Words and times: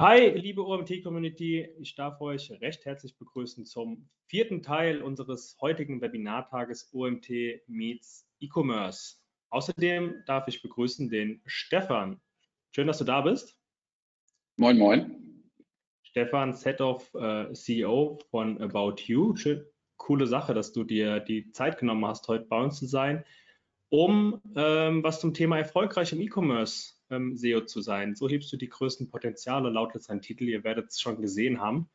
Hi, 0.00 0.28
liebe 0.28 0.64
OMT-Community, 0.64 1.70
ich 1.80 1.96
darf 1.96 2.20
euch 2.20 2.52
recht 2.60 2.84
herzlich 2.84 3.18
begrüßen 3.18 3.66
zum 3.66 4.08
vierten 4.28 4.62
Teil 4.62 5.02
unseres 5.02 5.56
heutigen 5.60 6.00
Webinartages 6.00 6.88
OMT 6.92 7.28
Meets 7.66 8.24
E-Commerce. 8.38 9.16
Außerdem 9.50 10.22
darf 10.24 10.46
ich 10.46 10.62
begrüßen 10.62 11.08
den 11.08 11.42
Stefan. 11.46 12.20
Schön, 12.70 12.86
dass 12.86 12.98
du 12.98 13.04
da 13.04 13.22
bist. 13.22 13.58
Moin, 14.56 14.78
moin. 14.78 15.50
Stefan, 16.04 16.52
Set 16.52 16.80
of 16.80 17.12
äh, 17.14 17.52
CEO 17.52 18.20
von 18.30 18.62
About 18.62 19.02
You. 19.06 19.34
Schön, 19.34 19.66
coole 19.96 20.28
Sache, 20.28 20.54
dass 20.54 20.72
du 20.72 20.84
dir 20.84 21.18
die 21.18 21.50
Zeit 21.50 21.76
genommen 21.76 22.06
hast, 22.06 22.28
heute 22.28 22.44
bei 22.44 22.62
uns 22.62 22.78
zu 22.78 22.86
sein, 22.86 23.24
um 23.88 24.40
ähm, 24.54 25.02
was 25.02 25.18
zum 25.18 25.34
Thema 25.34 25.58
erfolgreich 25.58 26.12
im 26.12 26.20
E-Commerce 26.20 26.97
ähm, 27.10 27.36
SEO 27.36 27.62
zu 27.62 27.80
sein. 27.80 28.14
So 28.14 28.28
hebst 28.28 28.52
du 28.52 28.56
die 28.56 28.68
größten 28.68 29.08
Potenziale, 29.08 29.70
lautet 29.70 30.02
sein 30.02 30.20
Titel. 30.20 30.44
Ihr 30.44 30.64
werdet 30.64 30.90
es 30.90 31.00
schon 31.00 31.20
gesehen 31.20 31.60
haben. 31.60 31.88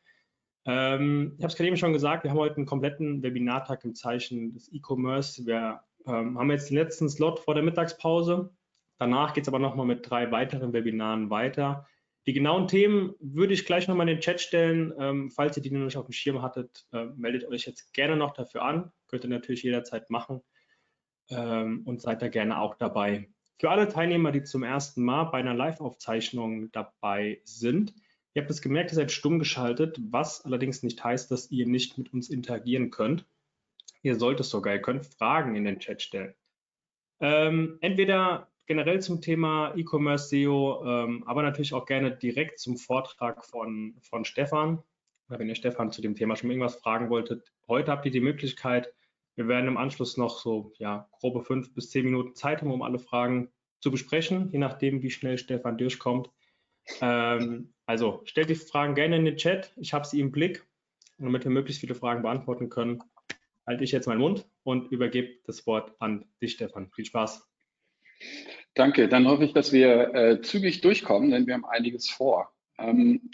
Ähm, 0.66 1.34
ich 1.36 1.42
habe 1.42 1.50
es 1.50 1.56
gerade 1.56 1.68
eben 1.68 1.76
schon 1.76 1.92
gesagt, 1.92 2.24
wir 2.24 2.30
haben 2.30 2.38
heute 2.38 2.56
einen 2.56 2.66
kompletten 2.66 3.22
Webinartag 3.22 3.84
im 3.84 3.94
Zeichen 3.94 4.52
des 4.52 4.72
E-Commerce. 4.72 5.44
Wir 5.46 5.80
ähm, 6.06 6.38
haben 6.38 6.50
jetzt 6.50 6.70
den 6.70 6.78
letzten 6.78 7.08
Slot 7.08 7.40
vor 7.40 7.54
der 7.54 7.62
Mittagspause. 7.62 8.50
Danach 8.98 9.34
geht 9.34 9.44
es 9.44 9.48
aber 9.48 9.58
nochmal 9.58 9.86
mit 9.86 10.08
drei 10.08 10.30
weiteren 10.30 10.72
Webinaren 10.72 11.30
weiter. 11.30 11.86
Die 12.26 12.32
genauen 12.32 12.68
Themen 12.68 13.14
würde 13.20 13.52
ich 13.52 13.66
gleich 13.66 13.86
nochmal 13.86 14.08
in 14.08 14.16
den 14.16 14.22
Chat 14.22 14.40
stellen. 14.40 14.94
Ähm, 14.98 15.30
falls 15.30 15.56
ihr 15.56 15.62
die 15.62 15.70
noch 15.70 15.84
nicht 15.84 15.98
auf 15.98 16.06
dem 16.06 16.12
Schirm 16.12 16.40
hattet, 16.40 16.86
äh, 16.92 17.06
meldet 17.16 17.44
euch 17.44 17.66
jetzt 17.66 17.92
gerne 17.92 18.16
noch 18.16 18.32
dafür 18.32 18.62
an. 18.62 18.90
Könnt 19.08 19.24
ihr 19.24 19.30
natürlich 19.30 19.62
jederzeit 19.62 20.08
machen 20.08 20.40
ähm, 21.28 21.82
und 21.84 22.00
seid 22.00 22.22
da 22.22 22.28
gerne 22.28 22.58
auch 22.58 22.76
dabei. 22.76 23.28
Für 23.58 23.70
alle 23.70 23.88
Teilnehmer, 23.88 24.32
die 24.32 24.42
zum 24.42 24.62
ersten 24.62 25.02
Mal 25.02 25.24
bei 25.24 25.38
einer 25.38 25.54
Live-Aufzeichnung 25.54 26.72
dabei 26.72 27.40
sind, 27.44 27.94
ihr 28.34 28.42
habt 28.42 28.50
es 28.50 28.62
gemerkt, 28.62 28.90
ihr 28.92 28.96
seid 28.96 29.12
stumm 29.12 29.38
geschaltet, 29.38 29.98
was 30.10 30.44
allerdings 30.44 30.82
nicht 30.82 31.02
heißt, 31.02 31.30
dass 31.30 31.50
ihr 31.50 31.66
nicht 31.66 31.96
mit 31.96 32.12
uns 32.12 32.30
interagieren 32.30 32.90
könnt. 32.90 33.26
Ihr 34.02 34.16
sollt 34.16 34.40
es 34.40 34.50
sogar, 34.50 34.74
ihr 34.74 34.82
könnt 34.82 35.06
Fragen 35.06 35.54
in 35.54 35.64
den 35.64 35.78
Chat 35.78 36.02
stellen. 36.02 36.34
Ähm, 37.20 37.78
entweder 37.80 38.50
generell 38.66 39.00
zum 39.00 39.20
Thema 39.20 39.72
E-Commerce 39.76 40.28
SEO, 40.28 40.84
ähm, 40.84 41.24
aber 41.26 41.42
natürlich 41.42 41.74
auch 41.74 41.86
gerne 41.86 42.10
direkt 42.10 42.58
zum 42.58 42.76
Vortrag 42.76 43.44
von, 43.44 43.94
von 44.00 44.24
Stefan. 44.24 44.82
Wenn 45.28 45.48
ihr 45.48 45.54
Stefan 45.54 45.90
zu 45.90 46.02
dem 46.02 46.16
Thema 46.16 46.36
schon 46.36 46.50
irgendwas 46.50 46.76
fragen 46.76 47.08
wolltet, 47.08 47.50
heute 47.68 47.92
habt 47.92 48.04
ihr 48.04 48.10
die 48.10 48.20
Möglichkeit, 48.20 48.92
wir 49.36 49.48
werden 49.48 49.68
im 49.68 49.76
Anschluss 49.76 50.16
noch 50.16 50.38
so 50.38 50.72
ja, 50.78 51.08
grobe 51.12 51.42
fünf 51.42 51.74
bis 51.74 51.90
zehn 51.90 52.04
Minuten 52.04 52.34
Zeit 52.34 52.60
haben, 52.60 52.70
um 52.70 52.82
alle 52.82 52.98
Fragen 52.98 53.50
zu 53.80 53.90
besprechen, 53.90 54.50
je 54.52 54.58
nachdem, 54.58 55.02
wie 55.02 55.10
schnell 55.10 55.38
Stefan 55.38 55.78
durchkommt. 55.78 56.30
Ähm, 57.00 57.74
also 57.86 58.22
stellt 58.24 58.50
die 58.50 58.54
Fragen 58.54 58.94
gerne 58.94 59.16
in 59.16 59.24
den 59.24 59.36
Chat. 59.36 59.72
Ich 59.76 59.92
habe 59.92 60.06
sie 60.06 60.20
im 60.20 60.32
Blick. 60.32 60.66
Und 61.18 61.26
damit 61.26 61.44
wir 61.44 61.50
möglichst 61.50 61.80
viele 61.80 61.94
Fragen 61.94 62.22
beantworten 62.22 62.68
können, 62.68 63.02
halte 63.66 63.84
ich 63.84 63.92
jetzt 63.92 64.06
meinen 64.06 64.20
Mund 64.20 64.46
und 64.62 64.90
übergebe 64.90 65.38
das 65.46 65.66
Wort 65.66 65.92
an 66.00 66.24
dich, 66.40 66.52
Stefan. 66.52 66.90
Viel 66.90 67.04
Spaß. 67.04 67.46
Danke. 68.74 69.08
Dann 69.08 69.28
hoffe 69.28 69.44
ich, 69.44 69.52
dass 69.52 69.72
wir 69.72 70.14
äh, 70.14 70.40
zügig 70.40 70.80
durchkommen, 70.80 71.30
denn 71.30 71.46
wir 71.46 71.54
haben 71.54 71.64
einiges 71.64 72.08
vor. 72.10 72.52
Ähm, 72.78 73.30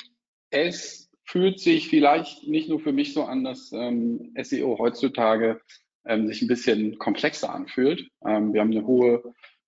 es 0.51 1.11
fühlt 1.25 1.61
sich 1.61 1.89
vielleicht 1.89 2.47
nicht 2.47 2.69
nur 2.69 2.81
für 2.81 2.93
mich 2.93 3.15
so 3.15 3.25
an, 3.25 3.45
dass 3.45 3.73
ähm, 3.73 4.35
SEO 4.41 4.79
heutzutage 4.79 5.61
ähm, 6.07 6.27
sich 6.27 6.43
ein 6.43 6.49
bisschen 6.49 6.99
komplexer 6.99 7.53
anfühlt. 7.53 8.09
Ähm, 8.27 8.53
wir 8.53 8.61
haben 8.61 8.73
eine 8.73 8.87
hohe 8.87 9.23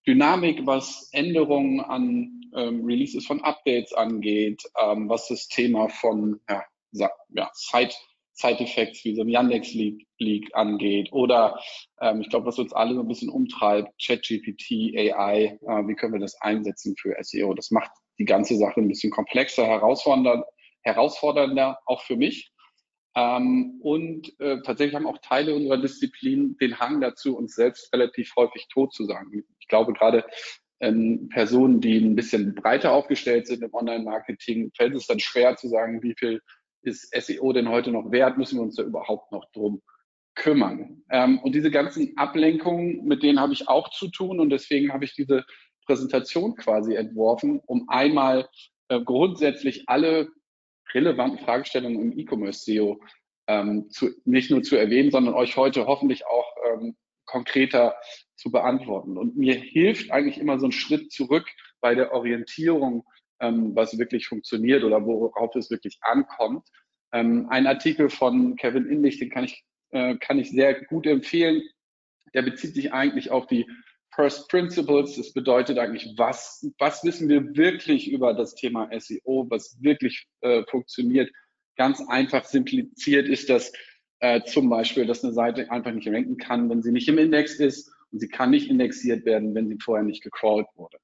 Dynamik, 0.06 0.66
was 0.66 1.08
Änderungen 1.12 1.80
an 1.80 2.40
ähm, 2.54 2.84
Releases 2.84 3.26
von 3.26 3.42
Updates 3.42 3.92
angeht, 3.92 4.62
ähm, 4.80 5.08
was 5.08 5.28
das 5.28 5.48
Thema 5.48 5.88
von 5.88 6.40
ja, 6.48 7.10
ja, 7.30 7.50
Side, 7.54 7.94
Side 8.32 8.60
Effects 8.60 9.04
wie 9.04 9.14
so 9.14 9.22
ein 9.22 9.28
Yandex 9.28 9.72
Leak, 9.74 10.06
Leak 10.18 10.50
angeht 10.54 11.12
oder 11.12 11.60
ähm, 12.00 12.20
ich 12.20 12.30
glaube, 12.30 12.46
was 12.46 12.58
uns 12.58 12.72
alle 12.72 12.94
so 12.94 13.00
ein 13.00 13.08
bisschen 13.08 13.30
umtreibt, 13.30 13.90
ChatGPT, 14.02 14.96
AI, 14.96 15.58
äh, 15.60 15.86
wie 15.86 15.94
können 15.94 16.14
wir 16.14 16.20
das 16.20 16.40
einsetzen 16.40 16.96
für 16.96 17.16
SEO? 17.20 17.54
Das 17.54 17.70
macht 17.70 17.90
die 18.18 18.24
ganze 18.24 18.56
Sache 18.56 18.80
ein 18.80 18.88
bisschen 18.88 19.10
komplexer, 19.10 19.66
herausfordernder, 19.66 20.44
herausfordernder 20.82 21.78
auch 21.86 22.02
für 22.02 22.16
mich. 22.16 22.51
Ähm, 23.14 23.78
und 23.82 24.38
äh, 24.40 24.60
tatsächlich 24.62 24.94
haben 24.94 25.06
auch 25.06 25.18
Teile 25.18 25.54
unserer 25.54 25.78
Disziplin 25.78 26.56
den 26.58 26.78
Hang 26.78 27.00
dazu, 27.00 27.36
uns 27.36 27.54
selbst 27.54 27.92
relativ 27.92 28.32
häufig 28.36 28.68
tot 28.68 28.94
zu 28.94 29.04
sagen. 29.04 29.44
Ich 29.60 29.68
glaube 29.68 29.92
gerade 29.92 30.24
ähm, 30.80 31.28
Personen, 31.28 31.80
die 31.80 31.98
ein 31.98 32.16
bisschen 32.16 32.54
breiter 32.54 32.92
aufgestellt 32.92 33.46
sind 33.46 33.62
im 33.62 33.72
Online-Marketing, 33.72 34.72
fällt 34.76 34.94
es 34.94 35.06
dann 35.06 35.20
schwer 35.20 35.56
zu 35.56 35.68
sagen, 35.68 36.02
wie 36.02 36.14
viel 36.18 36.40
ist 36.82 37.14
SEO 37.14 37.52
denn 37.52 37.68
heute 37.68 37.92
noch 37.92 38.10
wert? 38.10 38.38
Müssen 38.38 38.58
wir 38.58 38.62
uns 38.62 38.76
da 38.76 38.82
überhaupt 38.82 39.30
noch 39.30 39.44
drum 39.52 39.82
kümmern? 40.34 41.02
Ähm, 41.10 41.38
und 41.38 41.54
diese 41.54 41.70
ganzen 41.70 42.16
Ablenkungen, 42.16 43.04
mit 43.04 43.22
denen 43.22 43.40
habe 43.40 43.52
ich 43.52 43.68
auch 43.68 43.90
zu 43.90 44.08
tun 44.08 44.40
und 44.40 44.50
deswegen 44.50 44.92
habe 44.92 45.04
ich 45.04 45.14
diese 45.14 45.44
Präsentation 45.86 46.56
quasi 46.56 46.94
entworfen, 46.94 47.60
um 47.66 47.88
einmal 47.88 48.48
äh, 48.88 49.00
grundsätzlich 49.00 49.84
alle 49.86 50.28
relevanten 50.94 51.38
Fragestellungen 51.38 52.12
im 52.12 52.18
E-Commerce-SEO 52.18 53.00
ähm, 53.48 53.90
zu, 53.90 54.10
nicht 54.24 54.50
nur 54.50 54.62
zu 54.62 54.76
erwähnen, 54.76 55.10
sondern 55.10 55.34
euch 55.34 55.56
heute 55.56 55.86
hoffentlich 55.86 56.26
auch 56.26 56.46
ähm, 56.72 56.96
konkreter 57.26 57.96
zu 58.36 58.50
beantworten. 58.50 59.16
Und 59.16 59.36
mir 59.36 59.54
hilft 59.54 60.10
eigentlich 60.10 60.38
immer 60.38 60.58
so 60.58 60.66
ein 60.66 60.72
Schritt 60.72 61.12
zurück 61.12 61.48
bei 61.80 61.94
der 61.94 62.12
Orientierung, 62.12 63.04
ähm, 63.40 63.74
was 63.74 63.98
wirklich 63.98 64.28
funktioniert 64.28 64.84
oder 64.84 65.04
worauf 65.04 65.54
es 65.56 65.70
wirklich 65.70 65.98
ankommt. 66.02 66.66
Ähm, 67.12 67.48
ein 67.50 67.66
Artikel 67.66 68.08
von 68.08 68.56
Kevin 68.56 68.86
Inlich, 68.86 69.18
den 69.18 69.30
kann 69.30 69.44
ich, 69.44 69.64
äh, 69.90 70.16
kann 70.16 70.38
ich 70.38 70.50
sehr 70.50 70.84
gut 70.86 71.06
empfehlen. 71.06 71.62
Der 72.34 72.42
bezieht 72.42 72.74
sich 72.74 72.92
eigentlich 72.92 73.30
auf 73.30 73.46
die 73.46 73.66
First 74.14 74.48
Principles. 74.48 75.16
Das 75.16 75.32
bedeutet 75.32 75.78
eigentlich, 75.78 76.14
was, 76.16 76.66
was 76.78 77.02
wissen 77.04 77.28
wir 77.28 77.56
wirklich 77.56 78.10
über 78.10 78.34
das 78.34 78.54
Thema 78.54 78.88
SEO, 78.98 79.46
was 79.48 79.76
wirklich 79.80 80.26
äh, 80.40 80.62
funktioniert. 80.70 81.30
Ganz 81.76 82.02
einfach 82.08 82.44
simpliziert 82.44 83.28
ist 83.28 83.48
das 83.48 83.72
äh, 84.20 84.42
zum 84.42 84.68
Beispiel, 84.68 85.06
dass 85.06 85.24
eine 85.24 85.32
Seite 85.32 85.70
einfach 85.70 85.92
nicht 85.92 86.08
ranken 86.08 86.36
kann, 86.36 86.68
wenn 86.70 86.82
sie 86.82 86.92
nicht 86.92 87.08
im 87.08 87.18
Index 87.18 87.54
ist 87.54 87.90
und 88.12 88.20
sie 88.20 88.28
kann 88.28 88.50
nicht 88.50 88.68
indexiert 88.68 89.24
werden, 89.24 89.54
wenn 89.54 89.68
sie 89.68 89.78
vorher 89.82 90.04
nicht 90.04 90.22
gecrawlt 90.22 90.66
wurde. 90.76 90.98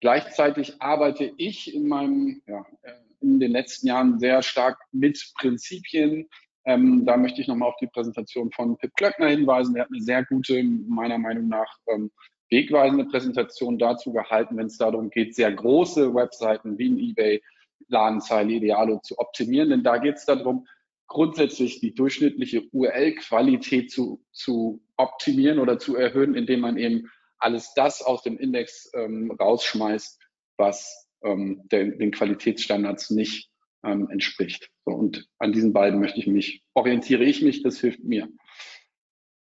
Gleichzeitig 0.00 0.80
arbeite 0.80 1.32
ich 1.38 1.74
in 1.74 1.88
meinem, 1.88 2.42
ja, 2.46 2.66
äh, 2.82 2.92
in 3.20 3.40
den 3.40 3.52
letzten 3.52 3.86
Jahren 3.86 4.18
sehr 4.18 4.42
stark 4.42 4.78
mit 4.90 5.32
Prinzipien. 5.38 6.28
Ähm, 6.64 7.06
da 7.06 7.16
möchte 7.16 7.40
ich 7.40 7.48
nochmal 7.48 7.68
auf 7.68 7.76
die 7.80 7.86
Präsentation 7.86 8.50
von 8.52 8.76
Pip 8.76 8.92
Klöckner 8.96 9.28
hinweisen. 9.28 9.74
Der 9.74 9.84
hat 9.84 9.90
eine 9.92 10.02
sehr 10.02 10.24
gute, 10.24 10.62
meiner 10.62 11.18
Meinung 11.18 11.48
nach, 11.48 11.78
ähm, 11.88 12.10
wegweisende 12.52 13.06
Präsentation 13.06 13.78
dazu 13.78 14.12
gehalten, 14.12 14.56
wenn 14.56 14.66
es 14.66 14.78
darum 14.78 15.10
geht, 15.10 15.34
sehr 15.34 15.50
große 15.50 16.14
Webseiten 16.14 16.78
wie 16.78 16.90
ein 16.90 16.98
eBay, 16.98 17.42
Ladenzeile, 17.88 18.52
Idealo 18.52 19.00
zu 19.00 19.18
optimieren. 19.18 19.70
Denn 19.70 19.82
da 19.82 19.98
geht 19.98 20.16
es 20.16 20.26
darum, 20.26 20.68
grundsätzlich 21.08 21.80
die 21.80 21.94
durchschnittliche 21.94 22.62
URL-Qualität 22.70 23.90
zu, 23.90 24.24
zu 24.30 24.82
optimieren 24.96 25.58
oder 25.58 25.78
zu 25.78 25.96
erhöhen, 25.96 26.34
indem 26.34 26.60
man 26.60 26.76
eben 26.76 27.10
alles 27.38 27.74
das 27.74 28.02
aus 28.02 28.22
dem 28.22 28.38
Index 28.38 28.90
ähm, 28.94 29.30
rausschmeißt, 29.32 30.20
was 30.56 31.08
ähm, 31.24 31.62
der, 31.70 31.86
den 31.86 32.12
Qualitätsstandards 32.12 33.10
nicht 33.10 33.50
ähm, 33.84 34.08
entspricht. 34.10 34.70
So, 34.84 34.92
und 34.92 35.26
an 35.38 35.52
diesen 35.52 35.72
beiden 35.72 36.00
möchte 36.00 36.20
ich 36.20 36.26
mich, 36.26 36.62
orientiere 36.74 37.24
ich 37.24 37.42
mich, 37.42 37.62
das 37.62 37.80
hilft 37.80 38.04
mir. 38.04 38.28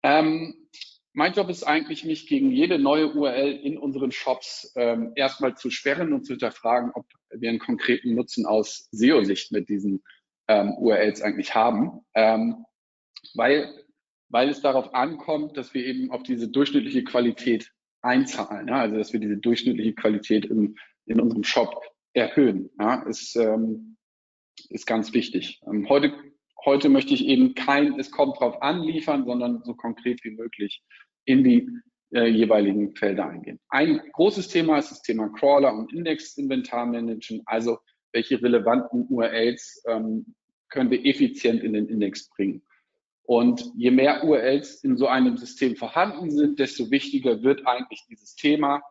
Ähm, 0.02 0.63
mein 1.14 1.32
Job 1.32 1.48
ist 1.48 1.62
eigentlich, 1.62 2.04
mich 2.04 2.26
gegen 2.26 2.50
jede 2.50 2.78
neue 2.78 3.12
URL 3.14 3.52
in 3.52 3.78
unseren 3.78 4.10
Shops 4.10 4.72
ähm, 4.74 5.12
erstmal 5.14 5.56
zu 5.56 5.70
sperren 5.70 6.12
und 6.12 6.26
zu 6.26 6.32
hinterfragen, 6.32 6.90
ob 6.92 7.06
wir 7.30 7.48
einen 7.48 7.60
konkreten 7.60 8.14
Nutzen 8.14 8.46
aus 8.46 8.88
SEO-Sicht 8.90 9.52
mit 9.52 9.68
diesen 9.68 10.02
ähm, 10.48 10.74
URLs 10.76 11.22
eigentlich 11.22 11.54
haben. 11.54 12.00
Ähm, 12.14 12.64
weil, 13.34 13.72
weil 14.28 14.48
es 14.48 14.60
darauf 14.60 14.92
ankommt, 14.92 15.56
dass 15.56 15.72
wir 15.72 15.86
eben 15.86 16.10
auf 16.10 16.24
diese 16.24 16.48
durchschnittliche 16.48 17.04
Qualität 17.04 17.70
einzahlen. 18.02 18.66
Ja? 18.66 18.80
Also 18.80 18.96
dass 18.96 19.12
wir 19.12 19.20
diese 19.20 19.36
durchschnittliche 19.36 19.94
Qualität 19.94 20.44
im, 20.46 20.76
in 21.06 21.20
unserem 21.20 21.44
Shop 21.44 21.80
erhöhen. 22.12 22.70
Ja? 22.80 23.02
Ist, 23.04 23.36
ähm, 23.36 23.96
ist 24.68 24.86
ganz 24.86 25.12
wichtig. 25.12 25.60
Ähm, 25.64 25.88
heute 25.88 26.12
Heute 26.64 26.88
möchte 26.88 27.12
ich 27.12 27.26
eben 27.26 27.54
kein, 27.54 27.98
es 27.98 28.10
kommt 28.10 28.40
drauf 28.40 28.62
an, 28.62 28.82
liefern, 28.82 29.24
sondern 29.26 29.62
so 29.64 29.74
konkret 29.74 30.24
wie 30.24 30.30
möglich 30.30 30.82
in 31.26 31.44
die 31.44 31.68
äh, 32.12 32.26
jeweiligen 32.26 32.94
Felder 32.96 33.28
eingehen. 33.28 33.60
Ein 33.68 34.00
großes 34.12 34.48
Thema 34.48 34.78
ist 34.78 34.90
das 34.90 35.02
Thema 35.02 35.28
Crawler 35.28 35.74
und 35.74 35.92
Index-Inventar 35.92 36.86
managen. 36.86 37.42
Also 37.44 37.78
welche 38.12 38.40
relevanten 38.40 39.06
URLs 39.08 39.82
ähm, 39.88 40.34
können 40.68 40.90
wir 40.90 41.04
effizient 41.04 41.62
in 41.62 41.74
den 41.74 41.88
Index 41.88 42.30
bringen. 42.30 42.62
Und 43.24 43.70
je 43.76 43.90
mehr 43.90 44.24
URLs 44.24 44.84
in 44.84 44.96
so 44.96 45.06
einem 45.06 45.36
System 45.36 45.76
vorhanden 45.76 46.30
sind, 46.30 46.58
desto 46.58 46.90
wichtiger 46.90 47.42
wird 47.42 47.66
eigentlich 47.66 48.02
dieses 48.08 48.34
Thema. 48.36 48.82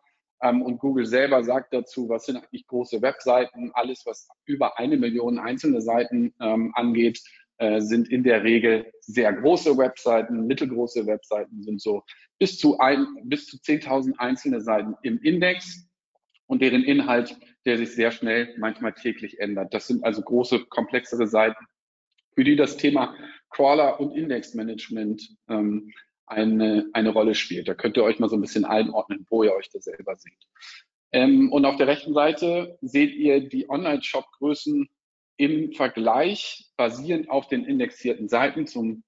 Ähm, 0.42 0.62
und 0.62 0.78
Google 0.78 1.06
selber 1.06 1.42
sagt 1.44 1.72
dazu, 1.72 2.08
was 2.08 2.26
sind 2.26 2.36
eigentlich 2.36 2.66
große 2.66 3.00
Webseiten? 3.00 3.70
Alles, 3.74 4.04
was 4.06 4.28
über 4.44 4.78
eine 4.78 4.96
Million 4.96 5.38
einzelne 5.38 5.80
Seiten 5.80 6.34
ähm, 6.40 6.72
angeht, 6.74 7.20
äh, 7.58 7.80
sind 7.80 8.10
in 8.10 8.24
der 8.24 8.42
Regel 8.42 8.90
sehr 9.00 9.32
große 9.32 9.76
Webseiten. 9.78 10.46
Mittelgroße 10.46 11.06
Webseiten 11.06 11.62
sind 11.62 11.80
so 11.80 12.02
bis 12.38 12.58
zu, 12.58 12.78
ein, 12.78 13.06
bis 13.24 13.46
zu 13.46 13.58
10.000 13.58 14.14
einzelne 14.18 14.60
Seiten 14.60 14.94
im 15.02 15.20
Index 15.20 15.88
und 16.46 16.62
deren 16.62 16.82
Inhalt, 16.82 17.36
der 17.64 17.78
sich 17.78 17.94
sehr 17.94 18.10
schnell, 18.10 18.54
manchmal 18.58 18.92
täglich 18.92 19.38
ändert. 19.40 19.72
Das 19.72 19.86
sind 19.86 20.04
also 20.04 20.22
große, 20.22 20.66
komplexere 20.66 21.26
Seiten, 21.26 21.64
für 22.34 22.44
die 22.44 22.56
das 22.56 22.76
Thema 22.76 23.14
Crawler 23.50 24.00
und 24.00 24.16
Indexmanagement 24.16 25.36
ähm, 25.48 25.92
eine, 26.26 26.88
eine 26.92 27.10
Rolle 27.10 27.34
spielt. 27.34 27.68
Da 27.68 27.74
könnt 27.74 27.96
ihr 27.96 28.04
euch 28.04 28.18
mal 28.18 28.28
so 28.28 28.36
ein 28.36 28.40
bisschen 28.40 28.64
einordnen, 28.64 29.26
wo 29.30 29.42
ihr 29.42 29.54
euch 29.54 29.70
da 29.70 29.80
selber 29.80 30.16
seht. 30.16 30.32
Ähm, 31.12 31.52
und 31.52 31.64
auf 31.64 31.76
der 31.76 31.86
rechten 31.86 32.12
Seite 32.12 32.76
seht 32.82 33.14
ihr 33.14 33.48
die 33.48 33.70
Online-Shop-Größen 33.70 34.88
im 35.36 35.72
Vergleich 35.72 36.70
basierend 36.76 37.30
auf 37.30 37.48
den 37.48 37.64
indexierten 37.64 38.28
Seiten 38.28 38.66
zum 38.66 39.02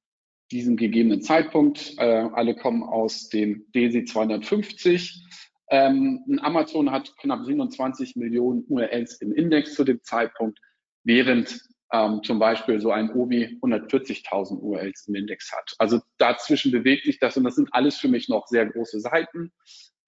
diesem 0.50 0.76
gegebenen 0.76 1.23
Zeitpunkt. 1.23 1.94
Äh, 1.99 2.28
alle 2.32 2.55
kommen 2.55 2.82
aus 2.82 3.28
dem 3.28 3.64
DESI 3.75 4.05
250. 4.05 5.25
Ähm, 5.70 6.38
Amazon 6.40 6.90
hat 6.90 7.17
knapp 7.19 7.44
27 7.44 8.17
Millionen 8.17 8.64
URLs 8.69 9.20
im 9.20 9.32
Index 9.32 9.75
zu 9.75 9.82
dem 9.82 10.02
Zeitpunkt, 10.02 10.61
während 11.02 11.61
ähm, 11.93 12.23
zum 12.23 12.38
Beispiel 12.38 12.81
so 12.81 12.90
ein 12.90 13.11
Obi 13.11 13.58
140.000 13.62 14.61
URLs 14.61 15.08
im 15.08 15.17
Index 15.17 15.52
hat. 15.52 15.75
Also 15.78 16.00
dazwischen 16.19 16.70
bewegt 16.70 17.05
sich 17.05 17.19
das 17.19 17.37
und 17.37 17.44
das 17.44 17.56
sind 17.56 17.69
alles 17.73 17.96
für 17.96 18.08
mich 18.08 18.28
noch 18.28 18.46
sehr 18.46 18.67
große 18.67 19.00
Seiten. 19.00 19.52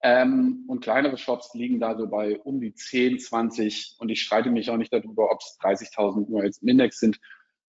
Ähm, 0.01 0.63
und 0.67 0.81
kleinere 0.81 1.17
Shops 1.17 1.53
liegen 1.53 1.79
da 1.79 1.97
so 1.97 2.07
bei 2.07 2.39
um 2.39 2.61
die 2.61 2.73
10, 2.73 3.19
20 3.19 3.95
und 3.99 4.09
ich 4.09 4.21
streite 4.21 4.49
mich 4.49 4.69
auch 4.69 4.77
nicht 4.77 4.93
darüber, 4.93 5.31
ob 5.31 5.41
es 5.41 5.57
30.000 5.61 6.27
URLs 6.29 6.59
im 6.59 6.69
Index 6.69 6.99
sind. 6.99 7.19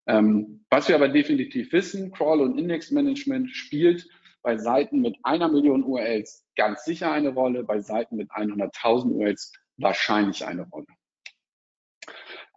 Ähm, 0.06 0.64
was 0.70 0.88
wir 0.88 0.94
aber 0.94 1.08
definitiv 1.08 1.72
wissen, 1.72 2.12
Crawl 2.12 2.40
und 2.40 2.58
Index 2.58 2.90
Management 2.90 3.50
spielt 3.50 4.08
bei 4.42 4.56
Seiten 4.56 5.00
mit 5.00 5.16
einer 5.24 5.48
Million 5.48 5.82
URLs 5.82 6.46
ganz 6.56 6.84
sicher 6.84 7.10
eine 7.12 7.30
Rolle, 7.30 7.64
bei 7.64 7.80
Seiten 7.80 8.16
mit 8.16 8.30
100.000 8.30 9.10
URLs 9.12 9.52
wahrscheinlich 9.76 10.46
eine 10.46 10.68
Rolle 10.68 10.86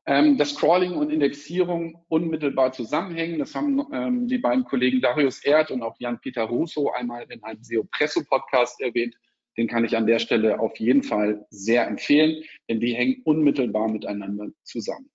ähm, 0.05 0.37
dass 0.37 0.55
Crawling 0.55 0.93
und 0.93 1.11
Indexierung 1.11 2.03
unmittelbar 2.09 2.73
zusammenhängen. 2.73 3.39
Das 3.39 3.55
haben 3.55 3.81
ähm, 3.93 4.27
die 4.27 4.37
beiden 4.37 4.65
Kollegen 4.65 5.01
Darius 5.01 5.43
Erd 5.43 5.71
und 5.71 5.81
auch 5.81 5.95
Jan-Peter 5.99 6.43
Russo 6.43 6.91
einmal 6.91 7.25
in 7.29 7.43
einem 7.43 7.63
SEO 7.63 7.85
Presso 7.85 8.21
Podcast 8.23 8.81
erwähnt. 8.81 9.15
Den 9.57 9.67
kann 9.67 9.85
ich 9.85 9.95
an 9.95 10.07
der 10.07 10.19
Stelle 10.19 10.59
auf 10.59 10.77
jeden 10.77 11.03
Fall 11.03 11.45
sehr 11.49 11.87
empfehlen, 11.87 12.43
denn 12.69 12.79
die 12.79 12.95
hängen 12.95 13.21
unmittelbar 13.23 13.87
miteinander 13.87 14.47
zusammen. 14.63 15.09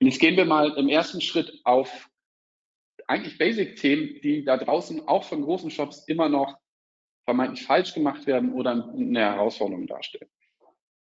Und 0.00 0.06
jetzt 0.06 0.20
gehen 0.20 0.36
wir 0.36 0.44
mal 0.44 0.70
im 0.76 0.88
ersten 0.88 1.20
Schritt 1.20 1.60
auf 1.64 2.08
eigentlich 3.06 3.38
Basic-Themen, 3.38 4.20
die 4.22 4.44
da 4.44 4.56
draußen 4.56 5.08
auch 5.08 5.24
von 5.24 5.42
großen 5.42 5.70
Shops 5.70 6.04
immer 6.06 6.28
noch 6.28 6.56
vermeintlich 7.24 7.64
falsch 7.64 7.94
gemacht 7.94 8.26
werden 8.26 8.52
oder 8.52 8.92
eine 8.94 9.20
Herausforderung 9.20 9.86
darstellen. 9.86 10.30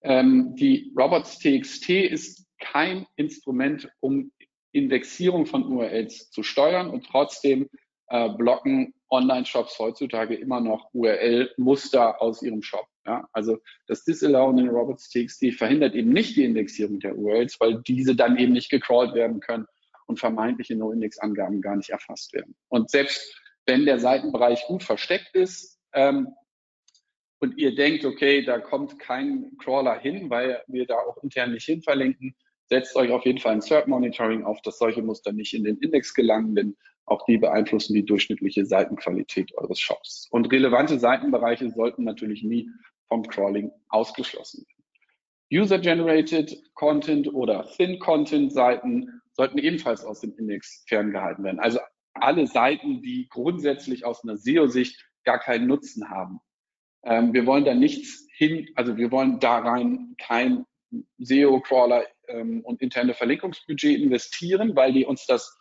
Ähm, 0.02 0.56
die 0.56 0.94
Robots 0.98 1.40
TXT 1.40 1.90
ist 1.90 2.46
kein 2.60 3.06
Instrument, 3.16 3.90
um 4.02 4.32
Indexierung 4.72 5.46
von 5.46 5.66
URLs 5.66 6.30
zu 6.30 6.44
steuern 6.44 6.90
und 6.90 7.06
trotzdem 7.06 7.70
äh, 8.08 8.30
blocken 8.30 8.94
Online-Shops 9.10 9.80
heutzutage 9.80 10.36
immer 10.36 10.62
noch 10.62 10.90
URL-Muster 10.94 12.22
aus 12.22 12.42
ihrem 12.42 12.62
Shop. 12.62 12.86
Ja? 13.06 13.28
Also 13.34 13.58
das 13.88 14.04
Disallow 14.04 14.52
in 14.52 14.70
Robots.txt 14.70 15.54
verhindert 15.58 15.96
eben 15.96 16.12
nicht 16.12 16.36
die 16.36 16.44
Indexierung 16.44 17.00
der 17.00 17.18
URLs, 17.18 17.60
weil 17.60 17.82
diese 17.84 18.16
dann 18.16 18.38
eben 18.38 18.54
nicht 18.54 18.70
gecrawlt 18.70 19.14
werden 19.14 19.40
können 19.40 19.66
und 20.08 20.20
vermeintliche 20.20 20.76
No-Index-Angaben 20.76 21.62
gar 21.62 21.76
nicht 21.76 21.90
erfasst 21.90 22.34
werden. 22.34 22.56
Und 22.70 22.90
selbst 22.90 23.42
wenn 23.66 23.86
der 23.86 24.00
Seitenbereich 24.00 24.66
gut 24.68 24.84
versteckt 24.84 25.36
ist, 25.36 25.80
ähm, 25.94 26.28
und 27.40 27.58
ihr 27.58 27.76
denkt, 27.76 28.06
okay, 28.06 28.44
da 28.44 28.60
kommt 28.60 28.98
kein 28.98 29.52
Crawler 29.60 30.00
hin, 30.00 30.30
weil 30.30 30.64
wir 30.68 30.86
da 30.86 30.96
auch 30.96 31.22
intern 31.22 31.52
nicht 31.52 31.66
hin 31.66 31.82
verlinken, 31.82 32.36
setzt 32.70 32.96
euch 32.96 33.12
auf 33.12 33.26
jeden 33.26 33.40
Fall 33.40 33.54
ein 33.54 33.62
Cert 33.62 33.88
Monitoring 33.88 34.44
auf, 34.44 34.62
dass 34.62 34.80
solche 34.80 35.02
Muster 35.02 35.32
nicht 35.32 35.54
in 35.54 35.64
den 35.64 35.78
Index 35.78 36.14
gelangen, 36.14 36.56
denn 36.56 36.78
auch 37.06 37.26
die 37.26 37.38
beeinflussen 37.38 37.94
die 37.94 38.06
durchschnittliche 38.06 38.66
Seitenqualität 38.66 39.56
eures 39.58 39.80
Shops. 39.80 40.28
Und 40.32 40.52
relevante 40.52 41.00
Seitenbereiche 41.00 41.70
sollten 41.72 42.04
natürlich 42.04 42.44
nie 42.44 42.70
vom 43.08 43.24
Crawling 43.24 43.72
ausgeschlossen 43.90 44.66
werden. 44.68 44.76
User-Generated 45.54 46.74
Content 46.74 47.32
oder 47.34 47.68
Thin 47.68 48.00
Content 48.00 48.52
Seiten 48.52 49.22
sollten 49.34 49.60
ebenfalls 49.60 50.04
aus 50.04 50.22
dem 50.22 50.36
Index 50.38 50.84
ferngehalten 50.88 51.44
werden. 51.44 51.60
Also 51.60 51.80
alle 52.14 52.48
Seiten, 52.48 53.02
die 53.02 53.28
grundsätzlich 53.30 54.06
aus 54.06 54.24
einer 54.24 54.38
SEO-Sicht 54.38 55.06
gar 55.24 55.40
keinen 55.40 55.68
Nutzen 55.68 56.10
haben. 56.10 56.40
Ähm, 57.04 57.34
wir 57.34 57.46
wollen 57.46 57.66
da 57.66 57.76
nichts 57.76 58.28
hin, 58.36 58.68
also 58.76 58.98
wir 58.98 59.12
wollen 59.12 59.40
da 59.40 59.60
rein 59.60 60.16
kein 60.18 60.66
SEO-Crawler 61.20 62.06
ähm, 62.28 62.62
und 62.62 62.82
interne 62.82 63.14
Verlinkungsbudget 63.14 64.00
investieren, 64.02 64.76
weil 64.76 64.94
die 64.94 65.06
uns 65.06 65.26
das 65.26 65.58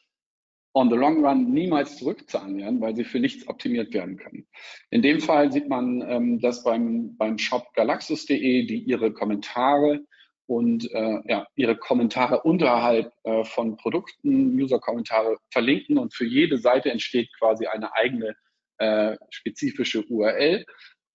on 0.74 0.90
the 0.90 0.96
long 0.96 1.24
run 1.24 1.52
niemals 1.52 1.96
zurückzahlen 1.96 2.58
werden, 2.58 2.80
weil 2.80 2.96
sie 2.96 3.04
für 3.04 3.20
nichts 3.20 3.48
optimiert 3.48 3.94
werden 3.94 4.16
können. 4.16 4.46
In 4.90 5.02
dem 5.02 5.20
Fall 5.20 5.52
sieht 5.52 5.68
man 5.68 6.02
ähm, 6.02 6.40
das 6.40 6.64
beim, 6.64 7.16
beim 7.16 7.38
Shop 7.38 7.72
galaxus.de, 7.74 8.66
die 8.66 8.78
ihre 8.78 9.12
Kommentare 9.12 10.00
und 10.46 10.90
äh, 10.92 11.20
ja, 11.26 11.46
ihre 11.54 11.76
Kommentare 11.76 12.42
unterhalb 12.42 13.12
äh, 13.22 13.44
von 13.44 13.76
Produkten, 13.76 14.60
User-Kommentare 14.60 15.36
verlinken 15.50 15.96
und 15.96 16.12
für 16.12 16.26
jede 16.26 16.58
Seite 16.58 16.90
entsteht 16.90 17.30
quasi 17.38 17.66
eine 17.66 17.94
eigene 17.94 18.34
äh, 18.78 19.16
spezifische 19.30 20.04
URL 20.06 20.66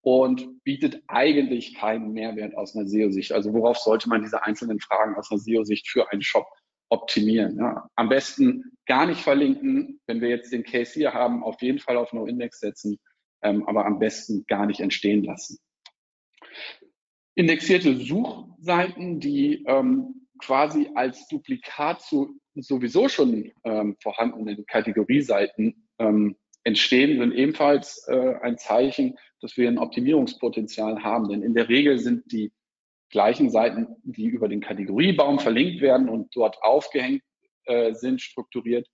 und 0.02 0.64
bietet 0.64 1.04
eigentlich 1.08 1.76
keinen 1.76 2.14
Mehrwert 2.14 2.56
aus 2.56 2.76
einer 2.76 2.88
SEO-Sicht. 2.88 3.34
Also 3.34 3.54
worauf 3.54 3.78
sollte 3.78 4.08
man 4.08 4.22
diese 4.22 4.44
einzelnen 4.44 4.80
Fragen 4.80 5.16
aus 5.16 5.30
einer 5.30 5.40
SEO-Sicht 5.40 5.90
für 5.90 6.10
einen 6.12 6.22
Shop 6.22 6.48
optimieren? 6.90 7.58
Ja? 7.58 7.90
Am 7.96 8.10
besten 8.10 8.72
gar 8.86 9.06
nicht 9.06 9.22
verlinken, 9.22 10.00
wenn 10.08 10.22
wir 10.22 10.30
jetzt 10.30 10.52
den 10.52 10.64
Case 10.64 10.94
hier 10.94 11.14
haben, 11.14 11.44
auf 11.44 11.62
jeden 11.62 11.80
Fall 11.80 11.98
auf 11.98 12.12
No-Index 12.14 12.60
setzen, 12.60 13.00
ähm, 13.42 13.68
aber 13.68 13.86
am 13.86 14.00
besten 14.00 14.46
gar 14.48 14.66
nicht 14.66 14.80
entstehen 14.80 15.24
lassen. 15.24 15.60
Indexierte 17.36 17.96
Suchseiten, 17.96 19.20
die 19.20 19.64
ähm, 19.68 20.28
quasi 20.40 20.90
als 20.96 21.28
Duplikat 21.28 22.02
zu 22.02 22.40
sowieso 22.56 23.08
schon 23.08 23.52
ähm, 23.64 23.96
vorhandenen 24.02 24.66
Kategorieseiten 24.66 25.88
ähm, 26.00 26.36
entstehen, 26.64 27.20
sind 27.20 27.34
ebenfalls 27.34 28.06
äh, 28.08 28.36
ein 28.42 28.58
Zeichen, 28.58 29.18
dass 29.42 29.56
wir 29.56 29.70
ein 29.70 29.78
Optimierungspotenzial 29.78 31.04
haben. 31.04 31.30
Denn 31.30 31.42
in 31.42 31.54
der 31.54 31.70
Regel 31.70 32.00
sind 32.00 32.32
die 32.32 32.52
gleichen 33.10 33.50
Seiten, 33.50 33.88
die 34.04 34.28
über 34.28 34.48
den 34.48 34.62
Kategoriebaum 34.62 35.40
verlinkt 35.40 35.82
werden 35.82 36.10
und 36.10 36.36
dort 36.36 36.62
aufgehängt 36.62 37.24
äh, 37.66 37.94
sind, 37.94 38.22
strukturiert, 38.22 38.88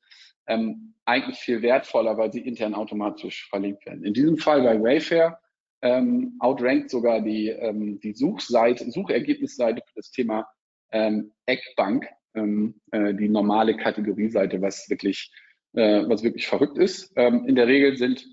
ähm, 0.47 0.93
eigentlich 1.05 1.37
viel 1.37 1.61
wertvoller, 1.61 2.17
weil 2.17 2.31
sie 2.31 2.41
intern 2.41 2.75
automatisch 2.75 3.47
verlinkt 3.49 3.85
werden. 3.85 4.03
In 4.03 4.13
diesem 4.13 4.37
Fall 4.37 4.61
bei 4.61 4.81
Wayfair 4.81 5.39
ähm, 5.81 6.35
outrankt 6.39 6.89
sogar 6.89 7.21
die, 7.21 7.49
ähm, 7.49 7.99
die 7.99 8.13
Suchseite, 8.13 8.89
Suchergebnisseite 8.89 9.81
für 9.85 9.95
das 9.95 10.11
Thema 10.11 10.47
ähm, 10.91 11.31
Eckbank, 11.45 12.07
ähm, 12.33 12.79
äh, 12.91 13.13
die 13.13 13.29
normale 13.29 13.75
Kategorieseite, 13.75 14.61
was 14.61 14.89
wirklich 14.89 15.31
äh, 15.75 16.07
was 16.07 16.23
wirklich 16.23 16.47
verrückt 16.47 16.77
ist. 16.77 17.11
Ähm, 17.15 17.45
in 17.47 17.55
der 17.55 17.67
Regel 17.67 17.97
sind 17.97 18.25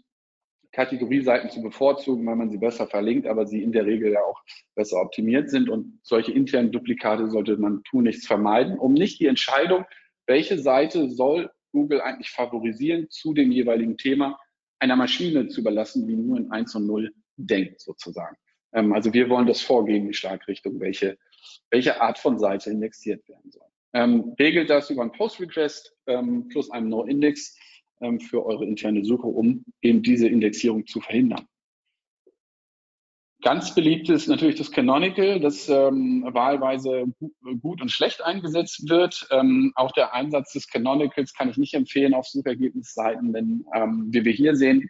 Kategorieseiten 0.73 1.51
zu 1.51 1.63
bevorzugen, 1.63 2.27
weil 2.27 2.37
man 2.37 2.51
sie 2.51 2.59
besser 2.59 2.87
verlinkt, 2.87 3.27
aber 3.27 3.47
sie 3.47 3.63
in 3.63 3.73
der 3.73 3.87
Regel 3.87 4.13
ja 4.13 4.21
auch 4.21 4.41
besser 4.75 5.01
optimiert 5.01 5.51
sind. 5.51 5.69
Und 5.69 6.01
solche 6.03 6.33
internen 6.33 6.73
Duplikate 6.73 7.29
sollte 7.31 7.57
man 7.57 7.83
tun 7.85 8.05
nichts 8.05 8.27
vermeiden, 8.27 8.79
um 8.79 8.95
nicht 8.95 9.21
die 9.21 9.27
Entscheidung, 9.27 9.85
welche 10.27 10.59
Seite 10.59 11.11
soll 11.11 11.51
Google 11.73 12.01
eigentlich 12.01 12.31
favorisieren 12.31 13.09
zu 13.11 13.35
dem 13.35 13.51
jeweiligen 13.51 13.97
Thema, 13.97 14.39
einer 14.79 14.97
Maschine 14.97 15.49
zu 15.49 15.61
überlassen, 15.61 16.07
die 16.07 16.17
nur 16.17 16.39
in 16.39 16.51
1 16.51 16.75
und 16.75 16.87
0 16.87 17.13
denkt, 17.37 17.81
sozusagen. 17.81 18.37
Ähm, 18.73 18.93
also 18.93 19.13
wir 19.13 19.29
wollen 19.29 19.47
das 19.47 19.61
vorgehen, 19.61 20.07
die 20.07 20.15
Schlagrichtung, 20.15 20.81
welche, 20.81 21.19
welche 21.71 22.01
Art 22.01 22.19
von 22.19 22.39
Seite 22.39 22.71
indexiert 22.71 23.27
werden 23.29 23.51
soll. 23.51 23.67
Ähm, 23.95 24.35
regelt 24.39 24.71
das 24.71 24.91
über 24.91 25.03
einen 25.03 25.13
Post-Request 25.13 25.95
ähm, 26.07 26.49
plus 26.49 26.71
einem 26.71 26.89
No-Index 26.89 27.59
für 28.21 28.45
eure 28.45 28.65
interne 28.65 29.05
Suche, 29.05 29.27
um 29.27 29.65
eben 29.81 30.03
diese 30.03 30.29
Indexierung 30.29 30.87
zu 30.87 31.01
verhindern. 31.01 31.47
Ganz 33.43 33.75
beliebt 33.75 34.09
ist 34.09 34.29
natürlich 34.29 34.55
das 34.55 34.71
Canonical, 34.71 35.41
das 35.41 35.69
ähm, 35.69 36.25
wahlweise 36.31 37.07
gut 37.61 37.83
und 37.83 37.91
schlecht 37.91 38.23
eingesetzt 38.23 38.89
wird. 38.89 39.27
Ähm, 39.33 39.73
auch 39.75 39.91
der 39.91 40.15
Einsatz 40.15 40.53
des 40.53 40.69
Canonicals 40.69 41.35
kann 41.35 41.49
ich 41.49 41.57
nicht 41.57 41.75
empfehlen 41.75 42.15
auf 42.15 42.29
Suchergebnisseiten, 42.29 43.33
denn 43.33 43.65
ähm, 43.75 44.07
wie 44.11 44.25
wir 44.25 44.33
hier 44.33 44.55
sehen, 44.55 44.89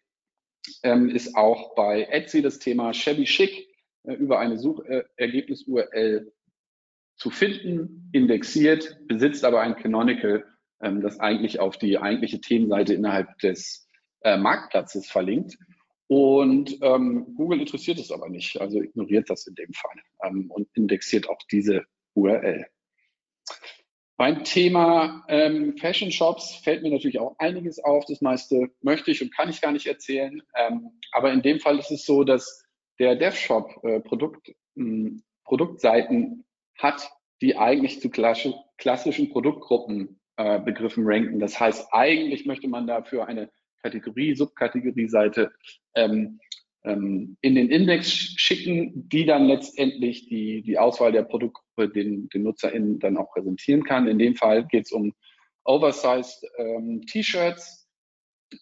ähm, 0.82 1.08
ist 1.08 1.34
auch 1.34 1.74
bei 1.74 2.04
Etsy 2.04 2.42
das 2.42 2.58
Thema 2.58 2.92
Shabby 2.92 3.24
Chic 3.24 3.68
äh, 4.04 4.12
über 4.14 4.38
eine 4.38 4.58
Suchergebnis-URL 4.58 6.30
zu 7.16 7.30
finden, 7.30 8.10
indexiert, 8.12 8.98
besitzt 9.06 9.46
aber 9.46 9.62
ein 9.62 9.76
Canonical, 9.76 10.44
ähm, 10.44 10.51
das 10.82 11.20
eigentlich 11.20 11.60
auf 11.60 11.76
die 11.78 11.98
eigentliche 11.98 12.40
Themenseite 12.40 12.94
innerhalb 12.94 13.38
des 13.38 13.88
äh, 14.22 14.36
Marktplatzes 14.36 15.10
verlinkt. 15.10 15.56
Und 16.08 16.78
ähm, 16.82 17.34
Google 17.36 17.60
interessiert 17.60 17.98
es 17.98 18.10
aber 18.10 18.28
nicht, 18.28 18.60
also 18.60 18.82
ignoriert 18.82 19.30
das 19.30 19.46
in 19.46 19.54
dem 19.54 19.72
Fall 19.72 19.96
ähm, 20.24 20.50
und 20.50 20.68
indexiert 20.74 21.28
auch 21.28 21.38
diese 21.50 21.84
URL. 22.14 22.66
Beim 24.18 24.44
Thema 24.44 25.24
ähm, 25.28 25.76
Fashion 25.78 26.12
Shops 26.12 26.56
fällt 26.56 26.82
mir 26.82 26.90
natürlich 26.90 27.18
auch 27.18 27.34
einiges 27.38 27.82
auf. 27.82 28.04
Das 28.06 28.20
meiste 28.20 28.70
möchte 28.82 29.10
ich 29.10 29.22
und 29.22 29.34
kann 29.34 29.48
ich 29.48 29.60
gar 29.60 29.72
nicht 29.72 29.86
erzählen. 29.86 30.42
Ähm, 30.54 30.90
aber 31.12 31.32
in 31.32 31.42
dem 31.42 31.60
Fall 31.60 31.78
ist 31.78 31.90
es 31.90 32.04
so, 32.04 32.22
dass 32.24 32.62
der 32.98 33.16
DevShop 33.16 33.82
äh, 33.82 34.00
Produkt, 34.00 34.52
ähm, 34.76 35.22
Produktseiten 35.44 36.44
hat, 36.78 37.10
die 37.40 37.56
eigentlich 37.56 38.00
zu 38.00 38.10
klassischen 38.10 39.30
Produktgruppenbegriffen 39.30 40.21
äh, 40.36 40.60
ranken. 40.96 41.38
Das 41.38 41.58
heißt, 41.58 41.88
eigentlich 41.92 42.46
möchte 42.46 42.68
man 42.68 42.86
dafür 42.86 43.26
eine 43.26 43.50
Kategorie, 43.82 44.34
Subkategorie-Seite 44.34 45.52
ähm, 45.94 46.40
ähm, 46.84 47.36
in 47.40 47.54
den 47.54 47.70
Index 47.70 48.08
schicken, 48.10 49.08
die 49.08 49.24
dann 49.24 49.46
letztendlich 49.46 50.28
die, 50.28 50.62
die 50.62 50.78
Auswahl 50.78 51.12
der 51.12 51.22
Produktgruppe 51.22 51.88
den, 51.88 52.28
den 52.30 52.42
NutzerInnen 52.42 52.98
dann 52.98 53.16
auch 53.16 53.30
präsentieren 53.32 53.84
kann. 53.84 54.08
In 54.08 54.18
dem 54.18 54.34
Fall 54.34 54.66
geht 54.66 54.86
es 54.86 54.92
um 54.92 55.12
Oversized 55.64 56.44
ähm, 56.58 57.02
T-Shirts. 57.06 57.88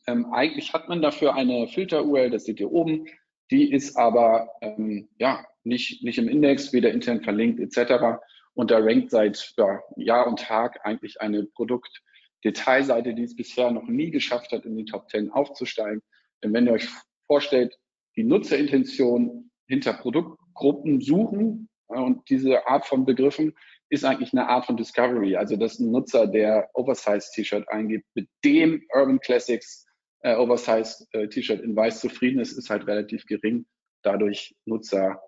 Ähm, 0.07 0.27
eigentlich 0.33 0.73
hat 0.73 0.89
man 0.89 1.03
dafür 1.03 1.35
eine 1.35 1.67
Filter-URL, 1.69 2.31
das 2.31 2.45
seht 2.45 2.61
ihr 2.61 2.71
oben. 2.71 3.07
Die 3.51 3.73
ist 3.73 3.97
aber 3.97 4.49
ähm, 4.61 5.09
ja, 5.19 5.45
nicht, 5.65 6.05
nicht 6.05 6.19
im 6.19 6.29
Index, 6.29 6.73
weder 6.73 6.93
intern 6.93 7.23
verlinkt 7.23 7.59
etc. 7.59 8.21
Und 8.55 8.71
da 8.71 8.79
rankt 8.79 9.11
seit 9.11 9.55
ja, 9.57 9.81
Jahr 9.97 10.27
und 10.27 10.41
Tag 10.41 10.85
eigentlich 10.85 11.21
eine 11.21 11.45
Produkt- 11.45 12.03
Detailseite, 12.45 13.15
die 13.15 13.25
es 13.25 13.37
bisher 13.37 13.71
noch 13.71 13.87
nie 13.87 14.11
geschafft 14.11 14.53
hat, 14.53 14.65
in 14.65 14.77
die 14.77 14.85
Top 14.85 15.11
10 15.11 15.31
aufzusteigen. 15.31 16.03
Denn 16.43 16.53
wenn 16.53 16.67
ihr 16.67 16.73
euch 16.73 16.89
vorstellt, 17.27 17.77
die 18.17 18.25
Nutzerintention 18.25 19.51
hinter 19.69 19.93
Produktgruppen 19.93 21.01
suchen 21.01 21.69
und 21.87 22.29
diese 22.31 22.67
Art 22.67 22.87
von 22.87 23.05
Begriffen 23.05 23.55
ist 23.89 24.05
eigentlich 24.05 24.33
eine 24.33 24.49
Art 24.49 24.67
von 24.67 24.77
Discovery. 24.77 25.37
Also 25.37 25.57
dass 25.57 25.79
ein 25.79 25.91
Nutzer, 25.91 26.27
der 26.27 26.71
Oversized 26.75 27.33
T-Shirt 27.35 27.69
eingibt, 27.69 28.07
mit 28.15 28.29
dem 28.45 28.83
Urban 28.95 29.21
Classics 29.21 29.87
äh, 30.23 30.35
Oversized 30.37 31.07
äh, 31.13 31.29
T-Shirt 31.29 31.61
in 31.61 31.77
weiß 31.77 32.01
zufrieden 32.01 32.41
ist, 32.41 32.57
ist 32.57 32.71
halt 32.71 32.87
relativ 32.87 33.27
gering. 33.27 33.67
Dadurch 34.03 34.55
Nutzer, 34.65 35.21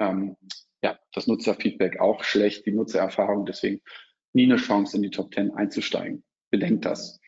ähm, 0.00 0.36
ja, 0.82 0.98
das 1.12 1.26
Nutzerfeedback 1.26 2.00
auch 2.00 2.24
schlecht, 2.24 2.66
die 2.66 2.72
Nutzererfahrung, 2.72 3.46
deswegen 3.46 3.80
nie 4.32 4.44
eine 4.44 4.56
Chance 4.56 4.96
in 4.96 5.02
die 5.02 5.10
Top 5.10 5.34
10 5.34 5.52
einzusteigen 5.52 6.24
bedenkt 6.50 6.84
das. 6.84 7.20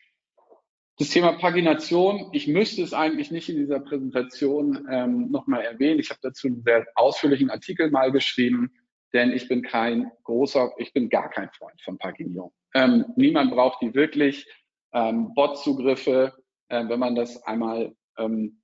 Das 0.97 1.09
Thema 1.09 1.33
Pagination, 1.33 2.29
ich 2.31 2.47
müsste 2.47 2.83
es 2.83 2.93
eigentlich 2.93 3.31
nicht 3.31 3.49
in 3.49 3.55
dieser 3.55 3.79
Präsentation 3.79 4.87
ähm, 4.91 5.31
nochmal 5.31 5.63
erwähnen. 5.63 5.99
Ich 5.99 6.09
habe 6.09 6.19
dazu 6.21 6.47
einen 6.47 6.63
sehr 6.63 6.85
ausführlichen 6.95 7.49
Artikel 7.49 7.89
mal 7.89 8.11
geschrieben, 8.11 8.71
denn 9.13 9.31
ich 9.31 9.47
bin 9.47 9.63
kein 9.63 10.11
großer, 10.23 10.71
ich 10.77 10.93
bin 10.93 11.09
gar 11.09 11.29
kein 11.29 11.49
Freund 11.51 11.81
von 11.81 11.97
Paginierung. 11.97 12.53
Ähm, 12.75 13.05
niemand 13.15 13.51
braucht 13.51 13.81
die 13.81 13.93
wirklich. 13.93 14.47
Ähm, 14.93 15.33
Bot-Zugriffe, 15.33 16.33
äh, 16.67 16.87
wenn 16.87 16.99
man 16.99 17.15
das 17.15 17.41
einmal 17.43 17.95
ähm, 18.17 18.60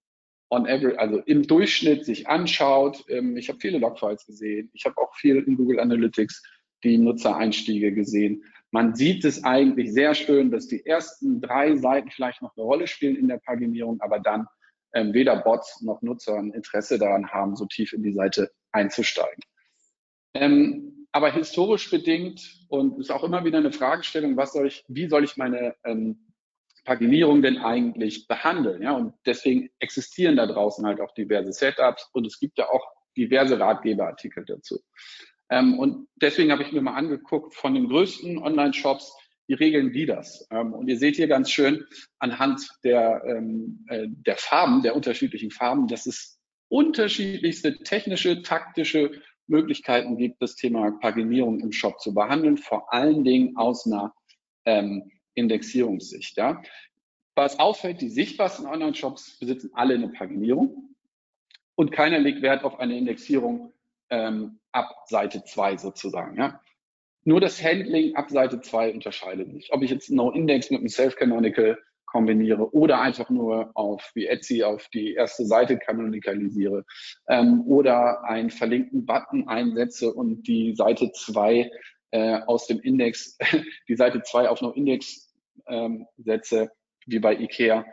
on 0.50 0.66
average, 0.66 1.00
also 1.00 1.20
im 1.20 1.46
Durchschnitt 1.46 2.06
sich 2.06 2.27
anschaut. 2.27 3.04
Ähm, 3.10 3.38
ich 3.38 3.50
habe 3.50 3.60
viele 3.60 3.80
Logfiles 3.80 4.25
gesehen. 4.25 4.70
Ich 4.74 4.86
habe 4.86 4.98
auch 4.98 5.16
viel 5.16 5.38
in 5.38 5.58
Google 5.58 5.80
Analytics 5.80 6.44
die 6.84 6.98
Nutzereinstiege 6.98 7.94
gesehen. 7.94 8.44
Man 8.72 8.96
sieht 8.96 9.25
es 9.25 9.44
eigentlich 9.44 9.94
sehr 9.94 10.13
schön, 10.13 10.51
dass 10.51 10.68
die 10.68 10.86
ersten 10.86 11.42
drei 11.42 11.75
Seiten 11.77 12.12
vielleicht 12.12 12.42
noch 12.42 12.56
eine 12.56 12.66
Rolle 12.66 12.88
spielen 12.88 13.16
in 13.16 13.27
der 13.27 13.38
Paginierung, 13.38 14.01
aber 14.01 14.20
dann 14.20 14.46
ähm, 14.94 15.13
weder 15.13 15.38
Bots 15.38 15.82
noch 15.82 16.01
Nutzer 16.01 16.36
ein 16.36 16.51
Interesse 16.51 17.00
daran 17.00 17.30
haben, 17.30 17.56
so 17.56 17.66
tief 17.66 17.94
in 17.94 18.04
die 18.04 18.13
Seite 18.13 18.51
einzusteigen. 18.72 19.44
Ähm, 20.34 21.08
aber 21.12 21.32
historisch 21.32 21.89
bedingt 21.89 22.66
und 22.68 23.00
ist 23.00 23.12
auch 23.12 23.24
immer 23.24 23.44
wieder 23.44 23.58
eine 23.58 23.72
Fragestellung, 23.72 24.38
was 24.38 24.54
soll 24.54 24.68
ich, 24.68 24.84
wie 24.88 25.08
soll 25.08 25.24
ich 25.24 25.38
meine 25.38 25.75
ähm, 25.84 26.26
Paginierung 26.88 27.41
denn 27.41 27.58
eigentlich 27.58 28.27
behandeln? 28.27 28.82
Ja, 28.82 28.94
und 28.94 29.13
deswegen 29.25 29.70
existieren 29.79 30.38
da 30.38 30.46
draußen 30.46 30.86
halt 30.86 31.01
auch 31.01 31.13
diverse 31.13 31.51
Setups 31.51 32.10
und 32.13 32.25
es 32.25 32.39
gibt 32.39 32.58
ja 32.58 32.70
auch 32.70 32.86
diverse 33.17 33.60
Ratgeberartikel 33.60 34.46
dazu. 34.46 34.79
Ähm, 35.50 35.77
und 35.77 36.08
deswegen 36.15 36.50
habe 36.50 36.63
ich 36.63 36.72
mir 36.72 36.82
mal 36.82 36.96
angeguckt 36.96 37.56
von 37.56 37.74
den 37.74 37.89
größten 37.89 38.38
Online-Shops, 38.38 39.13
wie 39.48 39.56
regeln 39.56 39.91
die 39.91 40.06
das? 40.06 40.48
Ähm, 40.50 40.74
und 40.74 40.88
ihr 40.88 40.98
seht 40.98 41.17
hier 41.17 41.27
ganz 41.27 41.51
schön 41.51 41.86
anhand 42.20 42.65
der, 42.86 43.22
ähm, 43.25 43.86
äh, 43.89 44.08
der 44.08 44.38
Farben, 44.38 44.82
der 44.82 44.96
unterschiedlichen 44.96 45.51
Farben, 45.51 45.88
dass 45.88 46.06
es 46.06 46.39
unterschiedlichste 46.70 47.79
technische, 47.84 48.44
taktische 48.44 49.12
Möglichkeiten 49.48 50.15
gibt, 50.15 50.41
das 50.41 50.56
Thema 50.56 50.91
Paginierung 51.01 51.60
im 51.60 51.74
Shop 51.74 52.00
zu 52.00 52.13
behandeln, 52.13 52.58
vor 52.58 52.94
allen 52.94 53.25
Dingen 53.25 53.58
aus 53.58 53.86
einer 53.86 54.13
ähm, 54.65 55.12
Indexierungssicht. 55.38 56.38
Ja. 56.38 56.62
Was 57.36 57.60
auffällt, 57.60 58.01
die 58.01 58.10
sichtbarsten 58.10 58.65
Online-Shops 58.65 59.39
besitzen 59.39 59.70
alle 59.74 59.94
eine 59.94 60.10
Paginierung 60.10 60.96
und 61.75 61.91
keiner 61.91 62.20
legt 62.20 62.41
Wert 62.41 62.63
auf 62.63 62.79
eine 62.79 62.98
Indexierung 62.98 63.74
ähm, 64.10 64.60
ab 64.72 64.89
Seite 65.08 65.44
2 65.44 65.77
sozusagen. 65.77 66.38
Ja. 66.38 66.62
Nur 67.24 67.39
das 67.39 67.62
Handling 67.63 68.15
ab 68.15 68.29
Seite 68.29 68.62
2 68.62 68.94
unterscheidet 68.94 69.51
sich. 69.51 69.72
Ob 69.72 69.84
ich 69.84 69.91
jetzt 69.91 70.10
No-Index 70.10 70.72
mit 70.72 70.79
einem 70.79 70.89
Self-Canonical 70.89 71.77
kombiniere 72.08 72.74
oder 72.74 73.01
einfach 73.01 73.29
nur 73.29 73.70
auf 73.75 74.12
wie 74.15 74.27
Etsy 74.27 74.63
auf 74.63 74.88
die 74.88 75.13
erste 75.13 75.46
Seite 75.46 75.77
kanonicalisiere 75.77 76.86
ähm, 77.27 77.62
oder 77.67 78.24
einen 78.24 78.50
verlinkten 78.50 79.06
Button 79.06 79.48
einsetze 79.48 80.13
und 80.13 80.48
die 80.48 80.74
Seite 80.74 81.12
2 81.12 81.70
äh, 82.12 82.39
aus 82.48 82.65
dem 82.67 82.79
Index, 82.79 83.38
die 83.88 83.96
Seite 83.96 84.24
2 84.24 84.50
auf 84.50 84.62
No-Index 84.62 85.26
ähm, 85.69 86.07
setze, 86.17 86.71
wie 87.05 87.19
bei 87.19 87.36
IKEA. 87.36 87.86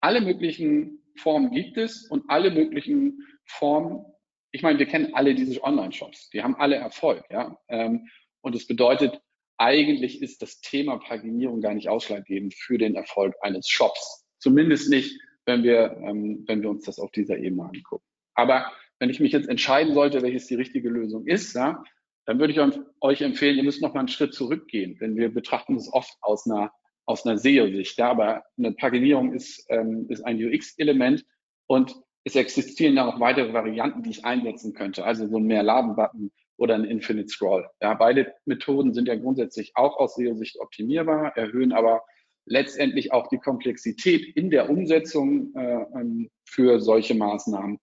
Alle 0.00 0.20
möglichen 0.20 1.02
Formen 1.16 1.50
gibt 1.50 1.76
es 1.76 2.08
und 2.08 2.24
alle 2.28 2.50
möglichen 2.50 3.26
Formen 3.44 4.04
ich 4.52 4.62
meine, 4.62 4.78
wir 4.78 4.86
kennen 4.86 5.14
alle 5.14 5.34
diese 5.34 5.62
Online-Shops, 5.64 6.30
die 6.30 6.42
haben 6.42 6.54
alle 6.56 6.76
Erfolg, 6.76 7.24
ja. 7.30 7.56
Ähm, 7.68 8.08
und 8.42 8.54
es 8.54 8.66
bedeutet, 8.66 9.20
eigentlich 9.56 10.20
ist 10.20 10.42
das 10.42 10.60
Thema 10.60 10.98
Paginierung 10.98 11.60
gar 11.60 11.74
nicht 11.74 11.88
ausschlaggebend 11.88 12.54
für 12.54 12.78
den 12.78 12.94
Erfolg 12.94 13.34
eines 13.40 13.68
Shops. 13.68 14.26
Zumindest 14.38 14.90
nicht, 14.90 15.18
wenn 15.46 15.62
wir, 15.62 15.96
ähm, 16.02 16.44
wenn 16.46 16.62
wir 16.62 16.70
uns 16.70 16.84
das 16.84 16.98
auf 16.98 17.10
dieser 17.12 17.38
Ebene 17.38 17.64
angucken. 17.64 18.04
Aber 18.34 18.70
wenn 18.98 19.10
ich 19.10 19.20
mich 19.20 19.32
jetzt 19.32 19.48
entscheiden 19.48 19.94
sollte, 19.94 20.22
welches 20.22 20.46
die 20.46 20.54
richtige 20.54 20.88
Lösung 20.88 21.26
ist, 21.26 21.54
ja, 21.54 21.82
dann 22.26 22.38
würde 22.38 22.52
ich 22.52 22.60
euch 23.00 23.20
empfehlen, 23.22 23.56
ihr 23.56 23.64
müsst 23.64 23.82
noch 23.82 23.94
mal 23.94 24.00
einen 24.00 24.08
Schritt 24.08 24.34
zurückgehen, 24.34 24.98
denn 24.98 25.16
wir 25.16 25.32
betrachten 25.32 25.74
das 25.74 25.92
oft 25.92 26.16
aus 26.20 26.46
einer, 26.46 26.72
aus 27.06 27.26
einer 27.26 27.38
SEO-Sicht. 27.38 27.98
Ja, 27.98 28.10
aber 28.10 28.44
eine 28.56 28.72
Paginierung 28.72 29.32
ist, 29.32 29.66
ähm, 29.68 30.06
ist 30.08 30.24
ein 30.24 30.36
UX-Element 30.36 31.24
und 31.66 31.94
es 32.24 32.36
existieren 32.36 32.94
ja 32.94 33.04
noch 33.04 33.20
weitere 33.20 33.52
Varianten, 33.52 34.02
die 34.02 34.10
ich 34.10 34.24
einsetzen 34.24 34.74
könnte. 34.74 35.04
Also 35.04 35.26
so 35.28 35.38
ein 35.38 35.44
Mehr-Laden-Button 35.44 36.30
oder 36.56 36.74
ein 36.74 36.84
Infinite 36.84 37.28
Scroll. 37.28 37.68
Ja, 37.80 37.94
beide 37.94 38.32
Methoden 38.44 38.94
sind 38.94 39.08
ja 39.08 39.16
grundsätzlich 39.16 39.72
auch 39.74 39.96
aus 39.96 40.14
SEO-Sicht 40.14 40.60
optimierbar, 40.60 41.36
erhöhen 41.36 41.72
aber 41.72 42.02
letztendlich 42.44 43.12
auch 43.12 43.28
die 43.28 43.38
Komplexität 43.38 44.36
in 44.36 44.50
der 44.50 44.70
Umsetzung 44.70 45.54
äh, 45.54 45.82
ähm, 45.94 46.30
für 46.44 46.80
solche 46.80 47.14
Maßnahmen. 47.14 47.78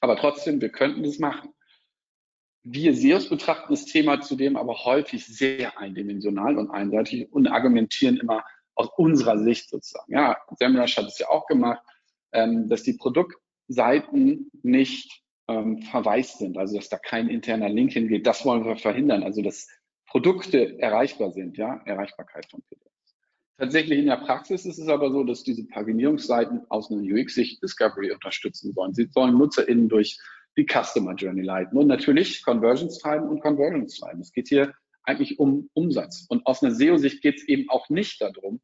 Aber 0.00 0.16
trotzdem, 0.16 0.60
wir 0.60 0.68
könnten 0.68 1.02
das 1.02 1.18
machen. 1.18 1.50
Wir 2.68 2.96
SEOs 2.96 3.28
betrachten 3.28 3.72
das 3.72 3.84
Thema 3.84 4.20
zudem 4.20 4.56
aber 4.56 4.84
häufig 4.84 5.24
sehr 5.24 5.78
eindimensional 5.78 6.58
und 6.58 6.68
einseitig 6.72 7.32
und 7.32 7.46
argumentieren 7.46 8.16
immer 8.16 8.44
aus 8.74 8.88
unserer 8.96 9.38
Sicht 9.38 9.70
sozusagen. 9.70 10.12
Ja, 10.12 10.36
Semrush 10.58 10.96
hat 10.96 11.06
es 11.06 11.20
ja 11.20 11.28
auch 11.28 11.46
gemacht, 11.46 11.80
ähm, 12.32 12.68
dass 12.68 12.82
die 12.82 12.94
Produkt 12.94 13.36
Seiten 13.68 14.50
nicht 14.64 15.22
ähm, 15.46 15.80
verwaist 15.82 16.38
sind, 16.38 16.58
also 16.58 16.76
dass 16.76 16.88
da 16.88 16.98
kein 16.98 17.28
interner 17.28 17.68
Link 17.68 17.92
hingeht. 17.92 18.26
Das 18.26 18.44
wollen 18.44 18.64
wir 18.64 18.76
verhindern, 18.76 19.22
also 19.22 19.42
dass 19.42 19.68
Produkte 20.08 20.76
erreichbar 20.80 21.30
sind, 21.30 21.56
ja, 21.56 21.80
Erreichbarkeit 21.84 22.50
von 22.50 22.62
PDFs. 22.62 23.16
Tatsächlich 23.58 24.00
in 24.00 24.06
der 24.06 24.16
Praxis 24.16 24.66
ist 24.66 24.78
es 24.78 24.88
aber 24.88 25.12
so, 25.12 25.22
dass 25.22 25.44
diese 25.44 25.64
Paginierungsseiten 25.68 26.62
aus 26.68 26.90
einer 26.90 27.00
UX-Sicht 27.00 27.62
Discovery 27.62 28.10
unterstützen 28.10 28.72
sollen. 28.72 28.92
Sie 28.92 29.06
sollen 29.06 29.38
NutzerInnen 29.38 29.88
durch 29.88 30.18
die 30.56 30.66
Customer 30.66 31.14
Journey 31.14 31.42
leiten 31.42 31.78
und 31.78 31.86
natürlich 31.86 32.42
Conversions 32.42 32.98
treiben 32.98 33.28
und 33.28 33.40
Conversions 33.40 33.98
treiben. 33.98 34.20
Es 34.20 34.32
geht 34.32 34.48
hier 34.48 34.74
eigentlich 35.02 35.38
um 35.38 35.70
Umsatz. 35.74 36.26
Und 36.28 36.46
aus 36.46 36.62
einer 36.62 36.74
SEO-Sicht 36.74 37.22
geht 37.22 37.36
es 37.36 37.48
eben 37.48 37.68
auch 37.70 37.88
nicht 37.88 38.20
darum, 38.20 38.60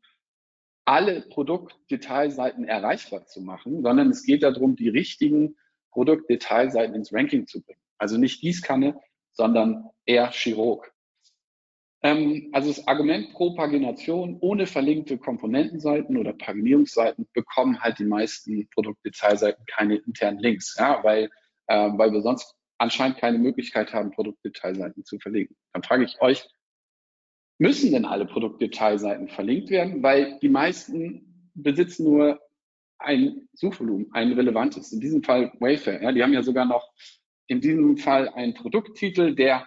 alle 0.84 1.22
Produktdetailseiten 1.22 2.64
erreichbar 2.64 3.26
zu 3.26 3.40
machen, 3.40 3.82
sondern 3.82 4.10
es 4.10 4.24
geht 4.24 4.42
darum, 4.42 4.74
die 4.74 4.88
richtigen 4.88 5.56
Produktdetailseiten 5.92 6.94
ins 6.94 7.12
Ranking 7.12 7.46
zu 7.46 7.62
bringen. 7.62 7.78
Also 7.98 8.18
nicht 8.18 8.40
Gießkanne, 8.40 8.98
sondern 9.32 9.90
eher 10.04 10.30
Chirurg. 10.32 10.92
Ähm, 12.02 12.48
also 12.52 12.68
das 12.68 12.86
Argument 12.88 13.32
pro 13.32 13.54
Pagination 13.54 14.38
ohne 14.40 14.66
verlinkte 14.66 15.18
Komponentenseiten 15.18 16.16
oder 16.16 16.32
Paginierungsseiten 16.32 17.28
bekommen 17.32 17.80
halt 17.80 17.98
die 18.00 18.04
meisten 18.04 18.68
Produktdetailseiten 18.70 19.64
keine 19.66 19.96
internen 19.96 20.40
Links, 20.40 20.74
ja, 20.76 21.02
weil, 21.04 21.30
äh, 21.72 21.90
weil 21.96 22.12
wir 22.12 22.20
sonst 22.20 22.54
anscheinend 22.76 23.16
keine 23.16 23.38
Möglichkeit 23.38 23.94
haben, 23.94 24.10
Produktdetailseiten 24.10 25.04
zu 25.04 25.18
verlinken. 25.18 25.56
Dann 25.72 25.82
frage 25.82 26.04
ich 26.04 26.20
euch, 26.20 26.46
müssen 27.58 27.92
denn 27.92 28.04
alle 28.04 28.26
Produktdetailseiten 28.26 29.28
verlinkt 29.28 29.70
werden? 29.70 30.02
Weil 30.02 30.38
die 30.40 30.50
meisten 30.50 31.50
besitzen 31.54 32.04
nur 32.04 32.40
ein 32.98 33.48
Suchvolumen, 33.54 34.12
ein 34.12 34.32
relevantes. 34.32 34.92
In 34.92 35.00
diesem 35.00 35.22
Fall 35.22 35.52
Wayfair. 35.60 36.02
Ja, 36.02 36.12
die 36.12 36.22
haben 36.22 36.34
ja 36.34 36.42
sogar 36.42 36.66
noch 36.66 36.92
in 37.46 37.60
diesem 37.60 37.96
Fall 37.96 38.28
einen 38.28 38.54
Produkttitel, 38.54 39.34
der 39.34 39.66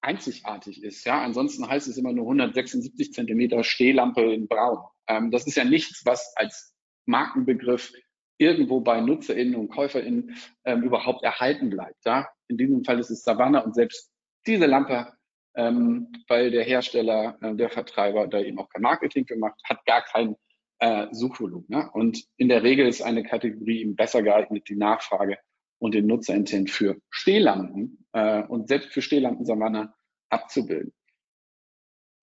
einzigartig 0.00 0.82
ist. 0.82 1.04
Ja, 1.04 1.22
ansonsten 1.22 1.68
heißt 1.68 1.86
es 1.86 1.96
immer 1.96 2.12
nur 2.12 2.24
176 2.24 3.12
Zentimeter 3.12 3.62
Stehlampe 3.62 4.22
in 4.32 4.48
Braun. 4.48 4.78
Ähm, 5.06 5.30
das 5.30 5.46
ist 5.46 5.56
ja 5.56 5.64
nichts, 5.64 6.04
was 6.04 6.32
als 6.36 6.74
Markenbegriff 7.06 7.92
irgendwo 8.40 8.80
bei 8.80 9.00
NutzerInnen 9.00 9.54
und 9.54 9.68
KäuferInnen 9.68 10.36
ähm, 10.64 10.82
überhaupt 10.82 11.22
erhalten 11.22 11.70
bleibt. 11.70 12.04
Ja? 12.06 12.28
In 12.48 12.56
diesem 12.56 12.84
Fall 12.84 12.98
ist 12.98 13.10
es 13.10 13.22
Savannah 13.22 13.60
und 13.60 13.74
selbst 13.74 14.10
diese 14.46 14.66
Lampe, 14.66 15.12
ähm, 15.54 16.10
weil 16.26 16.50
der 16.50 16.64
Hersteller, 16.64 17.36
äh, 17.42 17.54
der 17.54 17.68
Vertreiber 17.68 18.26
da 18.26 18.40
eben 18.40 18.58
auch 18.58 18.68
kein 18.70 18.82
Marketing 18.82 19.26
gemacht, 19.26 19.60
hat 19.64 19.84
gar 19.84 20.02
kein 20.02 20.36
äh, 20.78 21.08
Suchvolumen. 21.12 21.66
Ne? 21.68 21.90
Und 21.92 22.24
in 22.38 22.48
der 22.48 22.62
Regel 22.62 22.88
ist 22.88 23.02
eine 23.02 23.22
Kategorie 23.22 23.82
eben 23.82 23.94
besser 23.94 24.22
geeignet, 24.22 24.68
die 24.68 24.76
Nachfrage 24.76 25.38
und 25.78 25.94
den 25.94 26.06
Nutzerintent 26.06 26.70
für 26.70 26.96
Stehlampen 27.10 28.06
äh, 28.12 28.42
und 28.42 28.68
selbst 28.68 28.92
für 28.92 29.02
Stehlampen 29.02 29.44
Savannah 29.44 29.94
abzubilden. 30.30 30.92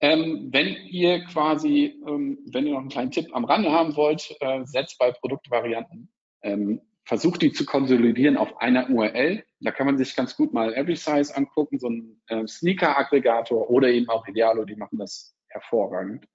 Ähm, 0.00 0.48
wenn 0.52 0.76
ihr 0.86 1.24
quasi, 1.24 2.00
ähm, 2.06 2.38
wenn 2.52 2.66
ihr 2.66 2.74
noch 2.74 2.80
einen 2.80 2.88
kleinen 2.88 3.10
Tipp 3.10 3.28
am 3.32 3.44
Rande 3.44 3.72
haben 3.72 3.96
wollt, 3.96 4.36
äh, 4.40 4.64
setzt 4.64 4.98
bei 4.98 5.10
Produktvarianten, 5.10 6.08
ähm, 6.42 6.80
versucht 7.04 7.42
die 7.42 7.52
zu 7.52 7.64
konsolidieren 7.64 8.36
auf 8.36 8.60
einer 8.60 8.90
URL. 8.90 9.42
Da 9.60 9.72
kann 9.72 9.86
man 9.86 9.98
sich 9.98 10.14
ganz 10.14 10.36
gut 10.36 10.52
mal 10.52 10.74
Every 10.74 10.94
Size 10.94 11.34
angucken, 11.34 11.78
so 11.78 11.88
ein 11.88 12.20
äh, 12.28 12.46
Sneaker-Aggregator 12.46 13.70
oder 13.70 13.88
eben 13.88 14.08
auch 14.08 14.26
Idealo, 14.28 14.64
die 14.64 14.76
machen 14.76 14.98
das 14.98 15.34
hervorragend. 15.48 16.26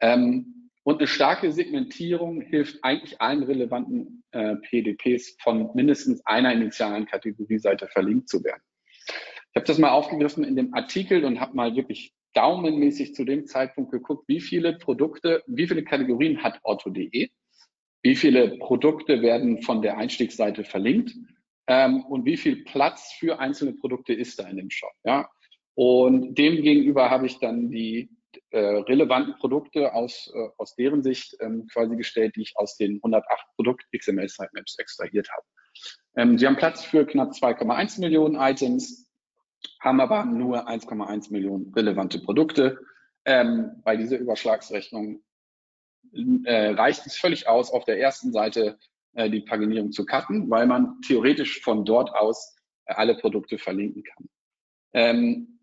Ähm, 0.00 0.70
und 0.84 0.98
eine 0.98 1.06
starke 1.06 1.50
Segmentierung 1.50 2.42
hilft 2.42 2.84
eigentlich 2.84 3.20
allen 3.20 3.42
relevanten 3.42 4.22
äh, 4.32 4.56
PDPs 4.56 5.36
von 5.42 5.70
mindestens 5.74 6.24
einer 6.26 6.52
initialen 6.52 7.06
Kategorieseite 7.06 7.88
verlinkt 7.88 8.28
zu 8.28 8.44
werden. 8.44 8.62
Ich 9.08 9.56
habe 9.56 9.66
das 9.66 9.78
mal 9.78 9.90
aufgegriffen 9.90 10.44
in 10.44 10.56
dem 10.56 10.74
Artikel 10.74 11.24
und 11.24 11.40
habe 11.40 11.56
mal 11.56 11.74
wirklich 11.74 12.14
daumenmäßig 12.34 13.14
zu 13.14 13.24
dem 13.24 13.46
Zeitpunkt 13.46 13.92
geguckt, 13.92 14.28
wie 14.28 14.40
viele 14.40 14.78
Produkte, 14.78 15.42
wie 15.46 15.66
viele 15.66 15.84
Kategorien 15.84 16.42
hat 16.42 16.58
Otto.de, 16.62 17.30
wie 18.02 18.16
viele 18.16 18.58
Produkte 18.58 19.22
werden 19.22 19.62
von 19.62 19.82
der 19.82 19.96
Einstiegsseite 19.96 20.64
verlinkt 20.64 21.14
ähm, 21.66 22.04
und 22.04 22.24
wie 22.24 22.36
viel 22.36 22.64
Platz 22.64 23.12
für 23.18 23.38
einzelne 23.38 23.72
Produkte 23.72 24.12
ist 24.12 24.38
da 24.38 24.48
in 24.48 24.56
dem 24.56 24.70
Shop. 24.70 24.92
Ja? 25.04 25.28
Und 25.74 26.34
dem 26.36 26.62
gegenüber 26.62 27.10
habe 27.10 27.26
ich 27.26 27.38
dann 27.38 27.70
die 27.70 28.10
äh, 28.50 28.58
relevanten 28.58 29.34
Produkte 29.36 29.94
aus, 29.94 30.30
äh, 30.34 30.48
aus 30.58 30.74
deren 30.76 31.02
Sicht 31.02 31.36
ähm, 31.40 31.66
quasi 31.72 31.96
gestellt, 31.96 32.36
die 32.36 32.42
ich 32.42 32.52
aus 32.56 32.76
den 32.76 32.96
108 32.96 33.26
Produkt-XML-Sitemaps 33.56 34.78
extrahiert 34.78 35.28
habe. 35.30 35.46
Ähm, 36.16 36.38
sie 36.38 36.46
haben 36.46 36.56
Platz 36.56 36.84
für 36.84 37.06
knapp 37.06 37.30
2,1 37.32 38.00
Millionen 38.00 38.36
Items, 38.36 39.10
haben 39.80 40.00
aber 40.00 40.24
nur 40.24 40.68
1,1 40.68 41.32
Millionen 41.32 41.72
relevante 41.74 42.20
Produkte. 42.20 42.78
Ähm, 43.24 43.82
bei 43.84 43.96
dieser 43.96 44.18
Überschlagsrechnung 44.18 45.22
äh, 46.44 46.70
reicht 46.70 47.06
es 47.06 47.16
völlig 47.16 47.48
aus, 47.48 47.70
auf 47.70 47.84
der 47.84 47.98
ersten 47.98 48.32
Seite 48.32 48.78
äh, 49.14 49.30
die 49.30 49.40
Paginierung 49.40 49.92
zu 49.92 50.04
cutten, 50.04 50.50
weil 50.50 50.66
man 50.66 51.00
theoretisch 51.02 51.60
von 51.62 51.84
dort 51.84 52.10
aus 52.14 52.56
äh, 52.86 52.94
alle 52.94 53.16
Produkte 53.16 53.58
verlinken 53.58 54.02
kann. 54.04 54.28
Ähm, 54.92 55.58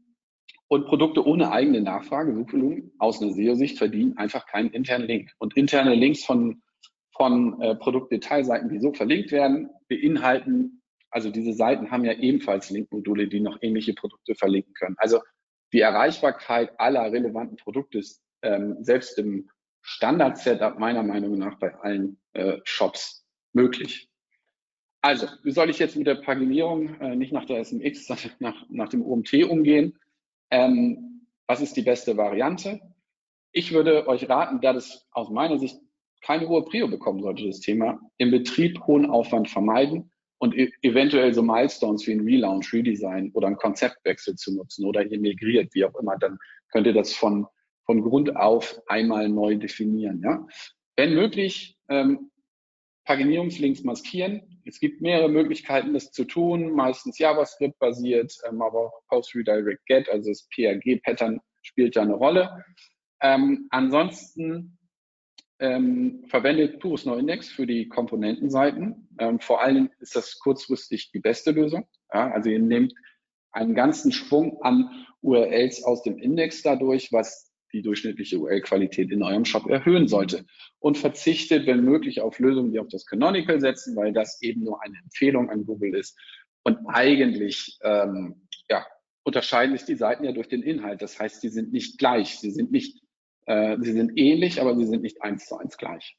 und 0.67 0.85
Produkte 0.85 1.25
ohne 1.25 1.51
eigene 1.51 1.81
Nachfrage, 1.81 2.33
Suchvolumen, 2.33 2.93
aus 2.97 3.21
einer 3.21 3.33
SEO-Sicht 3.33 3.77
verdienen 3.77 4.17
einfach 4.17 4.45
keinen 4.45 4.69
internen 4.69 5.05
Link. 5.05 5.31
Und 5.37 5.57
interne 5.57 5.95
Links 5.95 6.23
von, 6.23 6.61
von 7.13 7.61
äh, 7.61 7.75
Produktdetailseiten, 7.75 8.69
die 8.69 8.79
so 8.79 8.93
verlinkt 8.93 9.33
werden, 9.33 9.69
beinhalten, 9.89 10.80
also 11.11 11.29
diese 11.29 11.53
Seiten 11.53 11.91
haben 11.91 12.05
ja 12.05 12.13
ebenfalls 12.13 12.69
Linkmodule, 12.69 13.27
die 13.27 13.41
noch 13.41 13.57
ähnliche 13.61 13.93
Produkte 13.93 14.33
verlinken 14.33 14.73
können. 14.73 14.95
Also 14.97 15.19
die 15.73 15.81
Erreichbarkeit 15.81 16.79
aller 16.79 17.11
relevanten 17.11 17.57
Produkte 17.57 17.99
ist 17.99 18.21
ähm, 18.41 18.77
selbst 18.81 19.17
im 19.19 19.49
Standard-Setup 19.81 20.79
meiner 20.79 21.03
Meinung 21.03 21.37
nach 21.37 21.59
bei 21.59 21.75
allen 21.75 22.19
äh, 22.33 22.57
Shops 22.63 23.25
möglich. 23.53 24.09
Also, 25.01 25.27
wie 25.43 25.51
soll 25.51 25.69
ich 25.69 25.79
jetzt 25.79 25.95
mit 25.95 26.07
der 26.07 26.15
Paginierung 26.15 26.99
äh, 27.01 27.15
nicht 27.15 27.33
nach 27.33 27.45
der 27.45 27.63
SMX, 27.63 28.05
sondern 28.07 28.31
nach, 28.39 28.65
nach 28.69 28.89
dem 28.89 29.03
OMT 29.03 29.33
umgehen? 29.45 29.97
Ähm, 30.49 31.27
was 31.47 31.61
ist 31.61 31.75
die 31.75 31.81
beste 31.81 32.17
Variante? 32.17 32.79
Ich 33.51 33.73
würde 33.73 34.07
euch 34.07 34.29
raten, 34.29 34.61
da 34.61 34.73
das 34.73 35.07
aus 35.11 35.29
meiner 35.29 35.57
Sicht 35.57 35.77
keine 36.21 36.47
hohe 36.47 36.63
Prio 36.63 36.87
bekommen 36.87 37.21
sollte, 37.21 37.47
das 37.47 37.59
Thema, 37.59 37.99
im 38.17 38.29
Betrieb 38.31 38.79
hohen 38.85 39.09
Aufwand 39.09 39.49
vermeiden 39.49 40.10
und 40.41 40.57
e 40.57 40.71
eventuell 40.81 41.33
so 41.35 41.43
Milestones 41.43 42.07
wie 42.07 42.13
ein 42.13 42.21
Relaunch, 42.21 42.73
Redesign 42.73 43.31
oder 43.33 43.47
ein 43.47 43.57
Konzeptwechsel 43.57 44.35
zu 44.35 44.55
nutzen 44.55 44.85
oder 44.85 45.05
ihr 45.05 45.19
migriert, 45.19 45.73
wie 45.75 45.85
auch 45.85 45.93
immer, 45.99 46.17
dann 46.17 46.39
könnt 46.71 46.87
ihr 46.87 46.93
das 46.93 47.13
von, 47.13 47.45
von 47.85 48.01
Grund 48.01 48.35
auf 48.35 48.81
einmal 48.87 49.29
neu 49.29 49.55
definieren. 49.55 50.19
Ja? 50.23 50.47
Wenn 50.95 51.13
möglich, 51.13 51.77
ähm, 51.89 52.31
Paginierungslinks 53.05 53.83
maskieren. 53.83 54.61
Es 54.65 54.79
gibt 54.79 55.01
mehrere 55.01 55.29
Möglichkeiten, 55.29 55.93
das 55.93 56.11
zu 56.11 56.23
tun, 56.23 56.73
meistens 56.73 57.19
JavaScript-basiert, 57.19 58.33
ähm, 58.47 58.61
aber 58.61 58.87
auch 58.87 58.93
Post-Redirect 59.09 59.85
Get, 59.85 60.09
also 60.09 60.29
das 60.29 60.47
PRG-Pattern 60.49 61.39
spielt 61.61 61.95
da 61.95 62.01
eine 62.01 62.13
Rolle. 62.13 62.63
Ähm, 63.21 63.67
ansonsten 63.69 64.79
ähm, 65.61 66.25
verwendet 66.27 66.79
Purus 66.79 67.05
Index 67.05 67.49
für 67.49 67.65
die 67.65 67.87
Komponentenseiten. 67.87 69.07
Ähm, 69.19 69.39
vor 69.39 69.61
allem 69.61 69.89
ist 69.99 70.15
das 70.15 70.39
kurzfristig 70.39 71.11
die 71.11 71.19
beste 71.19 71.51
Lösung. 71.51 71.87
Ja, 72.13 72.31
also 72.31 72.49
ihr 72.49 72.59
nehmt 72.59 72.93
einen 73.51 73.75
ganzen 73.75 74.11
Schwung 74.11 74.61
an 74.61 74.89
URLs 75.21 75.83
aus 75.83 76.03
dem 76.03 76.17
Index 76.17 76.63
dadurch, 76.63 77.11
was 77.11 77.51
die 77.73 77.81
durchschnittliche 77.81 78.37
URL-Qualität 78.39 79.11
in 79.11 79.23
eurem 79.23 79.45
Shop 79.45 79.67
erhöhen 79.67 80.07
sollte. 80.07 80.45
Und 80.79 80.97
verzichtet, 80.97 81.67
wenn 81.67 81.85
möglich, 81.85 82.21
auf 82.21 82.39
Lösungen, 82.39 82.71
die 82.71 82.79
auf 82.79 82.89
das 82.89 83.05
Canonical 83.05 83.61
setzen, 83.61 83.95
weil 83.95 84.13
das 84.13 84.41
eben 84.41 84.63
nur 84.63 84.83
eine 84.83 84.97
Empfehlung 84.97 85.49
an 85.49 85.65
Google 85.65 85.95
ist. 85.95 86.19
Und 86.63 86.79
eigentlich 86.87 87.77
ähm, 87.83 88.47
ja, 88.69 88.85
unterscheiden 89.23 89.77
sich 89.77 89.85
die 89.85 89.95
Seiten 89.95 90.23
ja 90.23 90.31
durch 90.31 90.47
den 90.47 90.63
Inhalt. 90.63 91.01
Das 91.01 91.19
heißt, 91.19 91.41
sie 91.41 91.49
sind 91.49 91.71
nicht 91.71 91.97
gleich, 91.97 92.39
sie 92.39 92.51
sind 92.51 92.71
nicht, 92.71 93.01
äh, 93.45 93.77
sie 93.81 93.93
sind 93.93 94.17
ähnlich, 94.17 94.61
aber 94.61 94.75
sie 94.75 94.85
sind 94.85 95.01
nicht 95.01 95.21
eins 95.21 95.45
zu 95.45 95.57
eins 95.57 95.77
gleich. 95.77 96.17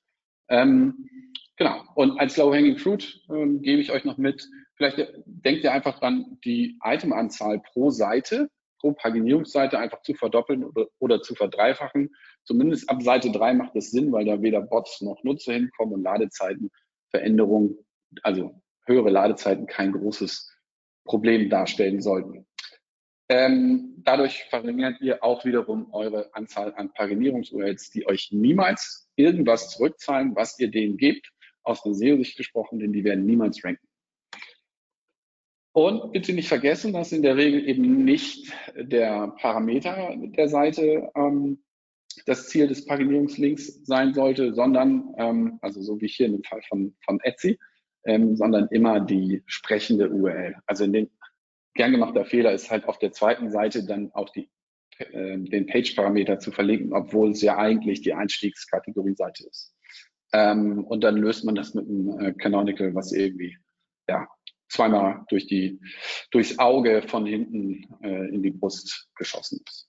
Ähm, 0.49 1.09
genau. 1.57 1.83
Und 1.95 2.19
als 2.19 2.37
Low-Hanging 2.37 2.79
Fruit 2.79 3.23
ähm, 3.31 3.63
gebe 3.63 3.81
ich 3.81 3.93
euch 3.93 4.05
noch 4.05 4.19
mit, 4.19 4.49
vielleicht 4.77 4.99
denkt 5.25 5.65
ihr 5.65 5.73
einfach 5.73 5.99
dran, 5.99 6.39
die 6.45 6.79
Itemanzahl 6.85 7.61
pro 7.61 7.91
Seite 7.91 8.51
pro 8.83 8.93
Paginierungsseite 8.93 9.79
einfach 9.79 10.03
zu 10.03 10.13
verdoppeln 10.13 10.65
oder, 10.65 10.89
oder 10.99 11.23
zu 11.23 11.35
verdreifachen. 11.35 12.11
Zumindest 12.45 12.91
ab 12.91 13.03
Seite 13.03 13.31
3 13.31 13.55
macht 13.55 13.77
es 13.77 13.93
Sinn, 13.93 14.13
weil 14.13 14.27
da 14.27 14.43
weder 14.43 14.61
Bots 14.61 15.01
noch 15.01 15.23
Nutzer 15.23 15.55
hinkommen 15.55 15.95
und 15.95 16.03
Ladezeitenveränderungen, 16.03 17.79
also 18.23 18.61
höhere 18.85 19.11
Ladezeiten 19.11 19.67
kein 19.67 19.93
großes 19.93 20.53
Problem 21.05 21.49
darstellen 21.49 22.03
sollten. 22.03 22.45
Ähm, 23.33 23.95
dadurch 24.05 24.45
verringert 24.51 25.01
ihr 25.01 25.25
auch 25.25 25.47
wiederum 25.47 25.91
eure 25.95 26.29
Anzahl 26.35 26.75
an 26.75 26.93
Paginierungs-URLs, 26.93 27.89
die 27.89 28.07
euch 28.07 28.29
niemals 28.31 29.09
irgendwas 29.17 29.71
zurückzahlen, 29.71 30.37
was 30.37 30.59
ihr 30.59 30.71
denen 30.71 30.99
gebt, 30.99 31.33
aus 31.63 31.83
der 31.83 31.95
SEO-Sicht 31.95 32.37
gesprochen, 32.37 32.79
denn 32.79 32.93
die 32.93 33.05
werden 33.05 33.25
niemals 33.25 33.65
ranken. 33.65 33.89
Und 35.73 36.13
bitte 36.13 36.35
nicht 36.35 36.49
vergessen, 36.49 36.93
dass 36.93 37.13
in 37.13 37.23
der 37.23 37.39
Regel 37.39 37.67
eben 37.67 38.05
nicht 38.05 38.53
der 38.77 39.29
Parameter 39.39 40.15
der 40.15 40.51
Seite 40.51 41.11
ähm, 41.15 41.63
das 42.27 42.49
Ziel 42.49 42.69
des 42.69 42.85
Paginierungslinks 42.85 43.83
sein 43.87 44.13
sollte, 44.13 44.53
sondern, 44.53 45.15
ähm, 45.17 45.59
also 45.63 45.81
so 45.81 45.99
wie 46.03 46.09
hier 46.09 46.27
in 46.27 46.33
dem 46.33 46.45
Fall 46.45 46.61
von, 46.69 46.95
von 47.03 47.19
Etsy, 47.21 47.59
ähm, 48.05 48.37
sondern 48.37 48.69
immer 48.73 49.01
die 49.01 49.43
sprechende 49.47 50.11
URL. 50.11 50.57
Also 50.67 50.85
in 50.85 50.93
den 50.93 51.11
gern 51.75 51.93
gemachter 51.93 52.25
Fehler 52.25 52.53
ist 52.53 52.71
halt 52.71 52.87
auf 52.87 52.99
der 52.99 53.13
zweiten 53.13 53.51
Seite 53.51 53.85
dann 53.85 54.11
auch 54.13 54.31
die, 54.31 54.51
äh, 54.99 55.39
den 55.39 55.67
Page-Parameter 55.67 56.39
zu 56.39 56.53
verlinken, 56.53 56.93
obwohl 56.93 57.31
es 57.31 57.43
ja 57.43 57.59
eigentlich 57.59 58.03
die 58.03 58.15
Einstiegskategorie-Seite 58.15 59.47
ist. 59.49 59.75
Ähm, 60.33 60.85
und 60.85 61.03
dann 61.05 61.17
löst 61.17 61.45
man 61.45 61.55
das 61.55 61.75
mit 61.75 61.87
einem 61.87 62.19
äh, 62.21 62.33
Canonical, 62.33 62.95
was 62.95 63.13
irgendwie 63.13 63.59
ja, 64.09 64.29
zweimal 64.69 65.25
durch 65.29 65.47
die, 65.47 65.81
durchs 66.31 66.59
Auge 66.59 67.03
von 67.03 67.27
hinten 67.27 67.87
äh, 68.03 68.29
in 68.29 68.43
die 68.43 68.51
Brust 68.51 69.09
geschossen 69.17 69.61
ist. 69.67 69.89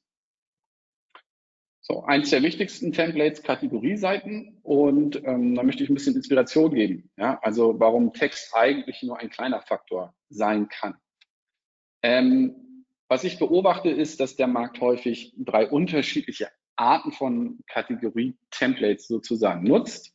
So, 1.85 2.03
eins 2.03 2.29
der 2.29 2.43
wichtigsten 2.43 2.93
Templates, 2.93 3.43
Kategorieseiten. 3.43 4.57
Und 4.63 5.21
ähm, 5.25 5.53
da 5.55 5.63
möchte 5.63 5.83
ich 5.83 5.89
ein 5.89 5.95
bisschen 5.95 6.15
Inspiration 6.15 6.73
geben. 6.73 7.11
Ja? 7.17 7.39
Also 7.41 7.77
warum 7.77 8.13
Text 8.13 8.55
eigentlich 8.55 9.03
nur 9.03 9.19
ein 9.19 9.29
kleiner 9.29 9.61
Faktor 9.61 10.13
sein 10.29 10.69
kann. 10.69 10.95
Ähm, 12.03 12.85
was 13.07 13.23
ich 13.23 13.39
beobachte, 13.39 13.89
ist, 13.89 14.19
dass 14.19 14.35
der 14.35 14.47
Markt 14.47 14.81
häufig 14.81 15.33
drei 15.37 15.67
unterschiedliche 15.67 16.49
Arten 16.75 17.11
von 17.11 17.59
Kategorie-Templates 17.67 19.07
sozusagen 19.07 19.63
nutzt. 19.63 20.13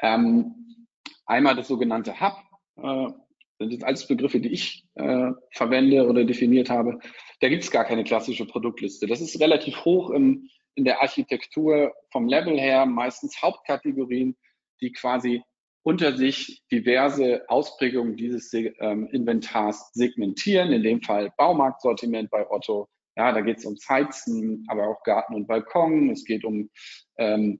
Ähm, 0.00 0.86
einmal 1.26 1.54
das 1.56 1.68
sogenannte 1.68 2.20
Hub, 2.20 2.38
äh, 2.76 3.12
das 3.58 3.70
sind 3.70 3.84
alles 3.84 4.06
Begriffe, 4.06 4.40
die 4.40 4.52
ich 4.52 4.86
äh, 4.94 5.32
verwende 5.52 6.06
oder 6.06 6.24
definiert 6.24 6.70
habe. 6.70 6.98
Da 7.40 7.48
gibt 7.48 7.64
es 7.64 7.70
gar 7.70 7.84
keine 7.84 8.04
klassische 8.04 8.46
Produktliste. 8.46 9.06
Das 9.06 9.20
ist 9.20 9.40
relativ 9.40 9.84
hoch 9.84 10.10
im 10.10 10.48
in 10.78 10.84
der 10.84 11.02
Architektur 11.02 11.92
vom 12.12 12.28
Level 12.28 12.58
her 12.58 12.86
meistens 12.86 13.42
Hauptkategorien, 13.42 14.36
die 14.80 14.92
quasi 14.92 15.42
unter 15.88 16.14
sich 16.14 16.62
diverse 16.70 17.48
Ausprägungen 17.48 18.14
dieses 18.14 18.52
ähm, 18.52 19.08
Inventars 19.10 19.90
segmentieren. 19.94 20.70
In 20.70 20.82
dem 20.82 21.00
Fall 21.00 21.32
Baumarktsortiment 21.38 22.30
bei 22.30 22.46
Otto. 22.50 22.90
Ja, 23.16 23.32
da 23.32 23.40
geht 23.40 23.56
es 23.56 23.64
um 23.64 23.74
Heizen, 23.88 24.66
aber 24.68 24.86
auch 24.86 25.02
Garten 25.02 25.34
und 25.34 25.46
Balkon. 25.46 26.10
Es 26.10 26.26
geht 26.26 26.44
um 26.44 26.68
ähm, 27.16 27.58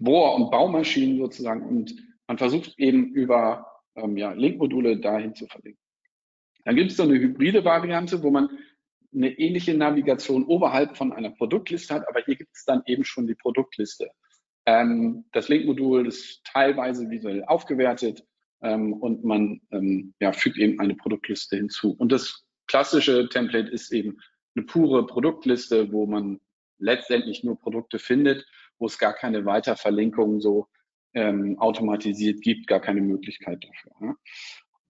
Bohr- 0.00 0.34
und 0.34 0.50
Baumaschinen 0.50 1.18
sozusagen. 1.18 1.64
Und 1.64 1.94
man 2.26 2.36
versucht 2.36 2.74
eben 2.78 3.12
über 3.12 3.64
ähm, 3.94 4.16
ja, 4.16 4.32
Linkmodule 4.32 4.98
dahin 4.98 5.36
zu 5.36 5.46
verlinken. 5.46 5.80
Dann 6.64 6.74
gibt 6.74 6.90
es 6.90 6.96
so 6.96 7.04
eine 7.04 7.14
hybride 7.14 7.64
Variante, 7.64 8.24
wo 8.24 8.32
man 8.32 8.48
eine 9.14 9.38
ähnliche 9.38 9.74
Navigation 9.74 10.46
oberhalb 10.46 10.96
von 10.96 11.12
einer 11.12 11.30
Produktliste 11.30 11.94
hat, 11.94 12.08
aber 12.08 12.22
hier 12.24 12.34
gibt 12.34 12.56
es 12.56 12.64
dann 12.64 12.82
eben 12.86 13.04
schon 13.04 13.28
die 13.28 13.36
Produktliste. 13.36 14.10
Ähm, 14.66 15.24
das 15.32 15.48
Link-Modul 15.48 16.06
ist 16.06 16.44
teilweise 16.44 17.10
visuell 17.10 17.44
aufgewertet 17.44 18.24
ähm, 18.62 18.92
und 18.94 19.24
man 19.24 19.60
ähm, 19.70 20.14
ja, 20.20 20.32
fügt 20.32 20.58
eben 20.58 20.78
eine 20.80 20.94
Produktliste 20.94 21.56
hinzu. 21.56 21.94
Und 21.98 22.12
das 22.12 22.44
klassische 22.66 23.28
Template 23.28 23.68
ist 23.68 23.92
eben 23.92 24.18
eine 24.54 24.64
pure 24.64 25.06
Produktliste, 25.06 25.92
wo 25.92 26.06
man 26.06 26.40
letztendlich 26.78 27.44
nur 27.44 27.58
Produkte 27.58 27.98
findet, 27.98 28.46
wo 28.78 28.86
es 28.86 28.98
gar 28.98 29.14
keine 29.14 29.44
Weiterverlinkung 29.44 30.40
so 30.40 30.68
ähm, 31.14 31.58
automatisiert 31.58 32.40
gibt, 32.40 32.66
gar 32.66 32.80
keine 32.80 33.00
Möglichkeit 33.00 33.64
dafür. 33.64 33.92
Ja. 34.00 34.16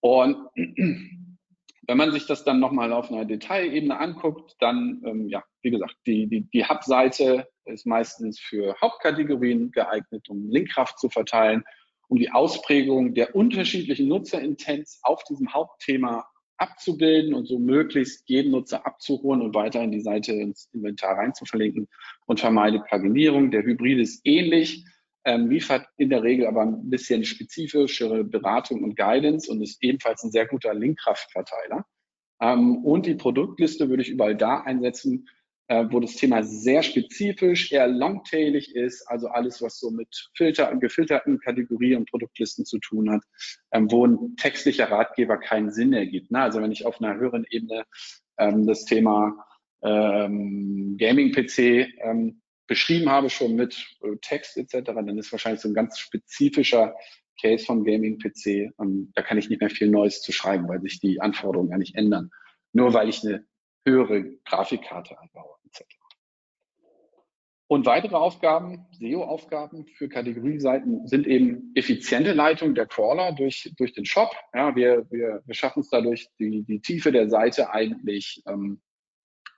Und 0.00 0.36
wenn 1.86 1.96
man 1.96 2.12
sich 2.12 2.26
das 2.26 2.44
dann 2.44 2.60
nochmal 2.60 2.92
auf 2.92 3.10
einer 3.10 3.24
Detailebene 3.24 3.98
anguckt, 3.98 4.54
dann, 4.60 5.02
ähm, 5.04 5.28
ja, 5.28 5.42
wie 5.62 5.70
gesagt, 5.70 5.96
die, 6.06 6.26
die, 6.28 6.42
die 6.50 6.64
Hub-Seite 6.64 7.48
ist 7.66 7.86
meistens 7.86 8.38
für 8.38 8.76
Hauptkategorien 8.80 9.70
geeignet, 9.70 10.28
um 10.28 10.48
Linkkraft 10.48 10.98
zu 10.98 11.08
verteilen, 11.08 11.64
um 12.08 12.18
die 12.18 12.30
Ausprägung 12.30 13.14
der 13.14 13.34
unterschiedlichen 13.34 14.08
Nutzerintents 14.08 15.00
auf 15.02 15.24
diesem 15.24 15.52
Hauptthema 15.52 16.26
abzubilden 16.58 17.34
und 17.34 17.46
so 17.46 17.58
möglichst 17.58 18.28
jeden 18.28 18.52
Nutzer 18.52 18.86
abzuholen 18.86 19.42
und 19.42 19.54
weiter 19.54 19.82
in 19.82 19.90
die 19.90 20.00
Seite 20.00 20.32
ins 20.32 20.68
Inventar 20.72 21.16
rein 21.16 21.34
zu 21.34 21.44
verlinken 21.44 21.88
und 22.26 22.40
vermeidet 22.40 22.86
Paginierung. 22.86 23.50
Der 23.50 23.62
Hybrid 23.62 23.98
ist 23.98 24.20
ähnlich 24.24 24.84
ähm, 25.24 25.48
liefert 25.48 25.86
in 25.96 26.10
der 26.10 26.22
Regel 26.22 26.46
aber 26.46 26.62
ein 26.62 26.90
bisschen 26.90 27.24
spezifischere 27.24 28.24
Beratung 28.24 28.82
und 28.82 28.96
Guidance 28.96 29.50
und 29.50 29.62
ist 29.62 29.82
ebenfalls 29.82 30.22
ein 30.22 30.32
sehr 30.32 30.46
guter 30.46 30.74
Linkkraftverteiler. 30.74 31.84
Ähm, 32.40 32.84
und 32.84 33.06
die 33.06 33.14
Produktliste 33.14 33.88
würde 33.88 34.02
ich 34.02 34.10
überall 34.10 34.36
da 34.36 34.60
einsetzen, 34.60 35.28
äh, 35.68 35.84
wo 35.90 36.00
das 36.00 36.16
Thema 36.16 36.42
sehr 36.42 36.82
spezifisch, 36.82 37.72
eher 37.72 37.88
longtailig 37.88 38.74
ist, 38.74 39.06
also 39.08 39.28
alles, 39.28 39.62
was 39.62 39.78
so 39.78 39.90
mit 39.90 40.30
Filter, 40.34 40.74
gefilterten 40.76 41.38
Kategorien 41.40 41.98
und 41.98 42.10
Produktlisten 42.10 42.64
zu 42.64 42.78
tun 42.78 43.10
hat, 43.10 43.22
ähm, 43.72 43.90
wo 43.90 44.06
ein 44.06 44.36
textlicher 44.36 44.90
Ratgeber 44.90 45.38
keinen 45.38 45.72
Sinn 45.72 45.92
ergibt. 45.92 46.30
Ne? 46.30 46.40
Also 46.40 46.60
wenn 46.60 46.72
ich 46.72 46.84
auf 46.84 47.00
einer 47.00 47.16
höheren 47.16 47.46
Ebene 47.50 47.84
ähm, 48.38 48.66
das 48.66 48.84
Thema 48.84 49.34
ähm, 49.82 50.96
Gaming-PC 50.98 51.88
ähm, 52.02 52.42
beschrieben 52.66 53.10
habe, 53.10 53.30
schon 53.30 53.54
mit 53.54 53.74
äh, 54.02 54.16
Text 54.20 54.56
etc., 54.56 54.92
dann 54.94 55.18
ist 55.18 55.32
wahrscheinlich 55.32 55.60
so 55.60 55.68
ein 55.68 55.74
ganz 55.74 55.98
spezifischer 55.98 56.94
Case 57.40 57.64
vom 57.64 57.84
Gaming-PC. 57.84 58.72
Ähm, 58.80 59.12
da 59.14 59.22
kann 59.22 59.38
ich 59.38 59.48
nicht 59.48 59.60
mehr 59.60 59.70
viel 59.70 59.88
Neues 59.88 60.22
zu 60.22 60.32
schreiben, 60.32 60.68
weil 60.68 60.80
sich 60.80 61.00
die 61.00 61.20
Anforderungen 61.20 61.70
ja 61.70 61.78
nicht 61.78 61.94
ändern. 61.94 62.30
Nur 62.72 62.94
weil 62.94 63.08
ich 63.08 63.24
eine 63.24 63.44
höhere 63.84 64.24
Grafikkarte 64.44 65.18
einbaue 65.18 65.56
etc. 65.64 65.84
Und 67.72 67.86
weitere 67.86 68.16
Aufgaben, 68.16 68.84
SEO-Aufgaben 68.90 69.86
für 69.86 70.08
Kategorieseiten 70.08 71.06
sind 71.06 71.26
eben 71.26 71.72
effiziente 71.74 72.34
Leitung 72.34 72.74
der 72.74 72.84
Crawler 72.84 73.32
durch, 73.32 73.72
durch 73.78 73.94
den 73.94 74.04
Shop. 74.04 74.30
Ja, 74.52 74.76
wir, 74.76 75.06
wir, 75.10 75.42
wir 75.46 75.54
schaffen 75.54 75.80
es 75.80 75.88
dadurch, 75.88 76.28
die, 76.38 76.64
die 76.64 76.80
Tiefe 76.80 77.12
der 77.12 77.30
Seite 77.30 77.70
eigentlich 77.70 78.42
ähm, 78.46 78.82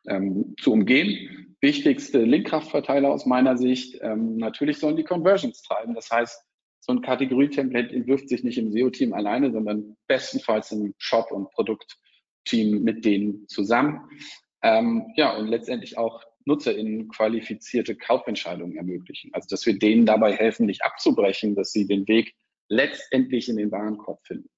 ähm, 0.07 0.55
zu 0.61 0.73
umgehen. 0.73 1.57
Wichtigste 1.61 2.23
Linkkraftverteiler 2.23 3.11
aus 3.11 3.27
meiner 3.27 3.57
Sicht, 3.57 3.99
ähm, 4.03 4.37
natürlich 4.37 4.79
sollen 4.79 4.97
die 4.97 5.03
Conversions 5.03 5.63
treiben. 5.63 5.95
Das 5.95 6.11
heißt, 6.11 6.41
so 6.79 6.93
ein 6.93 7.03
Kategorie-Template 7.03 7.93
entwirft 7.93 8.29
sich 8.29 8.45
nicht 8.45 8.59
im 8.59 8.71
SEO-Team 8.71 9.13
alleine, 9.13 9.51
sondern 9.51 9.97
bestenfalls 10.07 10.71
im 10.71 10.95
Shop- 10.99 11.33
und 11.33 11.49
Produktteam 12.45 12.83
mit 12.83 13.05
denen 13.05 13.47
zusammen. 13.49 14.01
Ähm, 14.63 15.07
ja, 15.17 15.37
und 15.37 15.49
letztendlich 15.49 15.99
auch 15.99 16.23
NutzerInnen 16.47 17.09
qualifizierte 17.09 17.97
Kaufentscheidungen 17.97 18.77
ermöglichen. 18.77 19.31
Also, 19.33 19.47
dass 19.51 19.67
wir 19.67 19.79
denen 19.79 20.07
dabei 20.07 20.33
helfen, 20.35 20.67
nicht 20.67 20.85
abzubrechen, 20.85 21.55
dass 21.55 21.73
sie 21.73 21.87
den 21.87 22.07
Weg 22.09 22.35
letztendlich 22.69 23.49
in 23.49 23.57
den 23.57 23.71
Warenkorb 23.71 24.21
finden. 24.27 24.49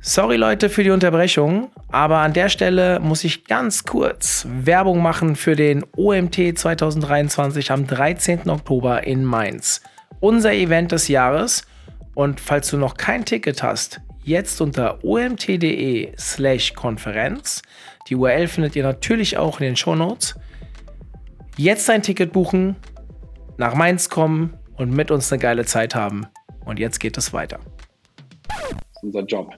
Sorry 0.00 0.36
Leute 0.36 0.68
für 0.68 0.84
die 0.84 0.90
Unterbrechung, 0.90 1.70
aber 1.88 2.18
an 2.18 2.34
der 2.34 2.50
Stelle 2.50 3.00
muss 3.00 3.24
ich 3.24 3.46
ganz 3.46 3.84
kurz 3.84 4.46
Werbung 4.50 5.00
machen 5.00 5.34
für 5.34 5.56
den 5.56 5.82
OMT 5.96 6.58
2023 6.58 7.70
am 7.70 7.86
13. 7.86 8.50
Oktober 8.50 9.06
in 9.06 9.24
Mainz. 9.24 9.82
Unser 10.20 10.52
Event 10.52 10.92
des 10.92 11.08
Jahres. 11.08 11.66
Und 12.14 12.38
falls 12.38 12.70
du 12.70 12.76
noch 12.76 12.96
kein 12.96 13.24
Ticket 13.24 13.62
hast, 13.62 14.00
jetzt 14.24 14.60
unter 14.60 15.04
omt.de 15.04 16.12
slash 16.18 16.74
Konferenz. 16.74 17.62
Die 18.08 18.16
URL 18.16 18.48
findet 18.48 18.74
ihr 18.74 18.82
natürlich 18.82 19.36
auch 19.36 19.60
in 19.60 19.66
den 19.66 19.76
Show 19.76 19.94
Notes. 19.94 20.34
Jetzt 21.56 21.88
ein 21.88 22.02
Ticket 22.02 22.32
buchen, 22.32 22.76
nach 23.58 23.74
Mainz 23.74 24.08
kommen 24.08 24.58
und 24.76 24.90
mit 24.90 25.10
uns 25.10 25.32
eine 25.32 25.40
geile 25.40 25.64
Zeit 25.64 25.94
haben. 25.94 26.26
Und 26.64 26.78
jetzt 26.78 26.98
geht 26.98 27.16
es 27.16 27.32
weiter. 27.32 27.60
Das 28.48 28.70
ist 28.70 29.02
unser 29.02 29.24
Job. 29.24 29.54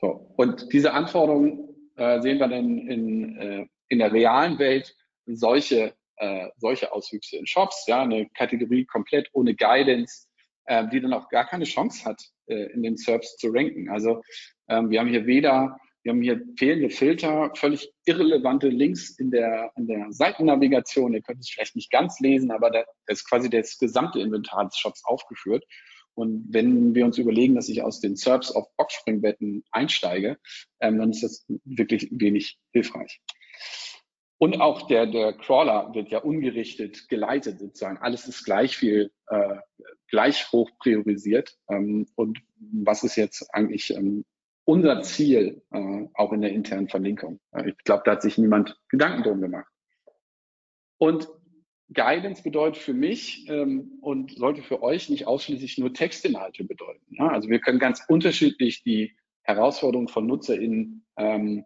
So. 0.00 0.32
Und 0.36 0.72
diese 0.72 0.92
Anforderungen 0.92 1.68
äh, 1.96 2.20
sehen 2.20 2.38
wir 2.38 2.48
dann 2.48 2.78
in, 2.78 3.36
äh, 3.38 3.66
in 3.88 3.98
der 3.98 4.12
realen 4.12 4.58
Welt 4.58 4.94
solche, 5.26 5.94
äh, 6.16 6.48
solche 6.58 6.92
Auswüchse 6.92 7.36
in 7.36 7.46
Shops, 7.46 7.86
ja, 7.86 8.02
eine 8.02 8.28
Kategorie 8.30 8.84
komplett 8.84 9.28
ohne 9.32 9.54
Guidance, 9.54 10.26
äh, 10.66 10.86
die 10.88 11.00
dann 11.00 11.14
auch 11.14 11.28
gar 11.30 11.46
keine 11.46 11.64
Chance 11.64 12.04
hat, 12.04 12.22
äh, 12.46 12.72
in 12.72 12.82
den 12.82 12.96
SERPs 12.96 13.36
zu 13.36 13.48
ranken. 13.48 13.88
Also 13.88 14.22
ähm, 14.68 14.90
wir 14.90 15.00
haben 15.00 15.08
hier 15.08 15.26
weder, 15.26 15.76
wir 16.02 16.12
haben 16.12 16.22
hier 16.22 16.40
fehlende 16.56 16.90
Filter, 16.90 17.52
völlig 17.54 17.92
irrelevante 18.04 18.68
Links 18.68 19.18
in 19.18 19.30
der, 19.30 19.72
in 19.76 19.86
der 19.86 20.06
Seitennavigation. 20.10 21.14
Ihr 21.14 21.22
könnt 21.22 21.40
es 21.40 21.50
vielleicht 21.50 21.76
nicht 21.76 21.90
ganz 21.90 22.20
lesen, 22.20 22.50
aber 22.50 22.70
da 22.70 22.84
ist 23.06 23.28
quasi 23.28 23.50
das 23.50 23.78
gesamte 23.78 24.20
Inventar 24.20 24.64
des 24.64 24.76
Shops 24.76 25.04
aufgeführt. 25.04 25.64
Und 26.14 26.46
wenn 26.48 26.94
wir 26.94 27.04
uns 27.04 27.18
überlegen, 27.18 27.54
dass 27.54 27.68
ich 27.68 27.82
aus 27.82 28.00
den 28.00 28.16
SERPs 28.16 28.50
auf 28.50 28.74
Boxspringbetten 28.76 29.64
einsteige, 29.70 30.38
ähm, 30.80 30.98
dann 30.98 31.10
ist 31.10 31.22
das 31.22 31.44
wirklich 31.64 32.08
wenig 32.10 32.58
hilfreich. 32.72 33.20
Und 34.38 34.60
auch 34.60 34.86
der, 34.86 35.06
der 35.06 35.32
Crawler 35.32 35.94
wird 35.94 36.10
ja 36.10 36.18
ungerichtet 36.18 37.08
geleitet 37.08 37.58
sozusagen. 37.58 37.98
Alles 37.98 38.28
ist 38.28 38.44
gleich 38.44 38.76
viel, 38.76 39.10
äh, 39.28 39.56
gleich 40.08 40.52
hoch 40.52 40.70
priorisiert. 40.78 41.56
Ähm, 41.70 42.06
und 42.16 42.40
was 42.72 43.02
ist 43.02 43.16
jetzt 43.16 43.48
eigentlich 43.54 43.94
ähm, 43.94 44.24
unser 44.64 45.00
Ziel, 45.02 45.62
äh, 45.72 46.08
auch 46.14 46.32
in 46.32 46.42
der 46.42 46.52
internen 46.52 46.88
Verlinkung? 46.88 47.40
Äh, 47.52 47.70
ich 47.70 47.78
glaube, 47.78 48.02
da 48.04 48.12
hat 48.12 48.22
sich 48.22 48.36
niemand 48.36 48.78
Gedanken 48.88 49.22
drum 49.22 49.40
gemacht. 49.40 49.72
Und 50.98 51.28
Guidance 51.92 52.42
bedeutet 52.42 52.82
für 52.82 52.94
mich 52.94 53.48
ähm, 53.48 53.98
und 54.02 54.32
sollte 54.36 54.62
für 54.62 54.82
euch 54.82 55.08
nicht 55.08 55.26
ausschließlich 55.26 55.78
nur 55.78 55.94
Textinhalte 55.94 56.64
bedeuten. 56.64 57.06
Ja? 57.10 57.28
Also 57.28 57.48
wir 57.48 57.60
können 57.60 57.78
ganz 57.78 58.04
unterschiedlich 58.08 58.82
die 58.82 59.16
Herausforderungen 59.42 60.08
von 60.08 60.26
NutzerInnen 60.26 61.06
ähm, 61.16 61.64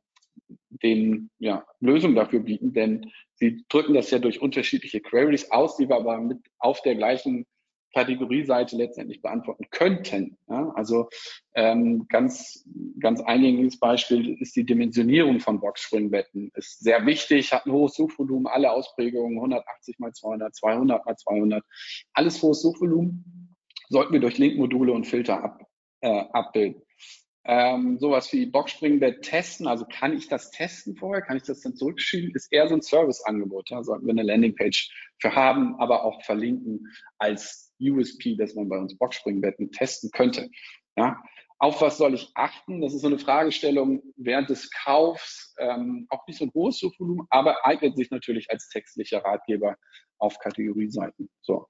den 0.69 1.31
ja, 1.39 1.65
Lösungen 1.81 2.15
dafür 2.15 2.41
bieten, 2.41 2.73
denn 2.73 3.11
sie 3.35 3.65
drücken 3.69 3.95
das 3.95 4.11
ja 4.11 4.19
durch 4.19 4.41
unterschiedliche 4.41 5.01
Queries 5.01 5.51
aus, 5.51 5.77
die 5.77 5.89
wir 5.89 5.97
aber 5.97 6.19
mit 6.19 6.39
auf 6.59 6.83
der 6.83 6.95
gleichen 6.95 7.47
Kategorieseite 7.93 8.77
letztendlich 8.77 9.21
beantworten 9.21 9.65
könnten. 9.71 10.39
Ja? 10.49 10.73
Also 10.77 11.09
ähm, 11.55 12.07
ganz 12.09 12.65
ganz 13.01 13.21
eingängiges 13.21 13.79
Beispiel 13.79 14.41
ist 14.41 14.55
die 14.57 14.65
Dimensionierung 14.65 15.41
von 15.41 15.61
Boxspringbetten. 15.61 16.53
Ist 16.55 16.81
sehr 16.81 17.05
wichtig, 17.07 17.53
hat 17.53 17.67
ein 17.67 17.73
hohes 17.73 17.95
Suchvolumen, 17.95 18.47
alle 18.47 18.71
Ausprägungen 18.71 19.39
180 19.39 19.99
mal 19.99 20.13
200, 20.13 20.55
200 20.55 21.05
mal 21.05 21.17
200, 21.17 21.65
alles 22.13 22.41
hohes 22.43 22.63
Suchvolumen 22.63 23.57
sollten 23.89 24.13
wir 24.13 24.21
durch 24.21 24.39
Linkmodule 24.39 24.93
und 24.93 25.07
Filter 25.07 25.43
ab, 25.43 25.67
äh, 26.01 26.25
abbilden. 26.33 26.83
Ähm, 27.45 27.99
sowas 27.99 28.31
wie 28.33 28.45
Boxspringbett 28.47 29.23
testen, 29.23 29.67
also 29.67 29.87
kann 29.87 30.13
ich 30.13 30.29
das 30.29 30.51
testen 30.51 30.95
vorher, 30.97 31.23
kann 31.23 31.39
ich 31.39 31.45
das 31.45 31.61
dann 31.61 31.75
zurückschieben, 31.75 32.35
ist 32.35 32.53
eher 32.53 32.69
so 32.69 32.75
ein 32.75 32.83
Serviceangebot. 32.83 33.71
Ja? 33.71 33.83
Sollten 33.83 34.07
wir 34.07 34.13
eine 34.13 34.23
Landingpage 34.23 34.91
für 35.19 35.35
haben, 35.35 35.75
aber 35.81 36.05
auch 36.05 36.23
verlinken 36.23 36.87
als 37.19 37.73
USP, 37.81 38.37
dass 38.37 38.55
man 38.55 38.69
bei 38.69 38.79
uns 38.79 38.97
Boxspringbetten 38.99 39.73
testen 39.73 40.11
könnte. 40.11 40.51
Ja? 40.97 41.17
Auf 41.59 41.81
was 41.81 41.99
soll 41.99 42.15
ich 42.15 42.31
achten? 42.35 42.81
Das 42.81 42.95
ist 42.95 43.03
so 43.03 43.07
eine 43.07 43.19
Fragestellung 43.19 44.03
während 44.17 44.49
des 44.51 44.71
Kaufs, 44.71 45.55
ähm, 45.59 46.07
auch 46.11 46.27
nicht 46.27 46.39
so 46.39 46.47
ein 46.47 46.53
hohes 46.55 46.79
Suchvolumen, 46.79 47.27
aber 47.31 47.67
eignet 47.67 47.97
sich 47.97 48.11
natürlich 48.11 48.51
als 48.51 48.69
textlicher 48.69 49.25
Ratgeber 49.25 49.77
auf 50.19 50.39
Kategorieseiten. 50.39 51.31
So. 51.41 51.67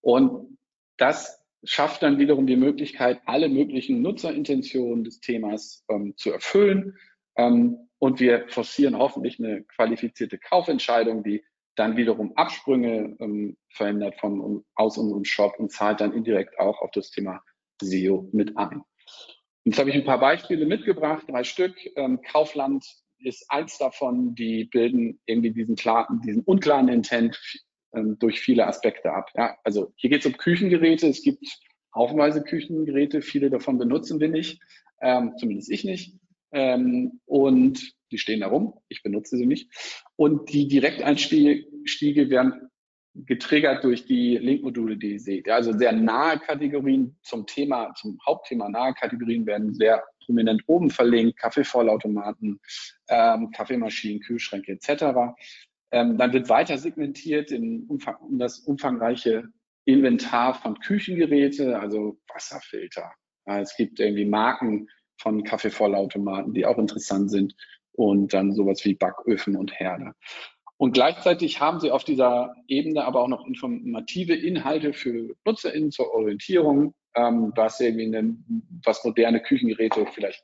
Und 0.00 0.58
das 0.98 1.42
schafft 1.64 2.02
dann 2.02 2.18
wiederum 2.18 2.46
die 2.46 2.56
Möglichkeit, 2.56 3.20
alle 3.26 3.48
möglichen 3.48 4.02
Nutzerintentionen 4.02 5.04
des 5.04 5.20
Themas 5.20 5.84
ähm, 5.88 6.14
zu 6.16 6.32
erfüllen. 6.32 6.96
Ähm, 7.36 7.88
und 7.98 8.18
wir 8.18 8.48
forcieren 8.48 8.96
hoffentlich 8.96 9.38
eine 9.38 9.62
qualifizierte 9.64 10.38
Kaufentscheidung, 10.38 11.22
die 11.22 11.44
dann 11.76 11.96
wiederum 11.96 12.32
Absprünge 12.36 13.16
ähm, 13.20 13.56
verändert 13.68 14.18
von 14.18 14.40
um, 14.40 14.64
aus 14.74 14.98
unserem 14.98 15.24
Shop 15.24 15.58
und 15.58 15.70
zahlt 15.70 16.00
dann 16.00 16.12
indirekt 16.12 16.58
auch 16.58 16.80
auf 16.80 16.90
das 16.92 17.10
Thema 17.10 17.42
SEO 17.82 18.28
mit 18.32 18.56
ein. 18.56 18.82
Jetzt 19.64 19.78
habe 19.78 19.90
ich 19.90 19.96
ein 19.96 20.04
paar 20.04 20.20
Beispiele 20.20 20.66
mitgebracht, 20.66 21.24
drei 21.28 21.44
Stück. 21.44 21.74
Ähm, 21.96 22.20
Kaufland 22.22 22.84
ist 23.18 23.44
eins 23.50 23.76
davon, 23.78 24.34
die 24.34 24.64
bilden 24.64 25.20
irgendwie 25.26 25.52
diesen 25.52 25.76
klaren, 25.76 26.22
diesen 26.22 26.42
unklaren 26.44 26.88
Intent 26.88 27.38
ähm, 27.94 28.18
durch 28.18 28.40
viele 28.40 28.66
Aspekte 28.66 29.12
ab. 29.12 29.30
Ja, 29.36 29.56
also 29.64 29.92
hier 29.96 30.10
geht 30.10 30.20
es 30.20 30.26
um 30.26 30.36
Küchengeräte. 30.36 31.06
Es 31.08 31.22
gibt 31.22 31.44
haufenweise 31.94 32.42
Küchengeräte. 32.42 33.22
Viele 33.22 33.50
davon 33.50 33.78
benutzen 33.78 34.20
wir 34.20 34.28
nicht, 34.28 34.60
ähm, 35.00 35.34
zumindest 35.38 35.70
ich 35.70 35.84
nicht. 35.84 36.14
Ähm, 36.52 37.20
und 37.26 37.94
die 38.10 38.18
stehen 38.18 38.40
da 38.40 38.48
rum. 38.48 38.74
Ich 38.88 39.02
benutze 39.02 39.36
sie 39.36 39.46
nicht. 39.46 39.70
Und 40.16 40.52
die 40.52 40.68
Direkteinstiege 40.68 42.30
werden 42.30 42.70
getriggert 43.14 43.82
durch 43.84 44.06
die 44.06 44.36
Linkmodule, 44.36 44.96
die 44.96 45.12
ihr 45.12 45.20
seht. 45.20 45.46
Ja, 45.46 45.56
also 45.56 45.72
sehr 45.76 45.92
nahe 45.92 46.38
Kategorien 46.38 47.16
zum 47.22 47.46
Thema, 47.46 47.92
zum 47.94 48.18
Hauptthema 48.24 48.68
nahe 48.68 48.94
Kategorien 48.94 49.46
werden 49.46 49.74
sehr 49.74 50.04
prominent 50.24 50.62
oben 50.66 50.90
verlinkt. 50.90 51.38
Kaffeevollautomaten, 51.38 52.60
ähm, 53.08 53.50
Kaffeemaschinen, 53.50 54.20
Kühlschränke 54.20 54.72
etc. 54.72 55.34
Ähm, 55.92 56.18
dann 56.18 56.32
wird 56.32 56.48
weiter 56.48 56.78
segmentiert 56.78 57.50
in, 57.50 57.84
Umfang, 57.88 58.16
in 58.30 58.38
das 58.38 58.60
umfangreiche 58.60 59.44
Inventar 59.84 60.54
von 60.54 60.78
Küchengeräte, 60.78 61.78
also 61.78 62.18
Wasserfilter. 62.32 63.12
Ja, 63.46 63.60
es 63.60 63.76
gibt 63.76 63.98
irgendwie 63.98 64.24
Marken 64.24 64.88
von 65.20 65.42
Kaffeevollautomaten, 65.42 66.54
die 66.54 66.64
auch 66.64 66.78
interessant 66.78 67.30
sind 67.30 67.54
und 67.92 68.32
dann 68.32 68.52
sowas 68.52 68.84
wie 68.84 68.94
Backöfen 68.94 69.56
und 69.56 69.78
Herde. 69.78 70.12
Und 70.76 70.92
gleichzeitig 70.92 71.60
haben 71.60 71.80
sie 71.80 71.90
auf 71.90 72.04
dieser 72.04 72.54
Ebene 72.66 73.04
aber 73.04 73.20
auch 73.22 73.28
noch 73.28 73.46
informative 73.46 74.34
Inhalte 74.34 74.94
für 74.94 75.34
NutzerInnen 75.44 75.90
zur 75.90 76.14
Orientierung, 76.14 76.94
ähm, 77.14 77.52
was 77.54 77.80
irgendwie 77.80 78.06
eine, 78.06 78.36
was 78.84 79.04
moderne 79.04 79.40
Küchengeräte 79.40 80.06
vielleicht 80.06 80.42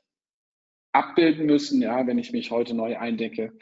abbilden 0.91 1.45
müssen, 1.45 1.81
ja, 1.81 2.05
wenn 2.05 2.17
ich 2.17 2.31
mich 2.31 2.51
heute 2.51 2.75
neu 2.75 2.97
eindecke 2.97 3.53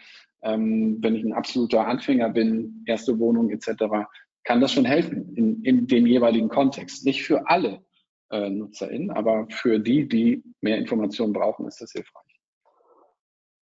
ähm, 0.46 0.98
wenn 1.02 1.16
ich 1.16 1.24
ein 1.24 1.34
absoluter 1.34 1.88
Anfänger 1.88 2.30
bin, 2.30 2.84
erste 2.86 3.20
Wohnung 3.20 3.50
etc., 3.50 4.06
kann 4.44 4.62
das 4.62 4.72
schon 4.72 4.86
helfen 4.86 5.36
in, 5.36 5.64
in 5.64 5.88
dem 5.88 6.06
jeweiligen 6.06 6.50
Kontext. 6.50 7.04
Nicht 7.04 7.24
für 7.24 7.50
alle 7.50 7.84
äh, 8.30 8.50
NutzerInnen, 8.50 9.12
aber 9.12 9.48
für 9.50 9.80
die, 9.80 10.08
die 10.08 10.44
mehr 10.62 10.78
Informationen 10.78 11.34
brauchen, 11.34 11.68
ist 11.68 11.82
das 11.82 11.92
hilfreich. 11.92 12.22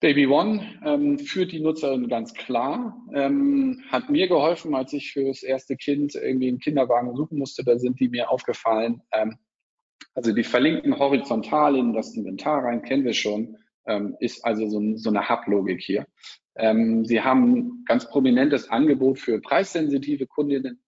Baby 0.00 0.28
One 0.28 0.64
ähm, 0.84 1.18
führt 1.18 1.50
die 1.50 1.58
Nutzerin 1.58 2.08
ganz 2.08 2.32
klar, 2.32 2.96
ähm, 3.12 3.82
hat 3.90 4.08
mir 4.08 4.28
geholfen, 4.28 4.76
als 4.76 4.92
ich 4.92 5.12
für 5.12 5.24
das 5.24 5.42
erste 5.42 5.76
Kind 5.76 6.14
irgendwie 6.14 6.46
einen 6.46 6.60
Kinderwagen 6.60 7.16
suchen 7.16 7.38
musste, 7.38 7.64
da 7.64 7.76
sind 7.76 7.98
die 7.98 8.08
mir 8.08 8.30
aufgefallen. 8.30 9.02
Ähm, 9.12 9.36
also 10.14 10.32
die 10.32 10.44
verlinken 10.44 10.96
horizontal 10.96 11.76
in 11.76 11.92
das 11.92 12.14
Inventar 12.14 12.62
rein, 12.62 12.82
kennen 12.82 13.04
wir 13.04 13.12
schon, 13.12 13.56
ähm, 13.88 14.16
ist 14.20 14.44
also 14.44 14.68
so, 14.68 14.96
so 14.96 15.10
eine 15.10 15.28
Hub-Logik 15.28 15.80
hier. 15.80 16.06
Ähm, 16.56 17.04
sie 17.04 17.20
haben 17.20 17.84
ganz 17.86 18.08
prominentes 18.08 18.68
Angebot 18.70 19.18
für 19.18 19.40
preissensitive 19.40 20.26
Kundinnen, 20.26 20.80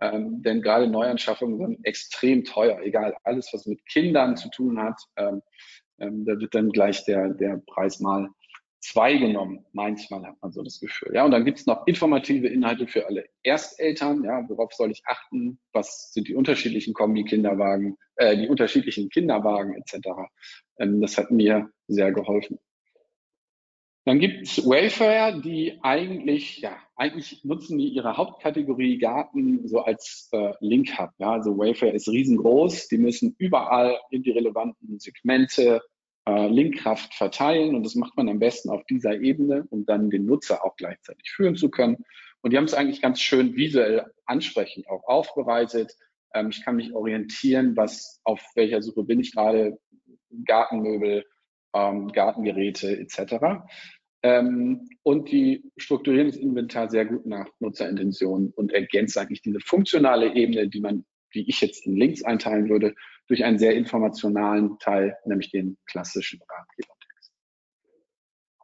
ähm, 0.00 0.42
denn 0.42 0.62
gerade 0.62 0.88
Neuanschaffungen 0.88 1.58
sind 1.58 1.84
extrem 1.84 2.44
teuer, 2.44 2.80
egal 2.82 3.16
alles, 3.24 3.50
was 3.52 3.66
mit 3.66 3.84
Kindern 3.86 4.36
zu 4.36 4.50
tun 4.50 4.78
hat. 4.80 5.00
Ähm, 5.16 5.42
ähm, 5.98 6.24
da 6.24 6.38
wird 6.38 6.54
dann 6.54 6.70
gleich 6.70 7.04
der, 7.04 7.30
der 7.30 7.60
Preis 7.66 8.00
mal 8.00 8.28
zwei 8.80 9.16
genommen. 9.16 9.64
Manchmal 9.72 10.24
hat 10.24 10.36
man 10.40 10.52
so 10.52 10.62
das 10.62 10.80
Gefühl. 10.80 11.14
Ja, 11.14 11.24
und 11.24 11.32
dann 11.32 11.44
gibt 11.44 11.58
es 11.58 11.66
noch 11.66 11.86
informative 11.86 12.48
Inhalte 12.48 12.86
für 12.86 13.06
alle 13.06 13.24
Ersteltern. 13.42 14.24
Ja, 14.24 14.48
worauf 14.48 14.72
soll 14.72 14.90
ich 14.90 15.02
achten? 15.06 15.58
Was 15.72 16.12
sind 16.12 16.28
die 16.28 16.34
unterschiedlichen 16.34 16.94
Kombi-Kinderwagen, 16.94 17.96
äh, 18.16 18.36
die 18.36 18.48
unterschiedlichen 18.48 19.08
Kinderwagen 19.08 19.74
etc. 19.74 20.08
Ähm, 20.78 21.00
das 21.00 21.18
hat 21.18 21.30
mir 21.30 21.70
sehr 21.86 22.12
geholfen. 22.12 22.58
Dann 24.04 24.20
gibt 24.20 24.46
es 24.46 24.64
Wayfair, 24.64 25.38
die 25.38 25.78
eigentlich, 25.82 26.60
ja, 26.60 26.78
eigentlich 26.96 27.44
nutzen 27.44 27.76
die 27.76 27.88
ihre 27.88 28.16
Hauptkategorie 28.16 28.96
Garten 28.96 29.68
so 29.68 29.80
als 29.80 30.30
äh, 30.32 30.54
Link-Hub. 30.60 31.10
Ja, 31.18 31.32
also 31.32 31.58
Wayfair 31.58 31.92
ist 31.92 32.08
riesengroß, 32.08 32.88
die 32.88 32.96
müssen 32.96 33.34
überall 33.36 33.98
in 34.10 34.22
die 34.22 34.30
relevanten 34.30 34.98
Segmente 34.98 35.82
äh, 36.28 36.48
Linkkraft 36.48 37.14
verteilen 37.14 37.74
und 37.74 37.84
das 37.84 37.94
macht 37.96 38.16
man 38.16 38.28
am 38.28 38.38
besten 38.38 38.70
auf 38.70 38.84
dieser 38.86 39.20
Ebene, 39.20 39.66
um 39.70 39.84
dann 39.84 40.10
den 40.10 40.24
Nutzer 40.24 40.64
auch 40.64 40.76
gleichzeitig 40.76 41.30
führen 41.30 41.56
zu 41.56 41.70
können. 41.70 41.98
Und 42.40 42.52
die 42.52 42.56
haben 42.56 42.64
es 42.64 42.74
eigentlich 42.74 43.02
ganz 43.02 43.20
schön 43.20 43.56
visuell 43.56 44.06
ansprechend 44.26 44.88
auch 44.88 45.04
aufbereitet. 45.06 45.96
Ähm, 46.34 46.50
ich 46.50 46.64
kann 46.64 46.76
mich 46.76 46.94
orientieren, 46.94 47.76
was 47.76 48.20
auf 48.24 48.40
welcher 48.54 48.82
Suche 48.82 49.04
bin 49.04 49.20
ich 49.20 49.32
gerade, 49.32 49.78
Gartenmöbel, 50.44 51.24
ähm, 51.74 52.08
Gartengeräte 52.08 52.98
etc. 52.98 53.66
Ähm, 54.22 54.88
und 55.02 55.30
die 55.30 55.70
strukturieren 55.76 56.28
das 56.28 56.36
Inventar 56.36 56.90
sehr 56.90 57.06
gut 57.06 57.26
nach 57.26 57.48
Nutzerintention 57.60 58.52
und 58.56 58.72
ergänzt 58.72 59.16
eigentlich 59.16 59.42
diese 59.42 59.60
funktionale 59.60 60.34
Ebene, 60.34 60.68
die 60.68 60.80
man, 60.80 61.04
wie 61.30 61.48
ich 61.48 61.60
jetzt 61.60 61.86
in 61.86 61.96
Links 61.96 62.24
einteilen 62.24 62.68
würde, 62.68 62.94
durch 63.28 63.44
einen 63.44 63.58
sehr 63.58 63.74
informationalen 63.74 64.78
Teil, 64.78 65.16
nämlich 65.24 65.50
den 65.50 65.76
klassischen 65.86 66.40
Ratgebertext. 66.40 66.98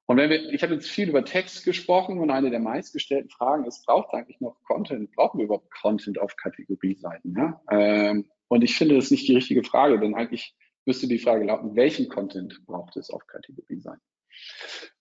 Und 0.07 0.16
wenn 0.18 0.29
wir, 0.29 0.53
ich 0.53 0.62
habe 0.62 0.74
jetzt 0.74 0.90
viel 0.90 1.09
über 1.09 1.24
Text 1.24 1.64
gesprochen 1.64 2.18
und 2.18 2.31
eine 2.31 2.50
der 2.50 2.61
meistgestellten 2.61 3.31
Fragen 3.31 3.64
ist, 3.64 3.87
braucht 3.87 4.12
eigentlich 4.12 4.40
noch 4.40 4.57
Content? 4.64 5.12
Brauchen 5.12 5.38
wir 5.38 5.44
überhaupt 5.44 5.70
Content 5.70 6.18
auf 6.18 6.37
Kategorieseiten? 6.37 7.35
Ja? 7.37 7.62
Ähm, 7.70 8.29
und 8.48 8.62
ich 8.62 8.77
finde 8.77 8.96
das 8.96 9.11
nicht 9.11 9.27
die 9.29 9.35
richtige 9.35 9.64
Frage, 9.64 9.98
denn 9.98 10.14
eigentlich 10.14 10.55
müsste 10.87 11.07
die 11.09 11.18
Frage 11.18 11.44
lauten, 11.44 11.77
welchen 11.77 12.09
Content 12.09 12.64
braucht 12.66 12.97
es 12.97 13.11
auf 13.11 13.27
Kategorieseiten? 13.27 14.03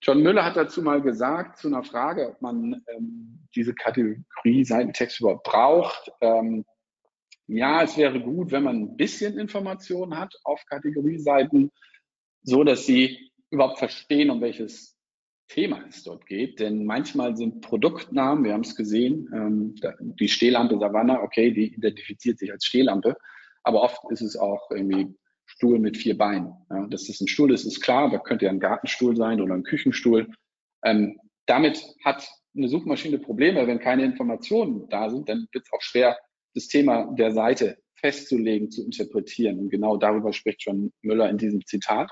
John 0.01 0.21
Müller 0.21 0.45
hat 0.45 0.57
dazu 0.57 0.81
mal 0.81 1.01
gesagt, 1.01 1.57
zu 1.57 1.67
einer 1.67 1.83
Frage, 1.83 2.29
ob 2.29 2.41
man 2.41 2.83
ähm, 2.87 3.47
diese 3.55 3.73
Kategorie 3.73 4.63
Seitentext 4.63 5.19
überhaupt 5.19 5.43
braucht. 5.43 6.11
Ähm, 6.21 6.65
ja, 7.47 7.83
es 7.83 7.97
wäre 7.97 8.19
gut, 8.21 8.51
wenn 8.51 8.63
man 8.63 8.81
ein 8.81 8.97
bisschen 8.97 9.37
Informationen 9.37 10.17
hat 10.17 10.33
auf 10.43 10.63
Kategorieseiten, 10.65 11.71
so 12.41 12.63
dass 12.63 12.85
sie 12.85 13.31
überhaupt 13.49 13.79
verstehen, 13.79 14.29
um 14.29 14.41
welches 14.41 14.97
Thema 15.47 15.83
es 15.87 16.03
dort 16.03 16.25
geht. 16.25 16.59
Denn 16.59 16.85
manchmal 16.85 17.35
sind 17.37 17.61
Produktnamen, 17.61 18.43
wir 18.43 18.53
haben 18.53 18.61
es 18.61 18.75
gesehen, 18.75 19.29
ähm, 19.33 19.75
die 20.19 20.29
Stehlampe 20.29 20.79
Savannah, 20.79 21.21
okay, 21.21 21.51
die 21.51 21.73
identifiziert 21.73 22.39
sich 22.39 22.51
als 22.51 22.65
Stehlampe, 22.65 23.15
aber 23.63 23.81
oft 23.81 23.99
ist 24.09 24.21
es 24.21 24.35
auch 24.35 24.71
irgendwie 24.71 25.15
Stuhl 25.45 25.79
mit 25.79 25.97
vier 25.97 26.17
Beinen. 26.17 26.53
Ja, 26.69 26.87
dass 26.87 27.05
das 27.05 27.21
ein 27.21 27.27
Stuhl 27.27 27.53
ist, 27.53 27.65
ist 27.65 27.81
klar, 27.81 28.09
da 28.09 28.17
könnte 28.17 28.45
ja 28.45 28.51
ein 28.51 28.59
Gartenstuhl 28.59 29.15
sein 29.15 29.41
oder 29.41 29.53
ein 29.53 29.63
Küchenstuhl. 29.63 30.33
Ähm, 30.83 31.19
damit 31.45 31.83
hat 32.03 32.27
eine 32.55 32.67
Suchmaschine 32.67 33.19
Probleme, 33.19 33.65
wenn 33.67 33.79
keine 33.79 34.05
Informationen 34.05 34.87
da 34.89 35.09
sind, 35.09 35.27
dann 35.27 35.47
wird 35.51 35.65
es 35.65 35.73
auch 35.73 35.81
schwer, 35.81 36.17
das 36.53 36.67
Thema 36.67 37.13
der 37.15 37.31
Seite 37.31 37.77
festzulegen, 37.95 38.69
zu 38.69 38.83
interpretieren. 38.83 39.59
Und 39.59 39.69
genau 39.69 39.97
darüber 39.97 40.33
spricht 40.33 40.63
schon 40.63 40.91
Müller 41.01 41.29
in 41.29 41.37
diesem 41.37 41.65
Zitat. 41.65 42.11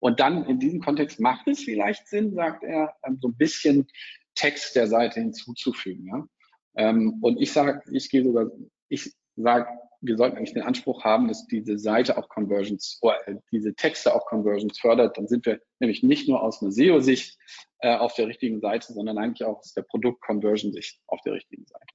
Und 0.00 0.20
dann 0.20 0.44
in 0.44 0.58
diesem 0.58 0.80
Kontext 0.80 1.20
macht 1.20 1.48
es 1.48 1.60
vielleicht 1.60 2.06
Sinn, 2.08 2.34
sagt 2.34 2.64
er, 2.64 2.94
ähm, 3.04 3.18
so 3.20 3.28
ein 3.28 3.36
bisschen 3.36 3.86
Text 4.34 4.76
der 4.76 4.86
Seite 4.86 5.20
hinzuzufügen. 5.20 6.06
Ja? 6.06 6.26
Ähm, 6.76 7.18
und 7.22 7.40
ich 7.40 7.52
sage, 7.52 7.82
ich 7.92 8.10
gehe 8.10 8.24
sogar, 8.24 8.50
ich 8.88 9.12
sage, 9.36 9.68
wir 10.00 10.16
sollten 10.16 10.36
eigentlich 10.36 10.54
den 10.54 10.62
Anspruch 10.62 11.04
haben, 11.04 11.28
dass 11.28 11.46
diese 11.46 11.78
Seite 11.78 12.18
auch 12.18 12.28
Conversions 12.28 12.98
oder 13.00 13.26
äh, 13.26 13.36
diese 13.50 13.74
Texte 13.74 14.14
auch 14.14 14.26
Conversions 14.26 14.78
fördert. 14.78 15.16
Dann 15.18 15.26
sind 15.26 15.44
wir 15.46 15.60
nämlich 15.80 16.02
nicht 16.02 16.28
nur 16.28 16.42
aus 16.42 16.62
einer 16.62 16.70
SEO-Sicht 16.70 17.36
äh, 17.80 17.96
auf 17.96 18.14
der 18.14 18.28
richtigen 18.28 18.60
Seite, 18.60 18.92
sondern 18.92 19.18
eigentlich 19.18 19.46
auch 19.46 19.58
aus 19.58 19.74
der 19.74 19.82
Produkt-Conversion-Sicht 19.82 21.00
auf 21.06 21.20
der 21.22 21.34
richtigen 21.34 21.66
Seite. 21.66 21.86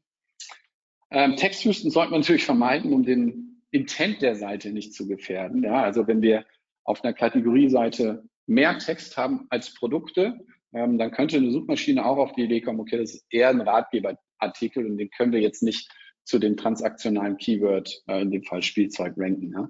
Ähm, 1.12 1.36
Textwüsten 1.36 1.92
sollte 1.92 2.12
man 2.12 2.22
natürlich 2.22 2.46
vermeiden, 2.46 2.92
um 2.92 3.04
den 3.04 3.62
Intent 3.72 4.22
der 4.22 4.36
Seite 4.36 4.72
nicht 4.72 4.94
zu 4.94 5.08
gefährden. 5.08 5.64
Ja, 5.64 5.84
also 5.84 6.08
wenn 6.08 6.22
wir 6.22 6.46
auf 6.84 7.04
einer 7.04 7.14
Kategorieseite 7.14 8.24
mehr 8.46 8.78
Text 8.80 9.16
haben 9.18 9.48
als 9.50 9.74
Produkte, 9.74 10.40
ähm, 10.74 10.98
dann 10.98 11.12
könnte 11.12 11.38
eine 11.38 11.52
Suchmaschine 11.52 12.06
auch 12.06 12.18
auf 12.18 12.34
die 12.34 12.44
Idee 12.44 12.62
kommen, 12.62 12.80
okay, 12.80 12.98
das 12.98 13.14
ist 13.14 13.26
eher 13.30 13.50
ein 13.50 13.62
Ratgeberartikel 13.62 14.86
und 14.86 14.98
den 14.98 15.10
können 15.12 15.32
wir 15.32 15.40
jetzt 15.40 15.64
nicht 15.64 15.90
zu 16.24 16.40
dem 16.40 16.58
transaktionalen 16.58 17.38
Keyword, 17.38 18.04
äh, 18.08 18.22
in 18.22 18.32
dem 18.32 18.44
Fall 18.44 18.62
Spielzeug, 18.62 19.14
ranken. 19.18 19.52
Ja? 19.54 19.70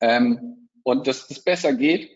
Ähm, 0.00 0.68
und 0.82 1.06
dass 1.06 1.28
das 1.28 1.40
besser 1.42 1.74
geht, 1.74 2.10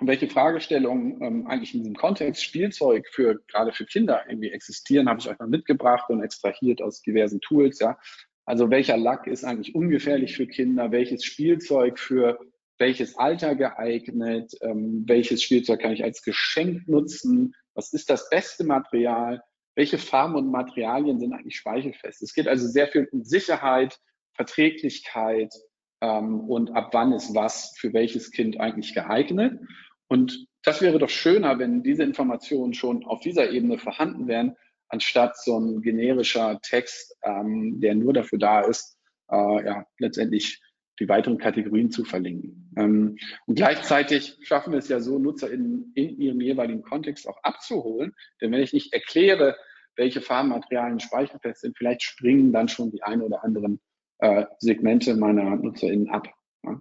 und 0.00 0.08
welche 0.08 0.28
Fragestellungen 0.28 1.22
ähm, 1.22 1.46
eigentlich 1.46 1.72
in 1.72 1.80
diesem 1.80 1.94
Kontext 1.94 2.42
Spielzeug 2.42 3.06
für 3.10 3.40
gerade 3.46 3.72
für 3.72 3.86
Kinder 3.86 4.24
irgendwie 4.28 4.50
existieren, 4.50 5.08
habe 5.08 5.20
ich 5.20 5.28
euch 5.28 5.38
mal 5.38 5.48
mitgebracht 5.48 6.10
und 6.10 6.22
extrahiert 6.22 6.82
aus 6.82 7.00
diversen 7.00 7.40
Tools. 7.40 7.78
Ja, 7.78 7.96
also 8.44 8.70
welcher 8.70 8.96
Lack 8.96 9.26
ist 9.26 9.44
eigentlich 9.44 9.74
ungefährlich 9.74 10.36
für 10.36 10.46
Kinder? 10.46 10.90
Welches 10.90 11.24
Spielzeug 11.24 11.98
für 11.98 12.38
welches 12.78 13.16
Alter 13.16 13.54
geeignet? 13.54 14.52
Ähm, 14.62 15.04
welches 15.06 15.42
Spielzeug 15.42 15.80
kann 15.80 15.92
ich 15.92 16.02
als 16.02 16.22
Geschenk 16.22 16.88
nutzen? 16.88 17.54
Was 17.74 17.92
ist 17.92 18.10
das 18.10 18.28
beste 18.30 18.64
Material? 18.64 19.42
Welche 19.74 19.98
Farben 19.98 20.36
und 20.36 20.50
Materialien 20.50 21.18
sind 21.18 21.32
eigentlich 21.32 21.56
speichelfest. 21.56 22.22
Es 22.22 22.34
geht 22.34 22.48
also 22.48 22.66
sehr 22.66 22.88
viel 22.88 23.08
um 23.12 23.24
Sicherheit, 23.24 23.98
Verträglichkeit 24.34 25.52
ähm, 26.00 26.40
und 26.40 26.74
ab 26.74 26.90
wann 26.92 27.12
ist 27.12 27.34
was 27.34 27.74
für 27.78 27.92
welches 27.92 28.30
Kind 28.30 28.60
eigentlich 28.60 28.94
geeignet. 28.94 29.60
Und 30.08 30.46
das 30.62 30.80
wäre 30.80 30.98
doch 30.98 31.10
schöner, 31.10 31.58
wenn 31.58 31.82
diese 31.82 32.04
Informationen 32.04 32.74
schon 32.74 33.04
auf 33.04 33.20
dieser 33.20 33.50
Ebene 33.50 33.78
vorhanden 33.78 34.28
wären, 34.28 34.56
anstatt 34.88 35.36
so 35.36 35.58
ein 35.58 35.82
generischer 35.82 36.60
Text, 36.62 37.16
ähm, 37.22 37.80
der 37.80 37.94
nur 37.94 38.12
dafür 38.12 38.38
da 38.38 38.60
ist, 38.60 38.96
äh, 39.30 39.64
ja, 39.64 39.86
letztendlich 39.98 40.60
die 41.00 41.08
weiteren 41.08 41.38
Kategorien 41.38 41.90
zu 41.90 42.04
verlinken. 42.04 42.72
Ähm, 42.76 43.16
und 43.46 43.56
gleichzeitig 43.56 44.36
schaffen 44.42 44.72
wir 44.72 44.78
es 44.78 44.88
ja 44.88 45.00
so, 45.00 45.18
Nutzer 45.18 45.50
in, 45.50 45.92
in 45.94 46.20
ihrem 46.20 46.40
jeweiligen 46.40 46.82
Kontext 46.82 47.28
auch 47.28 47.38
abzuholen. 47.42 48.12
Denn 48.40 48.52
wenn 48.52 48.62
ich 48.62 48.72
nicht 48.72 48.92
erkläre, 48.92 49.56
welche 49.96 50.20
Farbenmaterialien 50.20 51.00
speicherfest 51.00 51.62
sind, 51.62 51.76
vielleicht 51.76 52.02
springen 52.02 52.52
dann 52.52 52.68
schon 52.68 52.90
die 52.90 53.02
ein 53.02 53.22
oder 53.22 53.44
anderen 53.44 53.80
äh, 54.18 54.46
Segmente 54.58 55.16
meiner 55.16 55.56
NutzerInnen 55.56 56.10
ab. 56.10 56.28
Ja. 56.64 56.80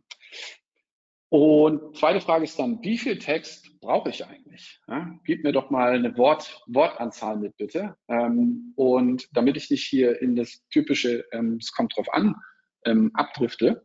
Und 1.29 1.97
zweite 1.97 2.21
Frage 2.21 2.43
ist 2.43 2.59
dann, 2.59 2.79
wie 2.83 2.97
viel 2.97 3.17
Text 3.17 3.79
brauche 3.81 4.11
ich 4.11 4.23
eigentlich? 4.23 4.79
Ja, 4.87 5.17
gib 5.25 5.43
mir 5.43 5.51
doch 5.51 5.71
mal 5.71 5.93
eine 5.93 6.15
Wort, 6.15 6.61
Wortanzahl 6.67 7.37
mit, 7.37 7.57
bitte. 7.57 7.95
Ähm, 8.07 8.73
und 8.75 9.27
damit 9.33 9.57
ich 9.57 9.71
nicht 9.71 9.83
hier 9.83 10.21
in 10.21 10.35
das 10.35 10.61
typische, 10.69 11.25
ähm, 11.31 11.57
es 11.59 11.71
kommt 11.71 11.97
drauf 11.97 12.13
an, 12.13 12.35
ähm, 12.85 13.09
abdrifte, 13.15 13.83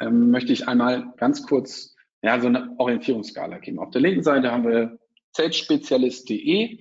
ähm, 0.00 0.30
möchte 0.30 0.52
ich 0.52 0.68
einmal 0.68 1.12
ganz 1.16 1.46
kurz 1.46 1.94
ja, 2.22 2.38
so 2.40 2.48
eine 2.48 2.74
Orientierungsskala 2.78 3.58
geben. 3.58 3.78
Auf 3.78 3.90
der 3.90 4.02
linken 4.02 4.22
Seite 4.22 4.50
haben 4.50 4.66
wir 4.66 4.98
zeltspezialist.de, 5.32 6.78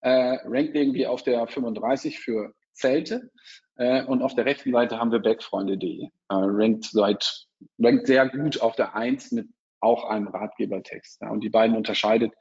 äh, 0.00 0.10
rankt 0.44 0.74
irgendwie 0.74 1.06
auf 1.06 1.22
der 1.22 1.46
35 1.46 2.18
für 2.18 2.52
Zelte 2.72 3.30
äh, 3.76 4.04
und 4.04 4.22
auf 4.22 4.34
der 4.34 4.44
rechten 4.44 4.72
Seite 4.72 4.98
haben 4.98 5.12
wir 5.12 5.20
backfreunde.de, 5.20 6.04
äh, 6.04 6.08
rankt, 6.28 6.86
seit, 6.86 7.46
rankt 7.78 8.06
sehr 8.06 8.28
gut 8.28 8.60
auf 8.60 8.76
der 8.76 8.94
1 8.94 9.32
mit 9.32 9.46
auch 9.80 10.04
einem 10.04 10.28
Ratgebertext. 10.28 11.20
Ja, 11.22 11.30
und 11.30 11.42
die 11.42 11.50
beiden 11.50 11.76
unterscheidet 11.76 12.32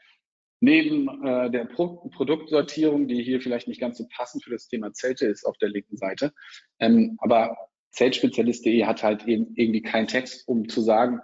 neben 0.59 1.25
äh, 1.25 1.49
der 1.49 1.65
Pro 1.65 2.09
Produktsortierung, 2.13 3.07
die 3.07 3.23
hier 3.23 3.41
vielleicht 3.41 3.67
nicht 3.67 3.81
ganz 3.81 3.97
so 3.97 4.05
passend 4.15 4.43
für 4.43 4.51
das 4.51 4.67
Thema 4.67 4.93
Zelte 4.93 5.25
ist 5.25 5.43
auf 5.45 5.57
der 5.57 5.69
linken 5.69 5.97
Seite, 5.97 6.33
ähm, 6.79 7.17
aber 7.19 7.57
Zeltspezialist.de 7.91 8.85
hat 8.85 9.03
halt 9.03 9.27
eben 9.27 9.53
irgendwie 9.55 9.81
keinen 9.81 10.07
Text, 10.07 10.47
um 10.47 10.67
zu 10.69 10.81
sagen, 10.81 11.19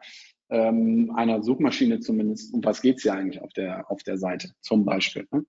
ähm, 0.49 1.11
einer 1.15 1.43
Suchmaschine 1.43 1.99
zumindest, 1.99 2.53
um 2.53 2.63
was 2.63 2.81
geht's 2.81 3.03
hier 3.03 3.13
eigentlich 3.13 3.41
auf 3.41 3.51
der, 3.53 3.89
auf 3.91 4.03
der 4.03 4.17
Seite 4.17 4.51
zum 4.61 4.85
Beispiel. 4.85 5.27
Ne? 5.31 5.45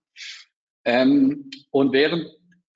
Ähm, 0.85 1.51
und 1.71 1.93
während 1.93 2.27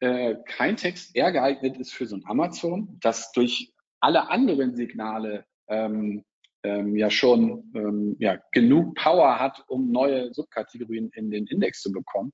äh, 0.00 0.36
kein 0.46 0.76
Text 0.76 1.16
eher 1.16 1.32
geeignet 1.32 1.78
ist 1.78 1.92
für 1.92 2.06
so 2.06 2.16
ein 2.16 2.24
Amazon, 2.26 2.98
das 3.00 3.32
durch 3.32 3.72
alle 4.00 4.30
anderen 4.30 4.74
Signale 4.74 5.44
ähm, 5.68 6.24
ähm, 6.64 6.96
ja 6.96 7.10
schon 7.10 7.70
ähm, 7.74 8.16
ja, 8.18 8.38
genug 8.52 8.94
Power 8.94 9.38
hat, 9.38 9.64
um 9.68 9.90
neue 9.90 10.32
Subkategorien 10.32 11.10
in 11.14 11.30
den 11.30 11.46
Index 11.46 11.80
zu 11.80 11.92
bekommen, 11.92 12.32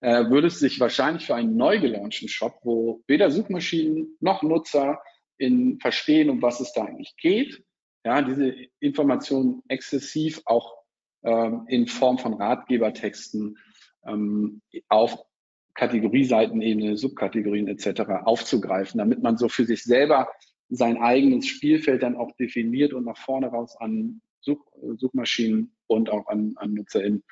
äh, 0.00 0.28
würde 0.30 0.46
es 0.48 0.58
sich 0.58 0.80
wahrscheinlich 0.80 1.26
für 1.26 1.34
einen 1.34 1.56
neu 1.56 1.80
gelaunchten 1.80 2.28
Shop, 2.28 2.58
wo 2.62 3.02
weder 3.06 3.30
Suchmaschinen 3.30 4.16
noch 4.20 4.42
Nutzer 4.42 4.98
in 5.38 5.78
verstehen, 5.80 6.30
um 6.30 6.42
was 6.42 6.60
es 6.60 6.72
da 6.72 6.84
eigentlich 6.84 7.16
geht. 7.16 7.62
Ja, 8.04 8.22
diese 8.22 8.54
Informationen 8.80 9.62
exzessiv 9.68 10.40
auch 10.44 10.76
ähm, 11.24 11.64
in 11.68 11.86
Form 11.86 12.18
von 12.18 12.34
Ratgebertexten 12.34 13.58
ähm, 14.06 14.62
auf 14.88 15.18
Kategorieseitenebene, 15.74 16.96
Subkategorien 16.96 17.68
etc. 17.68 18.02
aufzugreifen, 18.24 18.98
damit 18.98 19.22
man 19.22 19.36
so 19.36 19.48
für 19.48 19.64
sich 19.64 19.82
selber 19.82 20.28
sein 20.68 20.98
eigenes 20.98 21.46
Spielfeld 21.46 22.02
dann 22.02 22.16
auch 22.16 22.32
definiert 22.36 22.92
und 22.92 23.04
nach 23.04 23.18
vorne 23.18 23.48
raus 23.48 23.76
an 23.78 24.20
Such, 24.40 24.64
Suchmaschinen 24.96 25.76
und 25.86 26.10
auch 26.10 26.28
an, 26.28 26.54
an 26.56 26.74
NutzerInnen 26.74 27.24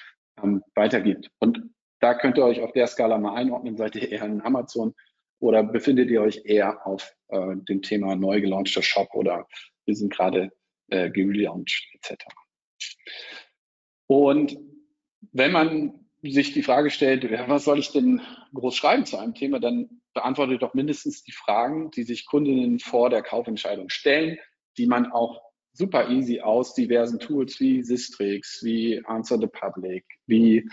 ähm, 0.42 0.62
weitergibt. 0.74 1.30
Und 1.38 1.70
da 2.00 2.14
könnt 2.14 2.36
ihr 2.36 2.44
euch 2.44 2.60
auf 2.60 2.72
der 2.72 2.86
Skala 2.86 3.18
mal 3.18 3.34
einordnen. 3.34 3.76
Seid 3.76 3.96
ihr 3.96 4.10
eher 4.10 4.24
in 4.24 4.42
Amazon 4.42 4.94
oder 5.44 5.62
befindet 5.62 6.10
ihr 6.10 6.22
euch 6.22 6.40
eher 6.44 6.86
auf 6.86 7.14
äh, 7.28 7.56
dem 7.68 7.82
Thema 7.82 8.16
neu 8.16 8.40
gelaunchter 8.40 8.82
Shop 8.82 9.08
oder 9.12 9.46
wir 9.84 9.94
sind 9.94 10.10
gerade 10.10 10.50
äh, 10.88 11.10
gelauncht 11.10 11.86
etc. 11.92 12.24
Und 14.06 14.56
wenn 15.32 15.52
man 15.52 15.92
sich 16.22 16.54
die 16.54 16.62
Frage 16.62 16.88
stellt, 16.88 17.30
was 17.48 17.64
soll 17.64 17.78
ich 17.78 17.92
denn 17.92 18.22
groß 18.54 18.74
schreiben 18.74 19.04
zu 19.04 19.18
einem 19.18 19.34
Thema, 19.34 19.60
dann 19.60 20.00
beantwortet 20.14 20.62
doch 20.62 20.72
mindestens 20.72 21.22
die 21.22 21.32
Fragen, 21.32 21.90
die 21.90 22.04
sich 22.04 22.24
Kundinnen 22.24 22.78
vor 22.78 23.10
der 23.10 23.22
Kaufentscheidung 23.22 23.90
stellen, 23.90 24.38
die 24.78 24.86
man 24.86 25.12
auch 25.12 25.42
super 25.74 26.08
easy 26.08 26.40
aus 26.40 26.72
diversen 26.72 27.18
Tools 27.18 27.60
wie 27.60 27.82
Sistrix, 27.82 28.62
wie 28.62 29.04
Answer 29.04 29.38
the 29.38 29.48
Public, 29.48 30.06
wie 30.26 30.70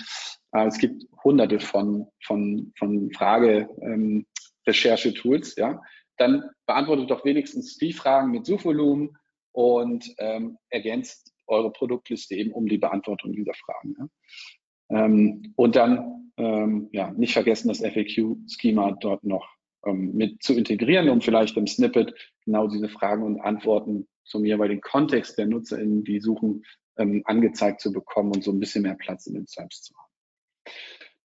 äh, 0.53 0.67
es 0.67 0.77
gibt 0.77 1.03
hunderte 1.23 1.60
von, 1.60 2.07
von, 2.23 2.71
von 2.77 3.12
Frage, 3.12 3.67
ähm, 3.81 4.25
Recherchetools, 4.71 5.55
ja, 5.57 5.81
dann 6.17 6.43
beantwortet 6.65 7.10
doch 7.10 7.25
wenigstens 7.25 7.77
die 7.77 7.93
Fragen 7.93 8.31
mit 8.31 8.45
Suchvolumen 8.45 9.17
und 9.51 10.13
ähm, 10.17 10.57
ergänzt 10.69 11.34
eure 11.47 11.71
Produktliste 11.71 12.36
eben 12.36 12.51
um 12.51 12.67
die 12.67 12.77
Beantwortung 12.77 13.34
dieser 13.34 13.53
Fragen. 13.53 13.95
Ja. 13.97 15.05
Ähm, 15.05 15.53
und 15.55 15.75
dann 15.75 16.31
ähm, 16.38 16.89
ja, 16.91 17.12
nicht 17.12 17.34
vergessen, 17.34 17.67
das 17.67 17.79
FAQ-Schema 17.79 18.97
dort 19.01 19.23
noch 19.23 19.47
ähm, 19.86 20.13
mit 20.13 20.41
zu 20.41 20.53
integrieren, 20.53 21.10
um 21.10 21.21
vielleicht 21.21 21.57
im 21.57 21.67
Snippet 21.67 22.13
genau 22.45 22.67
diese 22.67 22.89
Fragen 22.89 23.23
und 23.23 23.41
Antworten 23.41 24.07
zum 24.23 24.45
jeweiligen 24.45 24.81
Kontext 24.81 25.38
der 25.38 25.47
NutzerInnen, 25.47 26.03
die 26.03 26.19
suchen, 26.19 26.63
ähm, 26.97 27.23
angezeigt 27.25 27.81
zu 27.81 27.91
bekommen 27.91 28.31
und 28.34 28.43
so 28.43 28.51
ein 28.51 28.60
bisschen 28.60 28.84
mehr 28.84 28.95
Platz 28.95 29.27
in 29.27 29.34
den 29.34 29.47
Sites 29.47 29.81
zu 29.81 29.93
haben 29.95 30.12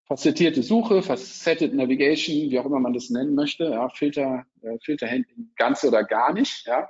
facettierte 0.07 0.61
Suche, 0.61 1.01
Facetted 1.01 1.73
Navigation, 1.73 2.49
wie 2.49 2.59
auch 2.59 2.65
immer 2.65 2.79
man 2.79 2.93
das 2.93 3.09
nennen 3.09 3.35
möchte, 3.35 3.65
ja, 3.65 3.89
Filter, 3.89 4.45
äh, 4.61 4.77
Filterhandling 4.83 5.51
ganz 5.55 5.83
oder 5.83 6.03
gar 6.03 6.33
nicht, 6.33 6.65
ja, 6.67 6.89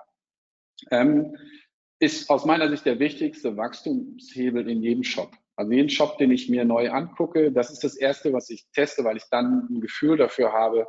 ähm, 0.92 1.38
ist 2.00 2.30
aus 2.30 2.46
meiner 2.46 2.70
Sicht 2.70 2.86
der 2.86 3.00
wichtigste 3.00 3.56
Wachstumshebel 3.56 4.70
in 4.70 4.84
jedem 4.84 5.04
Shop. 5.04 5.32
Also 5.56 5.72
jeden 5.72 5.90
Shop, 5.90 6.18
den 6.18 6.32
ich 6.32 6.50
mir 6.50 6.66
neu 6.66 6.92
angucke, 6.92 7.52
das 7.52 7.72
ist 7.72 7.84
das 7.86 7.96
erste, 7.96 8.34
was 8.34 8.50
ich 8.50 8.66
teste, 8.74 9.06
weil 9.06 9.16
ich 9.16 9.24
dann 9.32 9.68
ein 9.70 9.80
Gefühl 9.80 10.18
dafür 10.18 10.52
habe, 10.52 10.86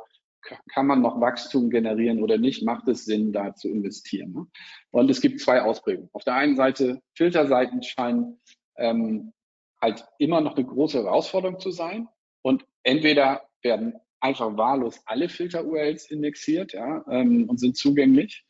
kann 0.73 0.87
man 0.87 1.01
noch 1.01 1.19
Wachstum 1.19 1.69
generieren 1.69 2.21
oder 2.21 2.37
nicht, 2.37 2.63
macht 2.63 2.87
es 2.87 3.05
Sinn, 3.05 3.31
da 3.31 3.55
zu 3.55 3.69
investieren. 3.69 4.33
Ne? 4.33 4.47
Und 4.91 5.09
es 5.09 5.21
gibt 5.21 5.41
zwei 5.41 5.61
Ausprägungen. 5.61 6.09
Auf 6.13 6.23
der 6.23 6.35
einen 6.35 6.55
Seite, 6.55 7.01
Filterseiten 7.15 7.83
scheinen 7.83 8.39
ähm, 8.77 9.33
halt 9.81 10.05
immer 10.19 10.41
noch 10.41 10.55
eine 10.55 10.65
große 10.65 10.99
Herausforderung 10.99 11.59
zu 11.59 11.71
sein. 11.71 12.07
Und 12.41 12.65
entweder 12.83 13.47
werden 13.61 13.93
einfach 14.19 14.57
wahllos 14.57 15.01
alle 15.05 15.29
Filter-URLs 15.29 16.09
indexiert 16.09 16.73
ja, 16.73 17.03
ähm, 17.09 17.49
und 17.49 17.59
sind 17.59 17.77
zugänglich. 17.77 18.43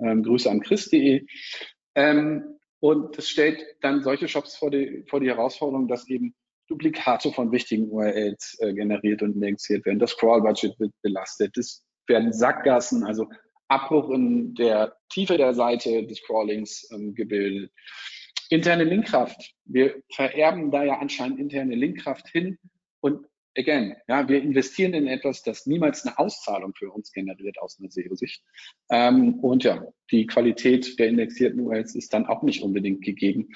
Ähm, 0.00 0.22
Grüße 0.22 0.50
an 0.50 0.60
chris.de. 0.60 1.24
Ähm, 1.94 2.58
und 2.80 3.16
das 3.16 3.28
stellt 3.28 3.64
dann 3.80 4.02
solche 4.02 4.28
Shops 4.28 4.56
vor 4.56 4.70
die, 4.70 5.04
vor 5.08 5.20
die 5.20 5.28
Herausforderung, 5.28 5.88
dass 5.88 6.08
eben 6.08 6.34
Duplikate 6.68 7.32
von 7.32 7.52
wichtigen 7.52 7.90
URLs 7.90 8.58
äh, 8.60 8.72
generiert 8.72 9.22
und 9.22 9.34
indexiert 9.34 9.86
werden. 9.86 9.98
Das 9.98 10.16
Crawl-Budget 10.16 10.78
wird 10.78 10.92
belastet. 11.02 11.56
Es 11.56 11.84
werden 12.06 12.32
Sackgassen, 12.32 13.04
also 13.04 13.28
Abbruch 13.68 14.10
in 14.10 14.54
der 14.54 14.96
Tiefe 15.10 15.36
der 15.36 15.54
Seite 15.54 16.06
des 16.06 16.22
Crawlings 16.22 16.88
ähm, 16.92 17.14
gebildet. 17.14 17.70
Interne 18.50 18.84
Linkkraft. 18.84 19.54
Wir 19.64 20.02
vererben 20.12 20.70
da 20.70 20.84
ja 20.84 20.98
anscheinend 20.98 21.40
interne 21.40 21.74
Linkkraft 21.74 22.28
hin 22.28 22.58
und 23.00 23.26
again, 23.56 23.96
ja, 24.08 24.28
wir 24.28 24.42
investieren 24.42 24.94
in 24.94 25.06
etwas, 25.06 25.42
das 25.42 25.66
niemals 25.66 26.04
eine 26.04 26.18
Auszahlung 26.18 26.74
für 26.74 26.90
uns 26.90 27.12
generiert 27.12 27.58
aus 27.58 27.78
einer 27.78 27.90
SEO-Sicht. 27.90 28.42
Ähm, 28.90 29.34
und 29.40 29.64
ja, 29.64 29.86
die 30.10 30.26
Qualität 30.26 30.98
der 30.98 31.08
indexierten 31.08 31.60
URLs 31.60 31.94
ist 31.94 32.12
dann 32.12 32.26
auch 32.26 32.42
nicht 32.42 32.62
unbedingt 32.62 33.02
gegeben, 33.02 33.48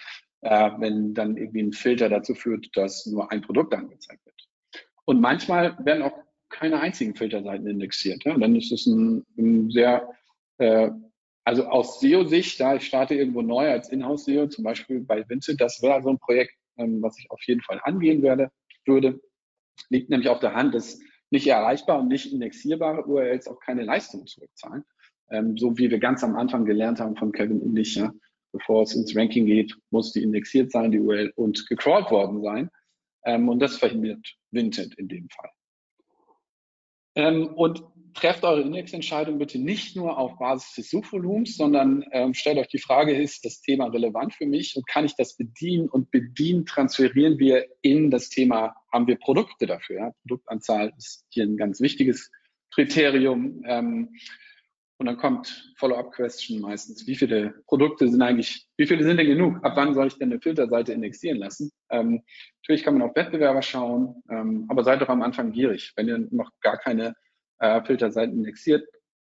äh, 0.43 0.71
wenn 0.79 1.15
dann 1.15 1.37
irgendwie 1.37 1.63
ein 1.63 1.73
Filter 1.73 2.09
dazu 2.09 2.35
führt, 2.35 2.69
dass 2.75 3.07
nur 3.07 3.31
ein 3.31 3.43
Produkt 3.43 3.75
angezeigt 3.75 4.25
wird. 4.25 4.49
Und 5.05 5.21
manchmal 5.21 5.77
werden 5.85 6.03
auch 6.03 6.13
keine 6.49 6.81
einzigen 6.81 7.15
Filterseiten 7.15 7.67
indexiert. 7.67 8.25
Ja? 8.25 8.37
Dann 8.37 8.57
ist 8.57 8.73
es 8.73 8.87
ein, 8.87 9.25
ein 9.37 9.71
sehr, 9.71 10.09
äh, 10.59 10.91
also 11.45 11.67
aus 11.67 12.01
SEO-Sicht, 12.01 12.61
da 12.61 12.77
ich 12.77 12.87
starte 12.87 13.15
irgendwo 13.15 13.43
neu 13.43 13.71
als 13.71 13.89
Inhouse-SEO, 13.91 14.49
zum 14.49 14.65
Beispiel 14.65 15.01
bei 15.01 15.29
Vincent, 15.29 15.61
das 15.61 15.83
wäre 15.83 16.03
so 16.03 16.11
ein 16.11 16.19
Projekt, 16.19 16.53
ähm, 16.77 17.03
was 17.03 17.19
ich 17.19 17.31
auf 17.31 17.43
jeden 17.45 17.63
Fall 17.63 17.81
angehen 17.83 18.23
werde, 18.23 18.51
würde. 18.85 19.21
Liegt 19.89 20.11
nämlich 20.11 20.29
auf 20.29 20.41
der 20.41 20.55
Hand, 20.55 20.75
dass 20.75 20.99
nicht 21.31 21.47
erreichbar 21.47 22.01
und 22.01 22.09
nicht 22.09 22.33
indexierbare 22.33 23.05
URLs 23.07 23.49
auch 23.49 23.61
keine 23.61 23.83
Leistung 23.83 24.27
zurückzahlen. 24.27 24.85
Ähm, 25.31 25.57
so 25.57 25.77
wie 25.77 25.91
wir 25.91 25.99
ganz 25.99 26.25
am 26.25 26.37
Anfang 26.37 26.65
gelernt 26.65 27.01
haben 27.01 27.17
von 27.17 27.33
Kevin 27.33 27.61
Inlich, 27.61 27.97
ja, 27.97 28.13
bevor 28.53 28.83
es 28.83 28.95
ins 28.95 29.15
Ranking 29.15 29.47
geht, 29.47 29.77
muss 29.91 30.13
die 30.13 30.23
indexiert 30.23 30.73
sein, 30.73 30.91
die 30.91 31.01
URL, 31.01 31.33
und 31.37 31.67
gecrawlt 31.69 32.11
worden 32.11 32.43
sein. 32.43 32.71
Ähm, 33.25 33.49
und 33.49 33.61
das 33.61 33.77
verhindert 33.77 34.27
Vinted 34.51 34.95
in 34.95 35.09
dem 35.09 35.29
Fall. 35.29 35.51
Ähm, 37.15 37.49
und 37.49 37.83
trefft 38.19 38.45
eure 38.45 38.63
Indexentscheidung 38.63 39.39
bitte 39.39 39.59
nicht 39.59 39.97
nur 39.97 40.19
auf 40.19 40.39
Basis 40.39 40.75
des 40.75 40.91
Suchvolumens, 40.91 41.57
sondern 41.57 42.05
ähm, 42.13 42.35
stellt 42.35 42.59
euch 42.59 42.69
die 42.69 42.79
Frage, 42.79 43.17
ist 43.17 43.45
das 43.45 43.61
Thema 43.61 43.87
relevant 43.87 44.35
für 44.35 44.47
mich 44.47 44.77
und 44.77 44.87
kann 44.87 45.05
ich 45.05 45.15
das 45.17 45.37
bedienen? 45.37 45.89
Und 45.89 46.11
bedienen 46.11 46.67
transferieren 46.67 47.39
wir 47.39 47.67
in 47.83 48.11
das 48.11 48.29
Thema, 48.29 48.75
haben 48.93 49.07
wir 49.07 49.17
Produkte 49.17 49.67
dafür? 49.67 49.97
Ja? 49.99 50.13
Produktanzahl 50.23 50.93
ist 50.97 51.27
hier 51.31 51.45
ein 51.45 51.57
ganz 51.57 51.81
wichtiges 51.81 52.31
Kriterium. 52.73 53.63
Ähm, 53.67 54.11
und 54.99 55.07
dann 55.07 55.17
kommt 55.17 55.73
Follow-up-Question 55.77 56.61
meistens. 56.61 57.07
Wie 57.07 57.15
viele 57.15 57.55
Produkte 57.69 58.09
sind 58.09 58.21
eigentlich, 58.21 58.67
wie 58.77 58.87
viele 58.87 59.05
sind 59.05 59.19
denn 59.19 59.29
genug? 59.29 59.65
Ab 59.65 59.75
wann 59.77 59.95
soll 59.95 60.09
ich 60.09 60.19
denn 60.19 60.33
eine 60.33 60.41
Filterseite 60.41 60.93
indexieren 60.93 61.39
lassen? 61.39 61.71
Ähm, 61.89 62.25
natürlich 62.63 62.83
kann 62.83 62.99
man 62.99 63.09
auf 63.09 63.15
Wettbewerber 63.15 63.63
schauen, 63.63 64.23
ähm, 64.29 64.67
aber 64.69 64.83
seid 64.83 65.01
doch 65.01 65.09
am 65.09 65.23
Anfang 65.23 65.53
gierig. 65.53 65.93
Wenn 65.95 66.09
ihr 66.09 66.27
noch 66.33 66.51
gar 66.61 66.79
keine 66.79 67.15
äh, 67.61 67.83
Filterseiten 67.85 68.37
indexiert 68.37 68.87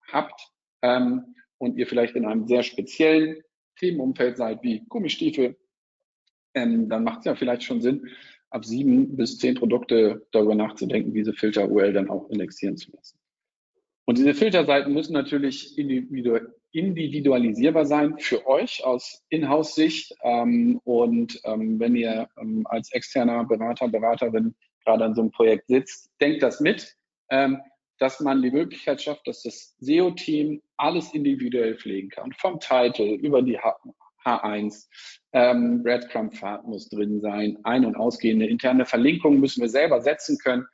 habt 0.08 0.40
ähm, 0.82 1.34
und 1.58 1.76
ihr 1.76 1.86
vielleicht 1.86 2.16
in 2.16 2.26
einem 2.26 2.46
sehr 2.46 2.62
speziellen 2.62 3.42
Themenumfeld 3.76 4.36
seid, 4.36 4.62
wie 4.62 4.84
Gummistiefel, 4.88 5.56
ähm, 6.54 6.88
dann 6.88 7.04
macht 7.04 7.20
es 7.20 7.24
ja 7.26 7.34
vielleicht 7.34 7.62
schon 7.62 7.80
Sinn, 7.80 8.08
ab 8.50 8.64
sieben 8.64 9.16
bis 9.16 9.38
zehn 9.38 9.54
Produkte 9.54 10.26
darüber 10.32 10.54
nachzudenken, 10.54 11.14
diese 11.14 11.32
Filter-URL 11.32 11.92
dann 11.92 12.10
auch 12.10 12.28
indexieren 12.30 12.76
zu 12.76 12.90
lassen. 12.92 13.18
Und 14.04 14.18
diese 14.18 14.34
Filterseiten 14.34 14.92
müssen 14.92 15.12
natürlich 15.12 15.78
individualisierbar 15.78 17.86
sein 17.86 18.18
für 18.18 18.44
euch 18.46 18.84
aus 18.84 19.22
Inhouse-Sicht. 19.28 20.16
Ähm, 20.24 20.80
und 20.82 21.40
ähm, 21.44 21.78
wenn 21.78 21.94
ihr 21.94 22.28
ähm, 22.40 22.66
als 22.66 22.92
externer 22.92 23.44
Berater, 23.44 23.86
Beraterin 23.86 24.56
gerade 24.84 25.04
an 25.04 25.14
so 25.14 25.20
einem 25.20 25.30
Projekt 25.30 25.68
sitzt, 25.68 26.10
denkt 26.20 26.42
das 26.42 26.58
mit, 26.60 26.96
ähm, 27.30 27.60
dass 28.00 28.18
man 28.20 28.42
die 28.42 28.50
Möglichkeit 28.50 29.02
schafft, 29.02 29.26
dass 29.28 29.42
das 29.42 29.76
SEO-Team 29.78 30.62
alles 30.76 31.12
individuell 31.12 31.76
pflegen 31.76 32.08
kann. 32.08 32.32
Vom 32.32 32.58
Title 32.58 33.14
über 33.14 33.42
die 33.42 33.58
H 33.58 33.76
H1, 34.24 34.86
ähm, 35.32 35.82
Breadcrumb-Pfad 35.82 36.66
muss 36.66 36.90
drin 36.90 37.20
sein, 37.20 37.56
ein- 37.62 37.86
und 37.86 37.96
ausgehende 37.96 38.46
interne 38.46 38.84
Verlinkungen 38.84 39.40
müssen 39.40 39.62
wir 39.62 39.70
selber 39.70 40.02
setzen 40.02 40.36
können. 40.36 40.66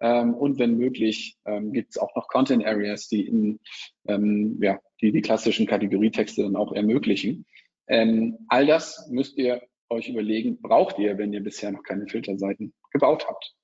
Ähm, 0.00 0.34
und 0.34 0.58
wenn 0.58 0.78
möglich, 0.78 1.36
ähm, 1.44 1.72
gibt 1.72 1.90
es 1.90 1.98
auch 1.98 2.14
noch 2.16 2.28
Content 2.28 2.64
Areas, 2.64 3.08
die, 3.08 3.26
in, 3.26 3.60
ähm, 4.08 4.58
ja, 4.62 4.80
die 5.02 5.12
die 5.12 5.20
klassischen 5.20 5.66
Kategorietexte 5.66 6.42
dann 6.44 6.56
auch 6.56 6.72
ermöglichen. 6.72 7.44
Ähm, 7.88 8.38
all 8.48 8.66
das 8.66 9.06
müsst 9.10 9.36
ihr 9.36 9.62
euch 9.90 10.08
überlegen, 10.08 10.60
braucht 10.60 10.98
ihr, 10.98 11.18
wenn 11.18 11.32
ihr 11.32 11.42
bisher 11.42 11.70
noch 11.72 11.82
keine 11.82 12.06
Filterseiten 12.06 12.72
gebaut 12.90 13.26
habt. 13.28 13.54